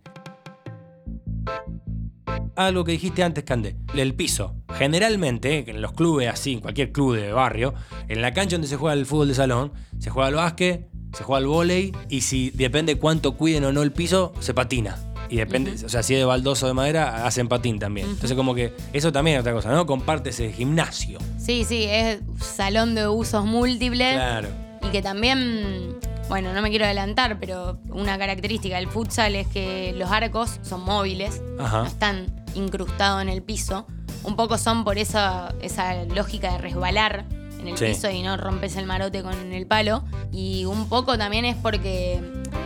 Algo 2.56 2.84
que 2.84 2.91
dijiste 2.91 3.23
antes, 3.23 3.43
Cande, 3.45 3.75
el 3.95 4.13
piso. 4.15 4.56
Generalmente, 4.77 5.69
en 5.69 5.81
los 5.81 5.93
clubes 5.93 6.29
así, 6.29 6.53
en 6.53 6.59
cualquier 6.59 6.91
club 6.91 7.15
de 7.15 7.31
barrio, 7.31 7.73
en 8.07 8.21
la 8.21 8.33
cancha 8.33 8.55
donde 8.55 8.67
se 8.67 8.77
juega 8.77 8.93
el 8.93 9.05
fútbol 9.05 9.27
de 9.27 9.36
salón, 9.36 9.71
se 9.99 10.09
juega 10.09 10.27
al 10.27 10.36
básquet, 10.36 10.88
se 11.15 11.23
juega 11.23 11.38
al 11.38 11.47
vóley 11.47 11.91
y 12.09 12.21
si 12.21 12.49
depende 12.51 12.97
cuánto 12.97 13.33
cuiden 13.38 13.65
o 13.65 13.71
no 13.71 13.83
el 13.83 13.91
piso, 13.91 14.33
se 14.39 14.53
patina. 14.53 14.97
Y 15.29 15.38
depende, 15.38 15.73
o 15.83 15.89
sea, 15.89 16.03
si 16.03 16.13
es 16.13 16.19
de 16.19 16.25
baldoso 16.25 16.65
o 16.65 16.67
de 16.67 16.73
madera, 16.75 17.25
hacen 17.25 17.47
patín 17.47 17.79
también. 17.79 18.07
Entonces, 18.07 18.36
como 18.36 18.53
que 18.53 18.73
eso 18.91 19.12
también 19.12 19.38
es 19.38 19.41
otra 19.41 19.53
cosa, 19.53 19.71
¿no? 19.71 19.86
Comparte 19.86 20.29
ese 20.29 20.51
gimnasio. 20.51 21.17
Sí, 21.39 21.65
sí, 21.65 21.86
es 21.86 22.19
salón 22.39 22.93
de 22.93 23.07
usos 23.07 23.45
múltiples. 23.45 24.13
Claro. 24.13 24.49
Y 24.86 24.91
que 24.91 25.01
también, 25.01 25.97
bueno, 26.29 26.53
no 26.53 26.62
me 26.62 26.69
quiero 26.69 26.86
adelantar, 26.86 27.39
pero 27.39 27.79
una 27.89 28.17
característica 28.17 28.75
del 28.75 28.88
futsal 28.88 29.36
es 29.36 29.47
que 29.47 29.93
los 29.97 30.12
arcos 30.12 30.59
son 30.62 30.81
móviles, 30.81 31.41
Ajá. 31.57 31.79
no 31.79 31.88
están 31.88 32.43
incrustados 32.53 33.21
en 33.21 33.29
el 33.29 33.41
piso. 33.41 33.88
Un 34.23 34.36
poco 34.36 34.57
son 34.57 34.83
por 34.83 34.97
esa, 34.97 35.53
esa 35.62 36.03
lógica 36.05 36.51
de 36.53 36.57
resbalar 36.59 37.25
en 37.59 37.67
el 37.69 37.77
Sí. 37.77 37.86
piso 37.86 38.09
y 38.09 38.21
no 38.23 38.36
rompes 38.38 38.75
el 38.75 38.86
marote 38.86 39.21
con 39.23 39.51
el 39.53 39.65
palo. 39.67 40.03
Y 40.31 40.65
un 40.65 40.88
poco 40.89 41.17
también 41.17 41.45
es 41.45 41.55
porque 41.55 42.21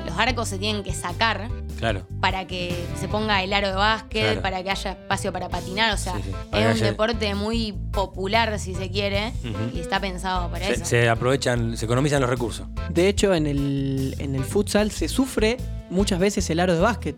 los 0.06 0.18
arcos 0.18 0.48
se 0.48 0.58
tienen 0.58 0.84
que 0.84 0.94
sacar 0.94 1.50
Claro. 1.78 2.08
para 2.20 2.48
que 2.48 2.76
se 3.00 3.08
ponga 3.08 3.44
el 3.44 3.54
aro 3.54 3.68
de 3.70 3.76
básquet, 3.76 4.24
Claro. 4.24 4.42
para 4.42 4.64
que 4.64 4.72
haya 4.72 4.92
espacio 4.92 5.32
para 5.32 5.50
patinar. 5.50 5.94
O 5.94 5.98
sea, 5.98 6.14
Sí, 6.16 6.22
sí. 6.26 6.30
Es 6.52 6.66
un 6.66 6.72
haya- 6.72 6.86
deporte 6.88 7.36
muy 7.36 7.74
popular, 7.92 8.58
si 8.60 8.74
se 8.74 8.90
quiere, 8.90 9.34
y 9.74 9.80
está 9.80 10.00
pensado 10.00 10.50
para 10.50 10.66
Se, 10.66 10.74
eso. 10.74 10.86
se 10.86 11.10
aprovechan, 11.10 11.78
se 11.78 11.86
economizan 11.86 12.22
los 12.22 12.30
recursos. 12.30 12.68
De 12.90 13.08
hecho, 13.08 13.36
en 13.36 13.46
el, 13.46 14.16
en 14.18 14.34
el 14.34 14.44
futsal 14.44 14.90
se 14.90 15.08
sufre 15.08 15.58
muchas 15.92 16.18
veces 16.20 16.50
el 16.50 16.60
aro 16.60 16.74
de 16.74 16.80
básquet. 16.82 17.16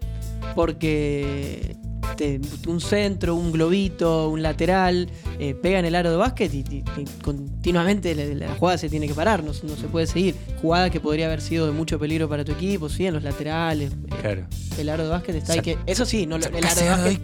Porque 0.55 1.77
te- 2.15 2.39
un 2.67 2.81
centro, 2.81 3.35
un 3.35 3.51
globito, 3.51 4.29
un 4.29 4.41
lateral, 4.41 5.09
eh, 5.39 5.53
pega 5.55 5.79
en 5.79 5.85
el 5.85 5.95
aro 5.95 6.11
de 6.11 6.17
básquet 6.17 6.53
y, 6.53 6.57
y- 6.69 6.83
y 6.97 7.05
continuamente 7.21 8.13
la, 8.15 8.47
la 8.47 8.55
jugada 8.55 8.77
se 8.77 8.89
tiene 8.89 9.07
que 9.07 9.13
parar, 9.13 9.43
no, 9.43 9.53
se- 9.53 9.65
no 9.67 9.75
se 9.75 9.87
puede 9.87 10.07
seguir. 10.07 10.35
Jugada 10.61 10.89
que 10.89 10.99
podría 10.99 11.27
haber 11.27 11.41
sido 11.41 11.65
de 11.65 11.71
mucho 11.71 11.99
peligro 11.99 12.27
para 12.29 12.43
tu 12.45 12.51
equipo, 12.51 12.89
sí, 12.89 13.05
en 13.05 13.13
los 13.13 13.23
laterales. 13.23 13.91
eh, 13.91 14.15
Claro. 14.21 14.45
El 14.77 14.89
aro 14.89 15.03
de 15.03 15.09
básquet 15.09 15.35
está 15.35 15.53
ahí 15.53 15.59
que. 15.61 15.77
Eso 15.85 16.05
sí, 16.05 16.25
no, 16.25 16.37
lo- 16.37 16.45
el 16.47 16.55
aro 16.65 16.75
de 16.81 16.89
básquet 16.89 17.21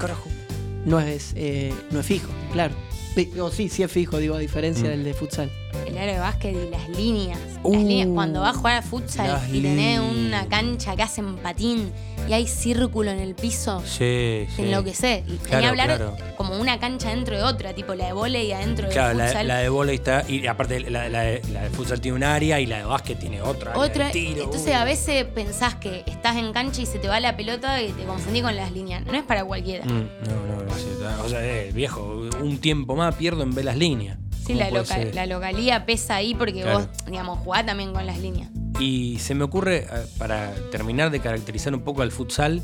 no 0.85 0.99
es, 0.99 1.33
eh, 1.35 1.73
no 1.91 1.99
es 2.01 2.05
fijo, 2.05 2.29
claro. 2.53 2.73
Sí, 3.15 3.32
O 3.39 3.49
sí, 3.49 3.69
sí 3.69 3.82
es 3.84 3.91
fijo, 3.91 4.17
digo, 4.17 4.36
a 4.36 4.39
diferencia 4.39 4.86
Mm. 4.86 4.89
del 4.91 5.04
de 5.06 5.13
futsal. 5.13 5.49
El 5.88 5.97
aro 5.97 6.12
de 6.13 6.19
básquet 6.19 6.54
y 6.56 6.69
las 6.69 6.88
líneas. 6.89 7.39
Uh, 7.63 7.73
las 7.73 7.82
líneas. 7.84 8.08
Cuando 8.13 8.41
vas 8.41 8.56
a 8.56 8.58
jugar 8.60 8.78
a 8.78 8.82
futsal 8.82 9.41
y 9.51 9.62
tenés 9.62 9.99
líneas. 9.99 10.01
una 10.15 10.47
cancha 10.47 10.95
que 10.95 11.04
hacen 11.04 11.36
patín 11.38 11.91
y 12.30 12.34
hay 12.34 12.47
círculo 12.47 13.12
en 13.12 13.19
el 13.19 13.36
piso, 13.36 13.82
Sí, 13.86 14.47
sí. 14.56 14.62
enloquecés. 14.63 15.23
Y 15.28 15.38
Claro, 15.38 15.43
tenía 15.43 15.60
que 15.60 15.67
hablar 15.67 15.88
claro. 15.97 16.17
como 16.38 16.58
una 16.60 16.80
cancha 16.80 17.10
dentro 17.10 17.36
de 17.38 17.43
otra, 17.43 17.73
tipo 17.73 17.93
la 17.93 18.08
de 18.08 18.13
volei 18.13 18.51
adentro 18.51 18.88
Claro, 18.89 19.17
la, 19.17 19.25
futsal. 19.25 19.47
la 19.47 19.58
de 19.60 19.69
volei 19.69 19.95
está. 19.95 20.23
Y 20.30 20.47
aparte, 20.47 20.80
la, 20.89 21.08
la 21.10 21.21
de- 21.21 21.41
la 21.51 21.63
de 21.63 21.69
futsal 21.69 21.99
tiene 22.01 22.15
un 22.17 22.23
área 22.23 22.60
y 22.60 22.65
la 22.65 22.78
de 22.80 22.84
básquet 22.86 23.19
tiene 23.19 23.41
otra. 23.41 23.71
área 23.71 23.84
Otra, 23.84 24.06
de 24.08 24.12
tiro. 24.13 24.43
entonces 24.45 24.71
Uh. 24.73 24.78
a 24.80 24.86
veces 24.86 25.25
pensás 25.25 25.75
que 25.75 26.04
estás 26.08 26.38
en 26.38 26.51
cancha 26.54 26.82
y 26.82 26.86
se 26.86 26.99
te 26.99 27.08
va 27.08 27.19
la 27.19 27.36
pelota 27.38 27.82
y 27.82 27.91
te 27.91 28.04
confundí 28.06 28.41
con 28.41 28.56
las 28.56 28.71
líneas. 28.71 29.06
No 29.06 29.13
es 29.13 29.23
para 29.23 29.43
cualquiera. 29.45 29.86
Mm, 29.86 29.89
no, 29.89 30.56
no, 30.56 30.63
no. 30.63 30.73
sí, 30.75 30.86
o 31.23 31.30
sea, 31.30 31.43
eh, 31.45 31.71
viejo, 31.73 32.28
un 32.41 32.58
tiempo 32.60 32.95
más 32.95 33.15
pierdo 33.15 33.43
en 33.43 33.54
ver 33.54 33.65
las 33.65 33.78
líneas. 33.78 34.17
Sí, 34.45 34.54
¿Cómo 34.54 34.60
la, 34.60 34.69
loca- 34.69 35.25
localía 35.25 35.86
pesa 35.86 36.15
ahí 36.15 36.36
porque 36.36 36.62
Claro. 36.62 36.80
vos, 36.80 36.88
digamos, 37.08 37.39
jugás 37.39 37.65
también 37.65 37.93
con 37.93 38.06
las 38.06 38.19
líneas. 38.19 38.49
Y 38.80 39.17
se 39.19 39.34
me 39.34 39.43
ocurre, 39.43 39.88
eh, 39.91 40.06
para 40.17 40.54
terminar 40.71 41.10
de 41.10 41.19
caracterizar 41.19 41.73
un 41.73 41.82
poco 41.82 42.01
al 42.04 42.12
futsal, 42.12 42.62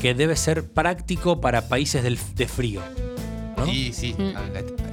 que 0.00 0.14
debe 0.14 0.34
ser 0.34 0.68
práctico 0.72 1.40
para 1.40 1.68
países 1.68 2.02
del, 2.02 2.18
de 2.34 2.48
frío. 2.48 2.80
¿no? 3.56 3.66
Sí, 3.66 3.92
sí. 3.92 4.14
Mm. 4.18 4.32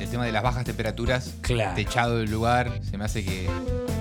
El 0.01 0.09
tema 0.09 0.25
de 0.25 0.31
las 0.31 0.43
bajas 0.43 0.65
temperaturas, 0.65 1.33
Claro. 1.41 1.75
techado 1.75 2.17
del 2.19 2.29
lugar, 2.29 2.79
se 2.88 2.97
me 2.97 3.05
hace 3.05 3.25
que 3.25 3.47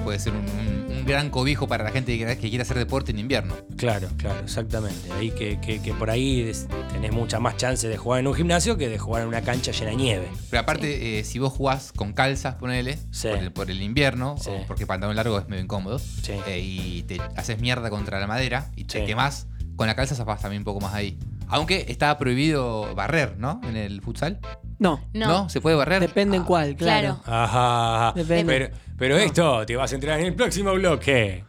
puede 0.08 0.20
ser 0.20 0.32
un, 0.32 0.38
un- 0.38 0.96
un 0.96 1.04
gran 1.04 1.28
cobijo 1.28 1.68
para 1.68 1.84
la 1.84 1.90
gente 1.90 2.16
que, 2.16 2.24
que 2.38 2.48
quiera 2.48 2.62
hacer 2.62 2.78
deporte 2.78 3.10
en 3.12 3.18
invierno. 3.18 3.54
Claro, 3.76 4.08
claro, 4.16 4.40
exactamente. 4.42 5.12
Ahí 5.12 5.30
que, 5.32 5.60
que- 5.60 5.82
que 5.82 5.92
por 5.92 6.08
ahí 6.08 6.50
tenés 6.90 7.12
mucha 7.12 7.38
más 7.40 7.58
chance 7.58 7.86
de 7.86 7.98
jugar 7.98 8.20
en 8.20 8.26
un 8.26 8.32
gimnasio 8.34 8.78
que 8.78 8.88
de 8.88 8.98
jugar 8.98 9.20
en 9.22 9.28
una 9.28 9.42
cancha 9.42 9.70
llena 9.70 9.90
de 9.90 9.96
nieve. 9.96 10.28
Pero 10.48 10.62
aparte, 10.62 11.18
eh, 11.18 11.24
si 11.24 11.38
vos 11.38 11.52
jugás 11.52 11.92
con 11.92 12.14
calzas, 12.14 12.54
ponele, 12.54 12.98
Sí. 13.10 13.28
por, 13.28 13.38
el, 13.38 13.52
por 13.52 13.70
el 13.70 13.82
invierno, 13.82 14.36
Sí. 14.40 14.48
o 14.50 14.66
porque 14.66 14.86
pantalón 14.86 15.14
largo 15.14 15.38
es 15.38 15.46
medio 15.46 15.62
incómodo, 15.62 15.98
Sí. 15.98 16.32
eh, 16.46 16.58
y 16.60 17.02
te 17.02 17.20
haces 17.36 17.60
mierda 17.60 17.90
contra 17.90 18.18
la 18.18 18.26
madera 18.26 18.70
y 18.74 18.84
te 18.84 19.00
Sí. 19.00 19.04
quemás, 19.06 19.46
con 19.76 19.88
la 19.88 19.94
calza 19.94 20.14
zafás 20.14 20.40
también 20.40 20.62
un 20.62 20.64
poco 20.64 20.80
más 20.80 20.94
ahí. 20.94 21.18
Aunque 21.48 21.84
está 21.88 22.16
prohibido 22.18 22.94
barrer, 22.94 23.36
¿no? 23.38 23.60
En 23.62 23.76
el 23.76 24.00
futsal. 24.00 24.38
No, 24.78 25.02
No. 25.12 25.48
¿Se 25.50 25.60
puede 25.60 25.76
barrer? 25.76 26.00
depende 26.00 26.36
en 26.36 26.42
Ah, 26.44 26.46
cual, 26.46 26.76
claro. 26.76 27.20
Claro. 27.24 27.42
Ajá. 27.44 28.08
ajá. 28.08 28.12
Depende. 28.16 28.52
Pero, 28.52 28.76
pero 28.98 29.16
esto 29.16 29.64
te 29.64 29.76
vas 29.76 29.92
a 29.92 29.94
entrar 29.94 30.18
en 30.18 30.26
el 30.26 30.34
próximo 30.34 30.72
bloque. 30.74 31.44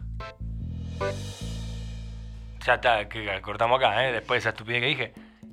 Ya 2.64 2.74
está, 2.74 3.08
que 3.08 3.26
cortamos 3.42 3.78
acá, 3.78 4.08
¿eh? 4.08 4.12
después 4.12 4.36
de 4.36 4.38
esa 4.38 4.48
estupidez 4.50 4.80
que 4.80 4.86
dije. 4.86 5.12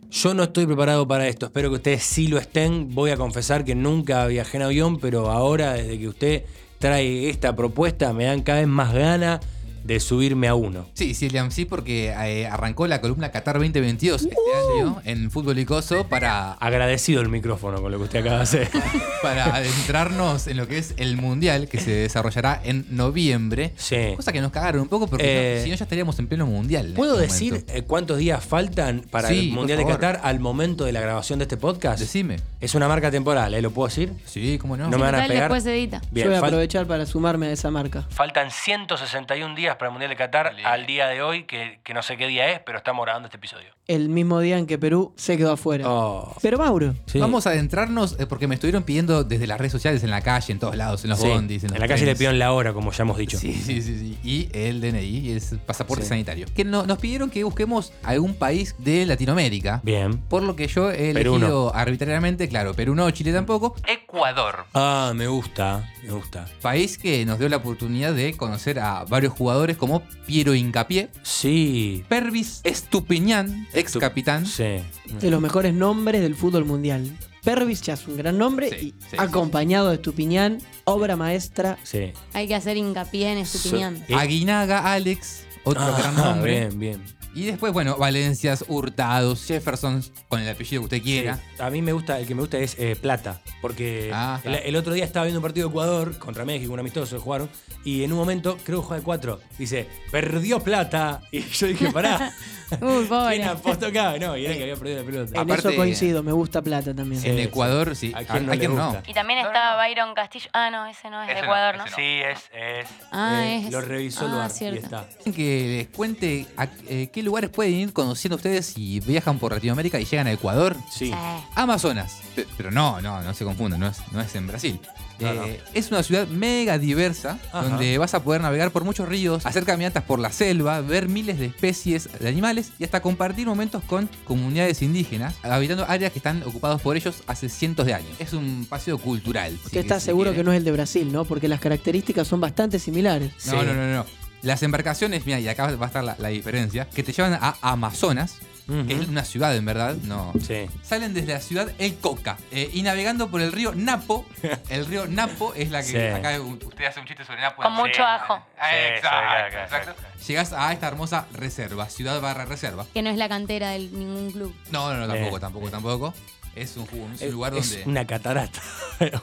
Yo 0.09 0.33
no 0.33 0.43
estoy 0.43 0.65
preparado 0.65 1.07
para 1.07 1.27
esto, 1.27 1.47
espero 1.47 1.69
que 1.69 1.75
ustedes 1.75 2.03
sí 2.03 2.27
lo 2.27 2.37
estén. 2.37 2.93
Voy 2.93 3.09
a 3.09 3.17
confesar 3.17 3.65
que 3.65 3.75
nunca 3.75 4.25
viajé 4.27 4.57
en 4.57 4.63
avión, 4.63 4.99
pero 4.99 5.31
ahora, 5.31 5.73
desde 5.73 5.97
que 5.97 6.07
usted 6.07 6.45
trae 6.79 7.29
esta 7.29 7.55
propuesta, 7.55 8.13
me 8.13 8.25
dan 8.25 8.41
cada 8.41 8.59
vez 8.59 8.67
más 8.67 8.93
ganas 8.93 9.39
de 9.87 9.99
subirme 10.01 10.47
a 10.49 10.53
uno. 10.55 10.85
Sí, 10.93 11.13
sí, 11.13 11.29
Liam, 11.29 11.49
sí, 11.49 11.63
porque 11.65 12.09
eh, 12.09 12.45
arrancó 12.47 12.85
la 12.87 12.99
columna 13.01 13.31
Qatar 13.31 13.55
2022 13.57 14.23
este 14.23 14.35
año 14.75 15.01
en 15.05 15.31
Fútbol 15.31 15.57
Icoso 15.59 16.03
para, 16.07 16.53
Agradecido 16.53 17.21
el 17.21 17.29
micrófono 17.29 17.81
con 17.81 17.91
lo 17.91 17.97
que 17.97 18.03
usted 18.03 18.19
acaba 18.19 18.37
de 18.37 18.43
hacer. 18.43 18.69
para 19.21 19.55
adentrarnos 19.55 20.47
en 20.47 20.57
lo 20.57 20.67
que 20.67 20.77
es 20.77 20.93
el 20.97 21.15
Mundial 21.17 21.67
que 21.69 21.79
se 21.79 21.91
desarrollará 21.91 22.61
en 22.63 22.85
noviembre. 22.89 23.71
Sí. 23.77 24.13
Cosa 24.15 24.33
que 24.33 24.41
nos 24.41 24.51
cagaron 24.51 24.81
un 24.81 24.87
poco 24.89 25.07
porque 25.07 25.25
Eh, 25.59 25.61
si 25.63 25.69
no 25.69 25.75
ya 25.75 25.83
estaríamos 25.85 26.19
en 26.19 26.27
pleno 26.27 26.45
Mundial. 26.45 26.87
en 26.87 26.93
¿Puedo 26.93 27.13
este 27.21 27.27
decir 27.33 27.51
momento. 27.53 27.73
eh, 27.73 27.81
cuántos 27.83 28.17
días 28.17 28.43
faltan 28.43 29.03
para 29.09 29.29
Sí, 29.29 29.47
el 29.49 29.51
Mundial 29.53 29.79
de. 29.79 29.85
Qatar 29.85 30.19
al 30.23 30.39
momento 30.41 30.83
de 30.83 30.91
la 30.91 30.99
grabación 30.99 31.39
de 31.39 31.43
este 31.43 31.55
podcast? 31.57 31.99
Decime. 32.01 32.37
Es 32.59 32.73
una 32.73 32.87
marca 32.87 33.11
temporal, 33.11 33.53
¿eh? 33.53 33.61
¿Lo 33.61 33.69
puedo 33.69 33.87
decir? 33.87 34.13
Sí, 34.25 34.57
cómo 34.57 34.75
no. 34.75 34.85
No 34.89 34.97
me 34.97 35.03
van 35.03 35.13
a 35.13 35.17
Total, 35.19 35.27
pegar. 35.27 35.43
después 35.43 35.63
se 35.63 35.73
edita. 35.75 36.01
Bien, 36.09 36.25
Yo 36.25 36.31
voy 36.31 36.37
a 36.37 36.41
fal- 36.41 36.47
aprovechar 36.47 36.87
para 36.87 37.05
sumarme 37.05 37.47
a 37.47 37.51
esa 37.51 37.69
marca. 37.69 38.03
faltan 38.09 38.49
161 38.49 39.53
días 39.55 39.75
para 39.75 39.89
el 39.89 39.91
Mundial 39.93 40.09
de 40.09 40.15
Qatar 40.15 40.55
al 40.63 40.85
día 40.87 41.07
de 41.07 41.21
hoy, 41.21 41.43
que, 41.43 41.79
que 41.83 41.93
no 41.93 42.01
sé 42.01 42.17
qué 42.17 42.25
día 42.27 42.49
es, 42.51 42.59
pero 42.61 42.79
estamos 42.79 43.05
grabando 43.05 43.27
este 43.27 43.37
episodio. 43.37 43.76
El 43.87 44.09
mismo 44.09 44.41
día 44.41 44.57
en 44.57 44.65
que 44.65 44.77
Perú 44.77 45.13
se 45.15 45.37
quedó 45.37 45.53
afuera. 45.53 45.85
Oh. 45.89 46.35
Pero 46.41 46.57
Mauro, 46.57 46.93
Sí. 47.05 47.19
Vamos 47.19 47.47
a 47.47 47.51
adentrarnos 47.51 48.17
eh, 48.19 48.25
porque 48.25 48.45
me 48.45 48.55
estuvieron 48.55 48.83
pidiendo 48.83 49.23
desde 49.23 49.47
las 49.47 49.57
redes 49.57 49.71
sociales, 49.71 50.03
en 50.03 50.09
la 50.09 50.19
calle, 50.21 50.51
en 50.51 50.59
todos 50.59 50.75
lados, 50.75 51.05
en 51.05 51.09
los 51.11 51.19
Sí, 51.19 51.27
bondis, 51.29 51.63
en, 51.63 51.69
en 51.69 51.73
los 51.75 51.79
la 51.79 51.87
calle 51.87 52.05
le 52.05 52.13
pidieron 52.13 52.37
la 52.37 52.51
hora, 52.51 52.73
como 52.73 52.91
ya 52.91 53.03
hemos 53.03 53.17
dicho. 53.17 53.37
Sí, 53.37 53.53
sí, 53.53 53.81
sí, 53.81 53.97
sí. 53.97 54.17
Y 54.23 54.49
el 54.51 54.81
DNI, 54.81 54.99
y 55.05 55.31
el 55.31 55.41
pasaporte 55.65 56.03
Sí. 56.03 56.09
sanitario. 56.09 56.47
Que 56.53 56.65
no- 56.65 56.85
nos 56.85 56.97
pidieron 56.97 57.29
que 57.29 57.45
busquemos 57.45 57.93
algún 58.03 58.33
país 58.33 58.75
de 58.77 59.05
Latinoamérica. 59.05 59.79
Bien. 59.85 60.17
Por 60.17 60.43
lo 60.43 60.57
que 60.57 60.67
yo 60.67 60.91
he 60.91 61.13
Perú 61.13 61.35
elegido 61.35 61.73
arbitrariamente, 61.73 62.49
claro, 62.49 62.73
Perú 62.73 62.93
no, 62.93 63.09
Chile 63.11 63.31
tampoco, 63.31 63.73
Ecuador. 64.17 64.65
Ah, 64.73 65.13
me 65.15 65.27
gusta, 65.27 65.89
me 66.03 66.09
gusta. 66.11 66.45
País 66.61 66.97
que 66.97 67.25
nos 67.25 67.39
dio 67.39 67.47
la 67.49 67.57
oportunidad 67.57 68.13
de 68.13 68.35
conocer 68.35 68.79
a 68.79 69.03
varios 69.05 69.33
jugadores 69.33 69.77
como 69.77 70.01
Piero 70.25 70.53
Incapié, 70.55 71.09
Sí. 71.23 72.03
Pervis 72.09 72.61
Estupiñán, 72.63 73.67
ex 73.73 73.97
capitán. 73.97 74.45
Sí. 74.45 74.79
de 75.21 75.31
los 75.31 75.39
mejores 75.41 75.73
nombres 75.73 76.21
del 76.21 76.35
fútbol 76.35 76.65
mundial. 76.65 77.09
Pervis 77.43 77.81
ya 77.81 77.93
es 77.93 78.05
un 78.07 78.17
gran 78.17 78.37
nombre 78.37 78.69
Sí, 78.69 78.93
y 78.97 79.01
sí, 79.09 79.15
acompañado 79.17 79.87
de 79.89 79.95
Estupiñán, 79.95 80.57
obra 80.83 81.15
maestra. 81.15 81.77
Sí. 81.83 82.11
Hay 82.33 82.47
que 82.47 82.55
hacer 82.55 82.75
hincapié 82.75 83.31
en 83.39 83.45
So- 83.45 83.57
Estupiñán. 83.57 84.03
Eh, 84.09 84.15
Aguinaga 84.15 84.91
Alex, 84.91 85.43
otro 85.63 85.81
ah, 85.83 85.95
gran 85.97 86.15
nombre. 86.15 86.51
Bien, 86.67 86.79
bien. 86.79 87.16
Y 87.37 87.45
después, 87.45 87.71
bueno, 87.71 87.97
Valencias, 87.97 88.65
Hurtados, 88.67 89.45
Jefferson, 89.45 90.03
con 90.27 90.41
el 90.41 90.49
apellido 90.49 90.81
que 90.81 90.85
usted 90.85 91.01
quiera. 91.03 91.35
Sí. 91.35 91.41
A 91.61 91.69
mí 91.69 91.83
me 91.83 91.93
gusta, 91.93 92.17
el 92.19 92.25
que 92.25 92.33
me 92.33 92.41
gusta 92.41 92.57
es 92.57 92.75
eh, 92.79 92.95
Plata, 92.99 93.41
porque 93.61 94.09
Ah, 94.11 94.39
el, 94.43 94.75
otro 94.75 94.91
día 94.91 95.05
estaba 95.05 95.25
viendo 95.25 95.39
un 95.39 95.43
partido 95.43 95.67
de 95.67 95.71
Ecuador 95.71 96.17
contra 96.17 96.45
México, 96.45 96.73
un 96.73 96.79
amistoso, 96.79 97.19
jugaron, 97.19 97.47
y 97.83 98.03
en 98.03 98.11
un 98.11 98.17
momento, 98.17 98.57
creo 98.63 98.81
que 98.81 98.87
juega 98.87 98.99
de 99.01 99.05
cuatro, 99.05 99.39
dice, 99.59 99.87
perdió 100.11 100.59
Plata, 100.61 101.21
y 101.31 101.41
yo 101.41 101.67
dije, 101.67 101.91
pará, 101.91 102.33
Uy, 102.81 103.05
pobre. 103.05 103.35
¿quién 103.37 103.47
apostó 103.47 103.85
acá? 103.85 104.17
No, 104.19 104.35
y 104.35 104.45
era 104.45 104.55
que 104.55 104.63
había 104.63 104.75
perdido 104.75 104.99
la 104.99 105.05
pelota. 105.05 105.31
En 105.35 105.39
Aparte- 105.39 105.69
eso 105.69 105.77
coincido, 105.77 106.23
me 106.23 106.33
gusta 106.33 106.61
Plata 106.61 106.93
también. 106.93 107.21
Sí. 107.21 107.29
En 107.29 107.39
Ecuador, 107.39 107.95
sí. 107.95 108.11
¿A 108.13 108.23
quién 108.25 108.45
no 108.75 108.85
gusta? 108.91 109.03
Y 109.07 109.13
también 109.13 109.39
estaba 109.39 109.77
Byron 109.77 110.13
Castillo. 110.13 110.49
Ah, 110.53 110.69
no, 110.69 110.85
ese 110.87 111.09
no 111.09 111.21
es 111.21 111.27
de 111.27 111.33
Ese 111.33 111.41
no, 111.43 111.47
Ecuador, 111.47 111.77
¿no? 111.77 111.87
Sí, 111.87 112.01
es, 112.01 112.39
es. 112.53 112.87
Ah, 113.11 113.41
eh, 113.45 113.63
es- 113.67 113.71
Lo 113.71 113.79
revisó 113.79 114.25
ah, 114.25 114.31
lugar 114.31 114.51
y 114.51 114.53
cierto. 114.53 114.79
está. 114.83 115.07
Que 115.33 115.85
les 115.87 115.95
cuente 115.95 116.45
a 116.57 116.67
eh, 116.89 117.09
qué 117.13 117.23
lugares 117.27 117.49
pueden 117.49 117.73
ir 117.75 117.93
conociendo 117.93 118.35
ustedes 118.37 118.65
si 118.65 118.99
viajan 119.01 119.37
por 119.39 119.51
Latinoamérica 119.53 119.99
y 119.99 120.05
llegan 120.05 120.27
a 120.27 120.31
Ecuador. 120.31 120.75
Sí. 120.91 121.11
Amazonas. 121.55 122.21
Pe- 122.35 122.47
Pero 122.57 122.71
no, 122.71 123.01
no, 123.01 123.21
no 123.21 123.33
se 123.33 123.43
confundan, 123.45 123.79
no 123.79 123.87
es, 123.87 123.97
no 124.11 124.21
es 124.21 124.33
en 124.35 124.47
Brasil. 124.47 124.79
No, 125.19 125.27
Eh, 125.45 125.59
Es 125.73 125.89
una 125.89 126.03
ciudad 126.03 126.27
mega 126.27 126.77
diversa 126.77 127.39
Ajá. 127.51 127.63
donde 127.67 127.97
vas 127.97 128.13
a 128.13 128.23
poder 128.23 128.39
navegar 128.41 128.69
por 128.71 128.83
muchos 128.83 129.09
ríos, 129.09 129.45
hacer 129.47 129.65
caminatas 129.65 130.03
por 130.03 130.19
la 130.19 130.31
selva, 130.31 130.81
ver 130.81 131.09
miles 131.09 131.39
de 131.39 131.47
especies 131.47 132.07
de 132.19 132.27
animales 132.29 132.71
y 132.77 132.83
hasta 132.83 133.01
compartir 133.01 133.47
momentos 133.47 133.83
con 133.83 134.07
comunidades 134.25 134.81
indígenas, 134.83 135.33
habitando 135.41 135.85
áreas 135.89 136.11
que 136.11 136.19
están 136.19 136.43
ocupadas 136.43 136.81
por 136.81 136.95
ellos 136.95 137.23
hace 137.25 137.49
cientos 137.49 137.87
de 137.87 137.95
años. 137.95 138.11
Es 138.19 138.33
un 138.33 138.67
paseo 138.69 138.99
cultural. 138.99 139.57
si- 139.59 139.65
Usted 139.65 139.79
está 139.79 139.99
si 139.99 140.05
seguro 140.07 140.29
quiere. 140.29 140.37
que 140.37 140.43
no 140.43 140.51
es 140.51 140.57
el 140.59 140.63
de 140.65 140.71
Brasil, 140.71 141.11
¿no? 141.11 141.25
Porque 141.25 141.47
las 141.47 141.59
características 141.59 142.27
son 142.27 142.39
bastante 142.39 142.77
similares. 142.77 143.31
Sí. 143.37 143.49
No, 143.51 143.63
no, 143.63 143.73
no, 143.73 143.93
no. 143.95 144.05
Las 144.41 144.61
embarcaciones, 144.63 145.25
mira, 145.25 145.39
y 145.39 145.47
acá 145.47 145.65
va 145.75 145.85
a 145.85 145.87
estar 145.87 146.03
la, 146.03 146.15
la 146.19 146.29
diferencia, 146.29 146.87
que 146.89 147.03
te 147.03 147.11
llevan 147.11 147.33
a 147.41 147.55
Amazonas, 147.61 148.37
que 148.67 148.93
es 149.01 149.07
una 149.07 149.23
ciudad 149.23 149.55
en 149.55 149.63
verdad, 149.63 149.95
no. 150.03 150.33
Sí. 150.45 150.67
Salen 150.83 151.13
desde 151.13 151.31
la 151.33 151.39
ciudad 151.39 151.71
El 151.79 151.95
Coca 151.99 152.37
eh, 152.51 152.69
y 152.73 152.81
navegando 152.83 153.29
por 153.29 153.39
el 153.41 153.53
río 153.53 153.73
Napo. 153.73 154.25
El 154.69 154.85
río 154.85 155.07
Napo 155.07 155.53
es 155.53 155.71
la 155.71 155.79
que 155.81 155.87
Sí. 155.87 155.97
acá 155.97 156.37
usted 156.41 156.83
hace 156.85 156.99
un 156.99 157.05
chiste 157.05 157.23
sobre 157.23 157.39
Napo. 157.41 157.61
Con 157.63 157.73
Sí. 157.73 157.81
mucho 157.81 158.03
ajo. 158.03 158.35
Sí, 158.55 158.75
exacto, 158.95 159.47
sí, 159.49 159.57
exacto. 159.63 159.95
Llegas 160.27 160.51
a 160.53 160.73
esta 160.73 160.87
hermosa 160.89 161.27
reserva, 161.31 161.87
ciudad 161.87 162.19
barra 162.19 162.43
reserva. 162.43 162.85
Que 162.93 163.01
no 163.01 163.09
es 163.09 163.15
la 163.17 163.29
cantera 163.29 163.69
de 163.69 163.79
ningún 163.79 164.31
club. 164.31 164.53
No, 164.69 164.93
no, 164.93 164.99
no, 164.99 165.13
tampoco, 165.13 165.39
tampoco, 165.39 165.69
tampoco. 165.71 166.13
Es 166.57 166.75
un, 166.77 166.85
jugo, 166.87 167.05
es 167.13 167.21
un 167.21 167.27
Es, 167.27 167.33
lugar 167.33 167.53
es 167.55 167.69
donde. 167.71 167.89
una 167.89 168.05
catarata. 168.07 168.61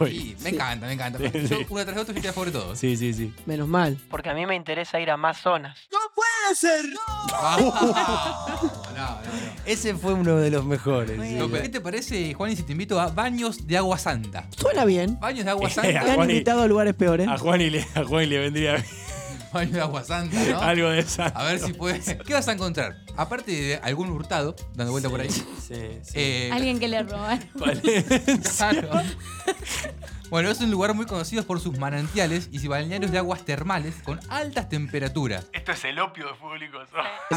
Sí, 0.06 0.36
me 0.40 0.50
encanta, 0.50 0.86
me 0.86 0.92
encanta. 0.92 1.18
Sí, 1.18 1.30
Yo, 1.48 1.56
sí. 1.58 1.66
una 1.68 1.84
tras 1.84 1.98
otra, 1.98 2.14
yo 2.14 2.22
te 2.22 2.32
sobre 2.32 2.52
todos. 2.52 2.78
Sí, 2.78 2.96
sí, 2.96 3.12
sí. 3.12 3.34
Menos 3.44 3.66
mal. 3.66 3.98
Porque 4.08 4.28
a 4.30 4.34
mí 4.34 4.46
me 4.46 4.54
interesa 4.54 5.00
ir 5.00 5.10
a 5.10 5.16
más 5.16 5.38
zonas. 5.40 5.76
Ah, 7.32 7.56
no, 7.60 7.66
no, 7.74 8.96
no. 8.96 9.18
Ese 9.66 9.94
fue 9.94 10.12
uno 10.14 10.36
de 10.36 10.50
los 10.50 10.64
mejores. 10.64 11.18
No, 11.18 11.48
pero 11.48 11.62
¿Qué 11.62 11.68
te 11.68 11.80
parece, 11.80 12.32
Juan, 12.34 12.52
y 12.52 12.56
si 12.56 12.62
te 12.62 12.72
invito 12.72 13.00
a 13.00 13.08
baños 13.08 13.66
de 13.66 13.76
agua 13.76 13.98
santa? 13.98 14.46
Suena 14.56 14.84
bien. 14.84 15.18
Baños 15.18 15.44
de 15.44 15.50
agua 15.50 15.68
Eh, 15.68 15.72
Me 15.76 15.82
santa. 15.92 16.00
han 16.10 16.14
Juan 16.14 16.30
y- 16.30 16.32
invitado 16.34 16.62
a 16.62 16.66
lugares 16.68 16.94
peores. 16.94 17.26
A 17.28 17.38
Juan 17.38 17.60
y 17.60 17.70
le, 17.70 17.86
a 17.94 18.04
Juan 18.04 18.24
y 18.24 18.26
le 18.26 18.38
vendría 18.38 18.72
bien 18.74 18.86
Baños 19.60 19.72
de 19.72 19.80
agua 19.80 20.02
santa, 20.04 20.36
¿no? 20.50 20.60
algo 20.60 20.88
de 20.90 20.98
esa. 21.00 21.26
A 21.26 21.44
ver 21.44 21.60
si 21.60 21.72
puedes. 21.72 22.16
¿Qué 22.26 22.34
vas 22.34 22.48
a 22.48 22.52
encontrar? 22.52 22.96
Aparte 23.16 23.52
de 23.52 23.76
algún 23.76 24.10
hurtado, 24.10 24.56
dando 24.74 24.90
vuelta 24.92 25.08
por 25.08 25.20
ahí. 25.20 25.30
Sí, 25.30 25.44
sí. 26.02 26.12
eh, 26.14 26.50
Alguien 26.52 26.78
que 26.80 26.88
le 26.88 27.02
robaron. 27.04 27.40
claro. 28.56 28.90
Bueno, 30.34 30.50
es 30.50 30.60
un 30.60 30.68
lugar 30.72 30.92
muy 30.94 31.06
conocido 31.06 31.44
por 31.44 31.60
sus 31.60 31.78
manantiales 31.78 32.48
y 32.50 32.58
sus 32.58 32.66
balnearios 32.66 33.12
de 33.12 33.18
aguas 33.18 33.44
termales 33.44 33.94
con 34.02 34.18
altas 34.28 34.68
temperaturas. 34.68 35.46
Esto 35.52 35.70
es 35.70 35.84
el 35.84 36.00
opio 36.00 36.26
de 36.26 36.34
públicos. 36.34 36.88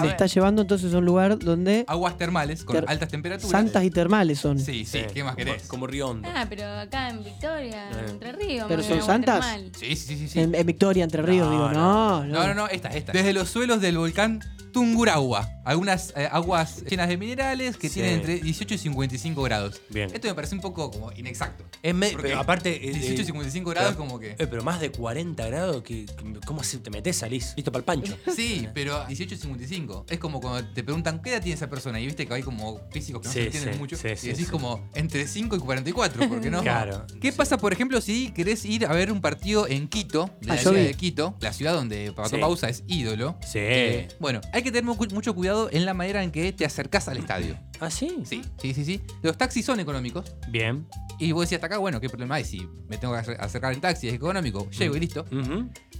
Me 0.01 0.07
está 0.07 0.25
llevando 0.25 0.63
entonces 0.63 0.91
a 0.95 0.97
un 0.97 1.05
lugar 1.05 1.37
donde 1.37 1.85
Aguas 1.87 2.17
termales 2.17 2.63
con 2.63 2.75
Ter- 2.75 2.85
altas 2.87 3.09
temperaturas. 3.09 3.51
santas 3.51 3.83
y 3.83 3.91
termales 3.91 4.39
son. 4.39 4.57
Sí, 4.59 4.83
sí, 4.83 5.01
¿qué 5.13 5.23
más 5.23 5.35
querés? 5.35 5.67
Como, 5.67 5.81
como 5.81 5.87
Río 5.87 6.07
Hondo. 6.07 6.27
Ah, 6.33 6.47
pero 6.49 6.65
acá 6.67 7.09
en 7.11 7.23
Victoria, 7.23 7.87
Eh. 7.91 8.05
Entre 8.09 8.31
Ríos. 8.31 8.65
¿Pero 8.67 8.81
son 8.81 9.03
santas? 9.03 9.41
Termal. 9.45 9.71
Sí, 9.77 9.95
sí, 9.95 10.17
sí, 10.17 10.27
sí. 10.27 10.39
En, 10.39 10.55
en 10.55 10.65
Victoria, 10.65 11.03
Entre 11.03 11.21
Ríos, 11.21 11.45
No, 11.45 11.51
digo, 11.51 11.69
no. 11.69 12.25
no, 12.25 12.33
No, 12.33 12.47
no, 12.47 12.53
no, 12.55 12.67
esta, 12.67 12.87
esta. 12.89 13.11
Desde 13.11 13.31
los 13.31 13.47
suelos 13.47 13.79
del 13.79 13.99
volcán 13.99 14.39
Tungurahua. 14.73 15.47
Algunas 15.65 16.13
eh, 16.15 16.27
aguas 16.31 16.83
llenas 16.83 17.07
de 17.09 17.17
minerales 17.17 17.77
que 17.77 17.89
Sí. 17.89 17.95
tienen 17.95 18.15
entre 18.19 18.39
18 18.39 18.73
y 18.75 18.77
55 18.77 19.41
grados. 19.41 19.81
Bien. 19.89 20.09
Esto 20.13 20.27
me 20.27 20.33
parece 20.35 20.53
un 20.55 20.61
poco 20.61 20.91
como 20.91 21.11
inexacto. 21.13 21.63
Es 21.81 21.95
me- 21.95 22.09
Porque 22.11 22.27
pero 22.29 22.39
aparte. 22.39 22.86
Eh, 22.89 22.93
18 22.93 23.13
y 23.13 23.21
eh, 23.21 23.25
55 23.25 23.69
grados 23.69 23.91
pero- 23.95 24.05
como 24.07 24.19
que... 24.19 24.31
eh, 24.31 24.47
pero 24.47 24.63
más 24.63 24.79
de 24.79 24.91
40 24.91 25.45
grados, 25.47 25.83
que, 25.83 26.05
que- 26.05 26.39
¿cómo 26.45 26.63
se 26.63 26.77
te 26.79 26.89
metes, 26.89 27.15
salís? 27.17 27.53
Listo 27.55 27.71
para 27.71 27.79
el 27.79 27.85
pancho. 27.85 28.17
Sí, 28.35 28.67
pero 28.73 29.05
18 29.05 29.33
y 29.35 29.38
55. 29.38 30.05
Es 30.09 30.19
como 30.19 30.39
cuando 30.39 30.67
te 30.73 30.83
preguntan 30.83 31.21
qué 31.21 31.31
edad 31.31 31.41
tiene 31.41 31.55
esa 31.55 31.69
persona 31.69 31.99
y 31.99 32.05
viste 32.05 32.25
que 32.27 32.33
hay 32.33 32.43
como 32.43 32.79
físicos 32.91 33.21
que 33.21 33.27
no 33.27 33.33
Sí, 33.33 33.39
se 33.39 33.45
entienden 33.45 33.73
sí, 33.73 33.79
mucho. 33.79 33.95
sí, 33.97 34.07
y 34.07 34.27
decís 34.29 34.45
sí. 34.45 34.51
como 34.51 34.88
entre 34.93 35.27
5 35.27 35.55
y 35.55 35.59
44, 35.59 36.29
¿por 36.29 36.41
qué 36.41 36.49
no? 36.51 36.61
Claro. 36.67 37.05
¿Qué 37.21 37.31
pasa, 37.33 37.57
por 37.57 37.73
ejemplo, 37.73 37.99
si 38.01 38.31
querés 38.31 38.65
ir 38.65 38.85
a 38.85 38.93
ver 38.93 39.11
un 39.11 39.21
partido 39.21 39.67
en 39.67 39.88
Quito, 39.88 40.29
de 40.41 40.51
Ah, 40.51 40.55
la 40.55 40.61
ciudad 40.61 40.75
vi. 40.77 40.83
de 40.88 40.93
Quito, 40.93 41.35
la 41.39 41.53
ciudad 41.53 41.73
donde 41.73 42.11
Papato 42.11 42.35
Sí. 42.35 42.41
Pausa 42.41 42.69
es 42.69 42.83
ídolo? 42.88 43.38
Sí. 43.41 43.59
Eh, 43.59 44.07
bueno, 44.19 44.41
hay 44.53 44.61
que 44.63 44.71
tener 44.71 44.83
mu- 44.83 44.95
mucho 45.13 45.33
cuidado 45.33 45.69
en 45.71 45.85
la 45.85 45.93
manera 45.93 46.23
en 46.23 46.31
que 46.31 46.51
te 46.53 46.65
acercás 46.65 47.07
al 47.07 47.17
estadio. 47.17 47.57
¿Ah, 47.79 47.89
sí? 47.91 48.17
Sí, 48.25 48.41
sí, 48.61 48.73
sí, 48.73 48.85
sí. 48.85 49.01
Los 49.21 49.38
taxis 49.38 49.65
son 49.65 49.79
económicos. 49.79 50.35
Bien. 50.49 50.88
Y 51.19 51.31
vos 51.31 51.43
decís 51.45 51.55
hasta 51.55 51.67
acá, 51.67 51.77
bueno, 51.77 51.99
¿qué 52.01 52.09
problema 52.09 52.35
hay? 52.35 52.43
Si 52.45 52.66
me 52.88 52.97
tengo 52.97 53.13
que 53.13 53.20
acer- 53.20 53.38
acercar 53.39 53.74
en 53.74 53.82
taxi, 53.82 54.07
es 54.07 54.13
económico, 54.13 54.70
llego 54.72 54.95
y 54.95 54.99
listo. 55.01 55.26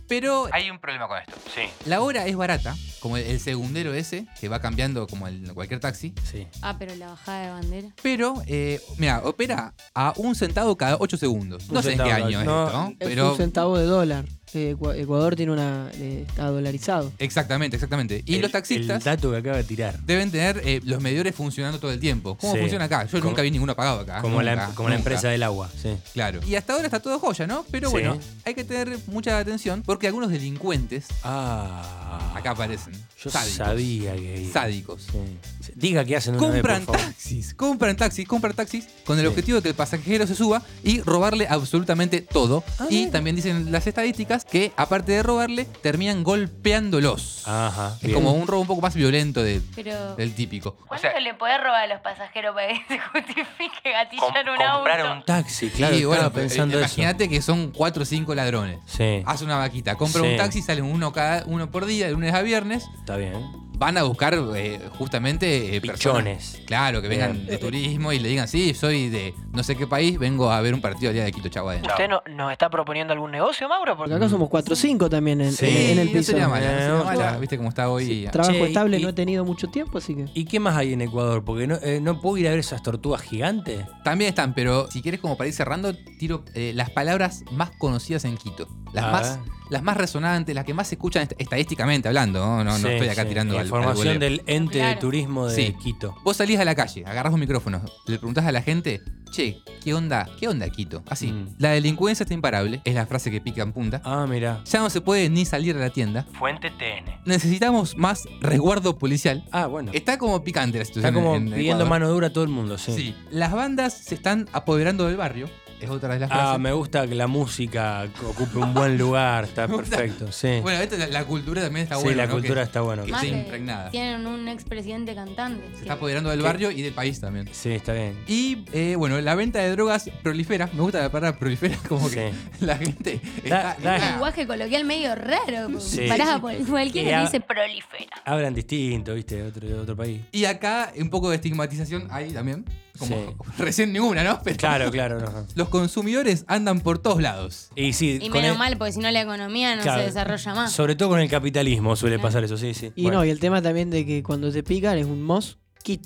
Pero 0.07 0.47
Hay 0.53 0.70
un 0.72 0.80
problema 0.80 1.07
con 1.09 1.18
esto. 1.18 1.34
Sí. 1.53 1.63
la 1.86 1.99
hora 1.99 2.26
es 2.28 2.36
barata, 2.38 2.76
como 3.01 3.18
el, 3.18 3.26
el 3.26 3.39
segundero 3.41 3.93
ese, 3.93 4.26
que 4.39 4.47
va 4.47 4.61
cambiando 4.61 5.05
como 5.05 5.28
el, 5.28 5.53
cualquier 5.53 5.82
taxi. 5.82 6.13
Sí. 6.24 6.47
Ah, 6.61 6.78
pero 6.80 6.95
la 6.95 7.07
bajada 7.09 7.41
de 7.41 7.49
bandera. 7.51 7.88
Pero, 8.01 8.41
eh, 8.47 8.80
mira, 8.97 9.20
opera 9.26 9.74
a 9.93 10.13
un 10.15 10.34
centavo 10.36 10.78
cada 10.78 10.95
8 10.97 11.18
segundos. 11.18 11.68
Un 11.68 11.74
No 11.76 11.82
sé 11.84 11.91
en 11.91 11.97
qué 11.97 12.11
año 12.13 12.39
es 12.39 12.45
no, 12.45 12.68
esto, 12.68 12.78
¿no? 12.78 12.88
Es 12.91 12.95
Pero. 12.99 13.32
un 13.32 13.38
centavo 13.38 13.78
de 13.78 13.86
dólar. 13.86 14.26
Eh, 14.57 14.75
Ecua- 14.75 14.95
Ecuador 14.97 15.35
tiene 15.35 15.51
una. 15.51 15.89
eh, 15.93 16.25
está 16.27 16.47
dolarizado. 16.47 17.11
Exactamente, 17.19 17.75
exactamente. 17.77 18.23
Y 18.25 18.35
El- 18.35 18.41
los 18.41 18.51
taxistas 18.51 18.97
El 18.97 19.03
dato 19.03 19.31
que 19.31 19.37
acaba 19.37 19.57
de 19.57 19.63
tirar. 19.63 19.99
deben 20.01 20.31
tener 20.31 20.61
eh, 20.65 20.81
los 20.83 21.01
medidores 21.01 21.35
funcionando 21.35 21.79
todo 21.79 21.91
el 21.91 21.99
tiempo. 21.99 22.35
¿Cómo 22.39 22.53
Sí. 22.53 22.59
funciona 22.59 22.85
acá? 22.85 23.03
Yo 23.05 23.19
Como- 23.19 23.29
nunca 23.31 23.41
vi 23.43 23.51
ninguno 23.51 23.73
apagado 23.73 23.99
acá. 24.01 24.21
Como, 24.21 24.41
la, 24.41 24.55
Nunca, 24.55 24.75
como 24.75 24.89
la 24.89 24.95
nunca. 24.95 25.09
empresa 25.09 25.29
del 25.29 25.43
agua. 25.43 25.69
Sí. 25.81 25.89
Claro. 26.13 26.39
Y 26.47 26.55
hasta 26.55 26.73
ahora 26.73 26.85
está 26.85 26.99
todo 26.99 27.19
joya, 27.19 27.45
¿no? 27.45 27.65
Pero 27.71 27.89
Sí. 27.89 27.91
bueno, 27.93 28.17
hay 28.45 28.53
que 28.55 28.63
tener 28.63 28.97
mucha 29.07 29.37
atención 29.37 29.83
porque 29.85 30.07
algunos 30.07 30.31
delincuentes 30.31 31.05
Ah. 31.23 32.33
acá 32.35 32.51
aparecen. 32.51 32.93
Yo 33.21 33.29
sádicos. 33.31 33.55
sabía 33.57 34.15
que. 34.15 34.49
Sádicos. 34.51 35.07
Sí. 35.11 35.71
Diga 35.75 36.05
qué 36.05 36.15
hacen 36.15 36.35
una 36.35 36.47
vez, 36.47 36.61
Compran 36.61 36.85
taxis, 36.85 37.53
compran 37.53 37.97
taxis, 37.97 38.27
compran 38.27 38.53
taxis 38.55 38.85
con 39.05 39.17
el 39.17 39.23
Sí. 39.25 39.27
objetivo 39.27 39.57
de 39.57 39.61
que 39.63 39.69
el 39.69 39.75
pasajero 39.75 40.25
se 40.27 40.35
suba 40.35 40.61
y 40.83 41.01
robarle 41.01 41.47
absolutamente 41.47 42.21
todo. 42.21 42.63
Ah, 42.79 42.85
y 42.89 42.95
bien. 42.97 43.11
también 43.11 43.35
dicen 43.35 43.71
las 43.71 43.85
estadísticas 43.87 44.45
que, 44.51 44.71
aparte 44.77 45.11
de 45.11 45.23
robarle, 45.23 45.65
terminan 45.65 46.23
golpeándolos. 46.23 47.43
Ajá. 47.47 47.93
es 47.95 48.01
bien. 48.03 48.13
como 48.13 48.31
un 48.33 48.47
robo 48.47 48.61
un 48.61 48.67
poco 48.67 48.81
más 48.81 48.93
violento 48.95 49.43
de- 49.43 49.61
Pero. 49.75 50.15
del 50.15 50.33
típico. 50.35 50.75
¿Cuánto 50.87 51.07
le 51.19 51.33
podés 51.33 51.57
robar 51.59 51.83
a 51.83 51.87
los 51.87 52.01
pasajeros 52.01 52.53
para 52.55 52.67
que 52.67 52.75
se 52.87 52.99
justifique 52.99 53.91
gatillar 53.91 54.45
Com- 54.45 54.53
un 54.55 54.61
auto? 54.61 54.73
comprar 54.75 55.17
un 55.17 55.23
taxi, 55.23 55.69
claro. 55.69 55.95
estaba 55.95 56.15
bueno, 56.15 56.31
pensando 56.33 56.75
eso. 56.75 56.79
imagínate 56.85 57.29
que 57.29 57.41
son 57.41 57.71
cuatro 57.71 58.03
o 58.03 58.05
cinco 58.05 58.33
ladrones. 58.35 58.79
Sí, 58.85 59.23
Hace 59.25 59.43
una 59.45 59.57
vaquita, 59.57 59.95
compra 59.95 60.21
Sí. 60.21 60.27
un 60.27 60.37
taxi, 60.37 60.61
salen 60.61 60.85
uno 60.85 61.11
cada 61.11 61.43
uno 61.45 61.69
por 61.71 61.85
día, 61.85 62.07
de 62.07 62.13
lunes 62.13 62.33
a 62.33 62.41
viernes. 62.41 62.85
está 62.99 63.17
bien. 63.17 63.33
Van 63.78 63.95
a 63.97 64.03
buscar 64.03 64.34
eh, 64.55 64.80
justamente 64.97 65.75
eh, 65.75 65.82
personas- 65.82 65.97
Pichones. 66.17 66.61
Claro, 66.65 67.01
que 67.01 67.07
vengan 67.07 67.45
de 67.45 67.57
turismo 67.59 68.11
y 68.11 68.19
le 68.19 68.30
digan, 68.30 68.47
sí, 68.47 68.73
soy 68.73 69.09
de 69.09 69.34
no 69.53 69.61
sé 69.63 69.75
qué 69.75 69.86
país, 69.86 70.17
vengo 70.17 70.49
a 70.51 70.59
ver 70.61 70.73
un 70.73 70.82
partido 70.82 71.09
al 71.09 71.13
día 71.13 71.23
de 71.23 71.32
Quito, 71.32 71.47
adentro. 71.67 71.91
¿Usted 71.91 72.07
no, 72.09 72.21
nos 72.36 72.51
está 72.51 72.69
proponiendo 72.69 73.13
algún 73.13 73.32
negocio, 73.32 73.69
Mauro? 73.69 73.95
Porque 73.95 74.13
acá 74.15 74.28
somos 74.30 74.49
4 74.49 74.73
o 74.73 74.75
5 74.75 75.09
también 75.09 75.41
en, 75.41 75.51
Sí, 75.51 75.65
en- 75.91 75.99
el 75.99 76.07
no 76.07 76.11
piso. 76.13 76.32
sería 76.32 76.47
mala, 76.47 76.71
no 76.71 76.80
sería 76.80 77.03
mala. 77.03 77.32
ojo. 77.34 77.39
Viste 77.39 77.57
cómo 77.57 77.69
está 77.69 77.89
hoy. 77.89 78.28
Trabajo 78.32 78.53
Che, 78.53 78.63
estable 78.65 78.97
y- 78.99 79.03
no 79.03 79.09
he 79.09 79.13
tenido 79.13 79.45
mucho 79.45 79.67
tiempo, 79.67 79.99
así 79.99 80.15
que. 80.15 80.25
¿Y 80.34 80.45
qué 80.45 80.59
más 80.59 80.75
hay 80.75 80.93
en 80.93 81.01
Ecuador? 81.01 81.43
Porque 81.45 81.67
no, 81.67 81.75
eh, 81.84 81.99
no 82.01 82.19
puedo 82.19 82.38
ir 82.38 82.47
a 82.47 82.51
ver 82.51 82.59
esas 82.59 82.82
tortugas 82.82 83.21
gigantes. 83.21 83.86
También 84.03 84.30
están, 84.30 84.53
pero 84.55 84.89
si 84.89 85.01
quieres 85.03 85.19
como 85.21 85.38
para 85.38 85.47
ir 85.49 85.53
cerrando, 85.53 85.93
tiro 86.17 86.43
eh, 86.55 86.71
las 86.75 86.89
palabras 86.89 87.43
más 87.51 87.69
conocidas 87.78 88.25
en 88.25 88.38
Quito. 88.38 88.67
Las 88.93 89.05
A 89.05 89.11
más, 89.11 89.39
ver. 89.39 89.49
Las 89.70 89.84
más 89.84 89.97
resonantes, 89.97 90.55
las 90.55 90.65
que 90.65 90.74
más 90.74 90.88
se 90.88 90.95
escuchan 90.95 91.24
est- 91.24 91.34
estadísticamente 91.38 92.07
hablando. 92.07 92.39
No, 92.39 92.63
no, 92.63 92.78
no 92.78 92.78
Sí, 92.78 92.93
estoy 92.93 93.09
acá 93.09 93.24
sí. 93.24 93.30
tirando 93.30 93.53
al- 93.55 93.59
al 93.61 93.65
Información 93.65 94.20
del 94.20 94.41
ente 94.47 94.80
de 94.80 94.95
turismo 94.95 95.47
de 95.47 95.55
Sí. 95.55 95.76
Quito. 95.82 96.15
Vos 96.24 96.38
salís 96.38 96.59
a 96.59 96.65
la 96.65 96.76
calle, 96.76 97.03
agarrás 97.05 97.34
un 97.34 97.39
micrófono, 97.39 97.82
le 98.07 98.18
preguntás 98.18 98.45
a 98.45 98.51
la 98.51 98.61
gente, 98.61 99.01
che, 99.32 99.59
¿qué 99.84 99.93
onda? 99.93 100.28
¿Qué 100.39 100.47
onda 100.47 100.70
Quito? 100.70 101.03
Así, 101.09 101.32
Mm. 101.32 101.55
la 101.59 101.72
delincuencia 101.72 102.24
está 102.24 102.34
imparable, 102.34 102.82
es 102.86 102.95
la 102.95 103.05
frase 103.05 103.30
que 103.30 103.41
pica 103.41 103.61
en 103.61 103.74
punta. 103.74 104.01
Ah, 104.05 104.26
mira. 104.28 104.61
Ya 104.65 104.80
no 104.80 104.89
se 104.89 105.01
puede 105.01 105.30
ni 105.30 105.45
salir 105.45 105.76
a 105.76 105.80
la 105.80 105.89
tienda. 105.89 106.26
Fuente 106.39 106.72
TN. 106.72 107.20
Necesitamos 107.26 107.97
más 107.97 108.24
resguardo 108.41 108.97
policial. 108.97 109.43
Ah, 109.51 109.65
bueno. 109.68 109.91
Está 109.93 110.18
como 110.18 110.43
picante 110.43 110.78
la 110.80 110.86
situación. 110.86 111.05
Está 111.13 111.13
como 111.22 111.36
en- 111.36 111.43
en 111.47 111.53
pidiendo 111.53 111.84
Ecuador. 111.84 111.89
mano 111.89 112.09
dura 112.09 112.28
a 112.28 112.34
todo 112.34 112.43
el 112.43 112.49
mundo, 112.49 112.78
sí. 112.78 112.93
Sí. 112.93 113.15
Las 113.32 113.51
bandas 113.51 113.93
se 113.93 114.15
están 114.15 114.47
apoderando 114.53 115.05
del 115.07 115.18
barrio. 115.18 115.49
Es 115.80 115.89
otra 115.91 116.13
de 116.15 116.19
las 116.21 116.32
Ah, 116.32 116.36
frases. 116.36 116.59
me 116.59 116.71
gusta 116.73 117.07
que 117.07 117.13
la 117.13 117.28
música 117.28 118.07
ocupe 118.28 118.57
un 118.57 118.73
buen 118.73 118.97
lugar, 118.97 119.43
está 119.43 119.67
perfecto, 119.67 120.32
sí. 120.32 120.59
Bueno, 120.61 120.82
esta, 120.82 120.97
la, 120.97 121.07
la 121.07 121.23
cultura 121.25 121.61
también 121.61 121.84
está 121.84 121.97
sí, 121.97 122.03
buena. 122.03 122.23
la 122.23 122.28
¿no? 122.28 122.34
cultura 122.34 122.61
Que 122.61 122.65
está 122.65 122.82
buena. 122.82 123.03
que 123.03 123.11
esté 123.11 123.28
impregnada. 123.28 123.91
Tienen 123.91 124.25
un 124.25 124.47
expresidente 124.47 125.13
cantante. 125.13 125.63
Se 125.75 125.82
está 125.82 125.93
apoderando 125.93 126.32
del 126.32 126.41
barrio 126.41 126.71
y 126.71 126.82
del 126.82 126.93
país 126.93 127.19
también. 127.21 127.47
Sí, 127.51 127.71
está 127.71 127.93
bien. 127.93 128.17
Y 128.28 128.65
eh, 128.73 128.95
bueno, 128.97 129.21
la 129.21 129.36
venta 129.36 129.59
de 129.59 129.69
drogas 129.71 130.09
prolifera. 130.23 130.67
Me 130.73 130.82
gusta 130.82 130.99
la 130.99 131.11
palabra 131.11 131.38
prolifera, 131.38 131.78
como 131.88 132.09
que 132.09 132.32
la 132.59 132.75
gente 132.78 133.21
Da- 133.47 133.73
está. 133.73 133.82
da- 133.84 133.95
Un 133.97 134.11
lenguaje 134.13 134.47
coloquial 134.47 134.84
medio 134.84 135.13
raro. 135.15 135.80
Sí. 135.80 136.07
Pará, 136.07 136.39
por- 136.41 136.55
cualquiera 136.65 137.21
dice 137.21 137.39
prolifera. 137.39 138.09
Hablan 138.25 138.55
distinto, 138.55 139.13
¿viste? 139.13 139.36
De 139.36 139.43
otro, 139.43 139.67
de 139.67 139.73
otro 139.75 139.95
país. 139.95 140.21
Y 140.32 140.45
acá 140.45 140.91
un 140.99 141.09
poco 141.11 141.30
de 141.30 141.36
estigmatización 141.36 142.07
hay 142.09 142.32
también. 142.32 142.65
Como 142.97 143.15
Sí. 143.15 143.35
recién 143.57 143.93
ninguna, 143.93 144.23
¿no? 144.23 144.41
Pero 144.43 144.57
Claro, 144.57 144.91
claro. 144.91 145.19
no. 145.19 145.45
Los 145.55 145.69
consumidores 145.69 146.43
andan 146.47 146.81
por 146.81 146.99
todos 146.99 147.21
lados. 147.21 147.69
Y 147.75 147.93
sí, 147.93 148.19
Y 148.21 148.29
con 148.29 148.41
menos 148.41 148.53
el- 148.55 148.59
mal, 148.59 148.77
porque 148.77 148.93
si 148.93 148.99
no 148.99 149.09
la 149.11 149.21
economía 149.21 149.75
no 149.75 149.81
claro, 149.83 149.99
se 150.01 150.07
desarrolla 150.07 150.53
más. 150.55 150.71
Sobre 150.71 150.95
todo 150.95 151.09
con 151.09 151.19
el 151.19 151.29
capitalismo 151.29 151.95
suele 151.95 152.19
pasar 152.19 152.43
eso, 152.43 152.57
sí, 152.57 152.73
sí. 152.73 152.91
Y 152.95 153.03
Bueno. 153.03 153.19
no, 153.19 153.25
y 153.25 153.29
el 153.29 153.39
tema 153.39 153.61
también 153.61 153.89
de 153.89 154.05
que 154.05 154.23
cuando 154.23 154.51
te 154.51 154.63
pican 154.63 154.97
es 154.97 155.05
un 155.05 155.21
mosquito. 155.23 155.61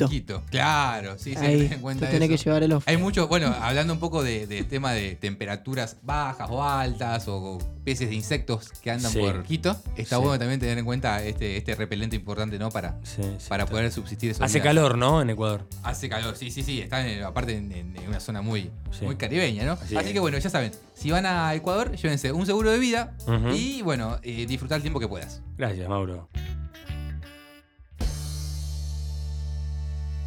Quito. 0.07 0.43
Claro, 0.51 1.17
sí, 1.17 1.31
sí, 1.31 1.37
Ahí, 1.45 1.69
en 1.71 1.81
cuenta 1.81 2.05
te 2.05 2.11
tenés 2.13 2.29
eso. 2.29 2.37
que 2.37 2.43
llevar 2.49 2.63
el 2.63 2.73
off. 2.73 2.83
Hay 2.87 2.97
mucho, 2.97 3.27
bueno, 3.27 3.47
hablando 3.61 3.93
un 3.93 3.99
poco 3.99 4.21
de, 4.23 4.45
de 4.45 4.63
tema 4.63 4.91
de 4.93 5.15
temperaturas 5.15 5.97
bajas 6.03 6.49
o 6.51 6.63
altas 6.63 7.25
o 7.27 7.57
peces 7.83 8.09
de 8.09 8.15
insectos 8.15 8.69
que 8.81 8.91
andan 8.91 9.11
Sí. 9.11 9.19
por 9.19 9.43
Quito, 9.43 9.75
está 9.95 10.17
Sí. 10.17 10.21
bueno 10.21 10.37
también 10.37 10.59
tener 10.59 10.77
en 10.77 10.85
cuenta 10.85 11.23
este, 11.23 11.57
este 11.57 11.73
repelente 11.75 12.15
importante, 12.15 12.59
¿no? 12.59 12.69
Para, 12.69 12.99
Sí, 13.03 13.21
sí, 13.23 13.45
para 13.49 13.63
está- 13.63 13.71
poder 13.71 13.91
subsistir 13.91 14.29
esos 14.31 14.41
Hace 14.43 14.55
días. 14.59 14.65
calor, 14.65 14.97
¿no? 14.97 15.21
En 15.21 15.29
Ecuador. 15.31 15.65
Hace 15.83 16.09
calor, 16.09 16.35
sí, 16.37 16.51
sí, 16.51 16.61
sí. 16.63 16.79
Está 16.81 17.07
en- 17.07 17.23
aparte 17.23 17.55
en, 17.57 17.71
en- 17.71 17.95
en 17.97 18.07
una 18.07 18.19
zona 18.19 18.41
muy, 18.41 18.69
Sí. 18.91 19.05
muy 19.05 19.15
caribeña, 19.15 19.63
¿no? 19.65 19.73
Así 19.73 20.13
que 20.13 20.19
bueno, 20.19 20.37
ya 20.37 20.49
saben, 20.49 20.71
si 20.93 21.09
van 21.11 21.25
a 21.25 21.53
Ecuador, 21.55 21.95
llévense 21.95 22.31
un 22.31 22.45
seguro 22.45 22.69
de 22.71 22.77
vida 22.77 23.15
y 23.55 23.81
bueno, 23.81 24.19
eh, 24.21 24.45
disfrutar 24.47 24.75
el 24.77 24.81
tiempo 24.83 24.99
que 24.99 25.07
puedas. 25.07 25.41
Gracias, 25.57 25.89
Mauro. 25.89 26.29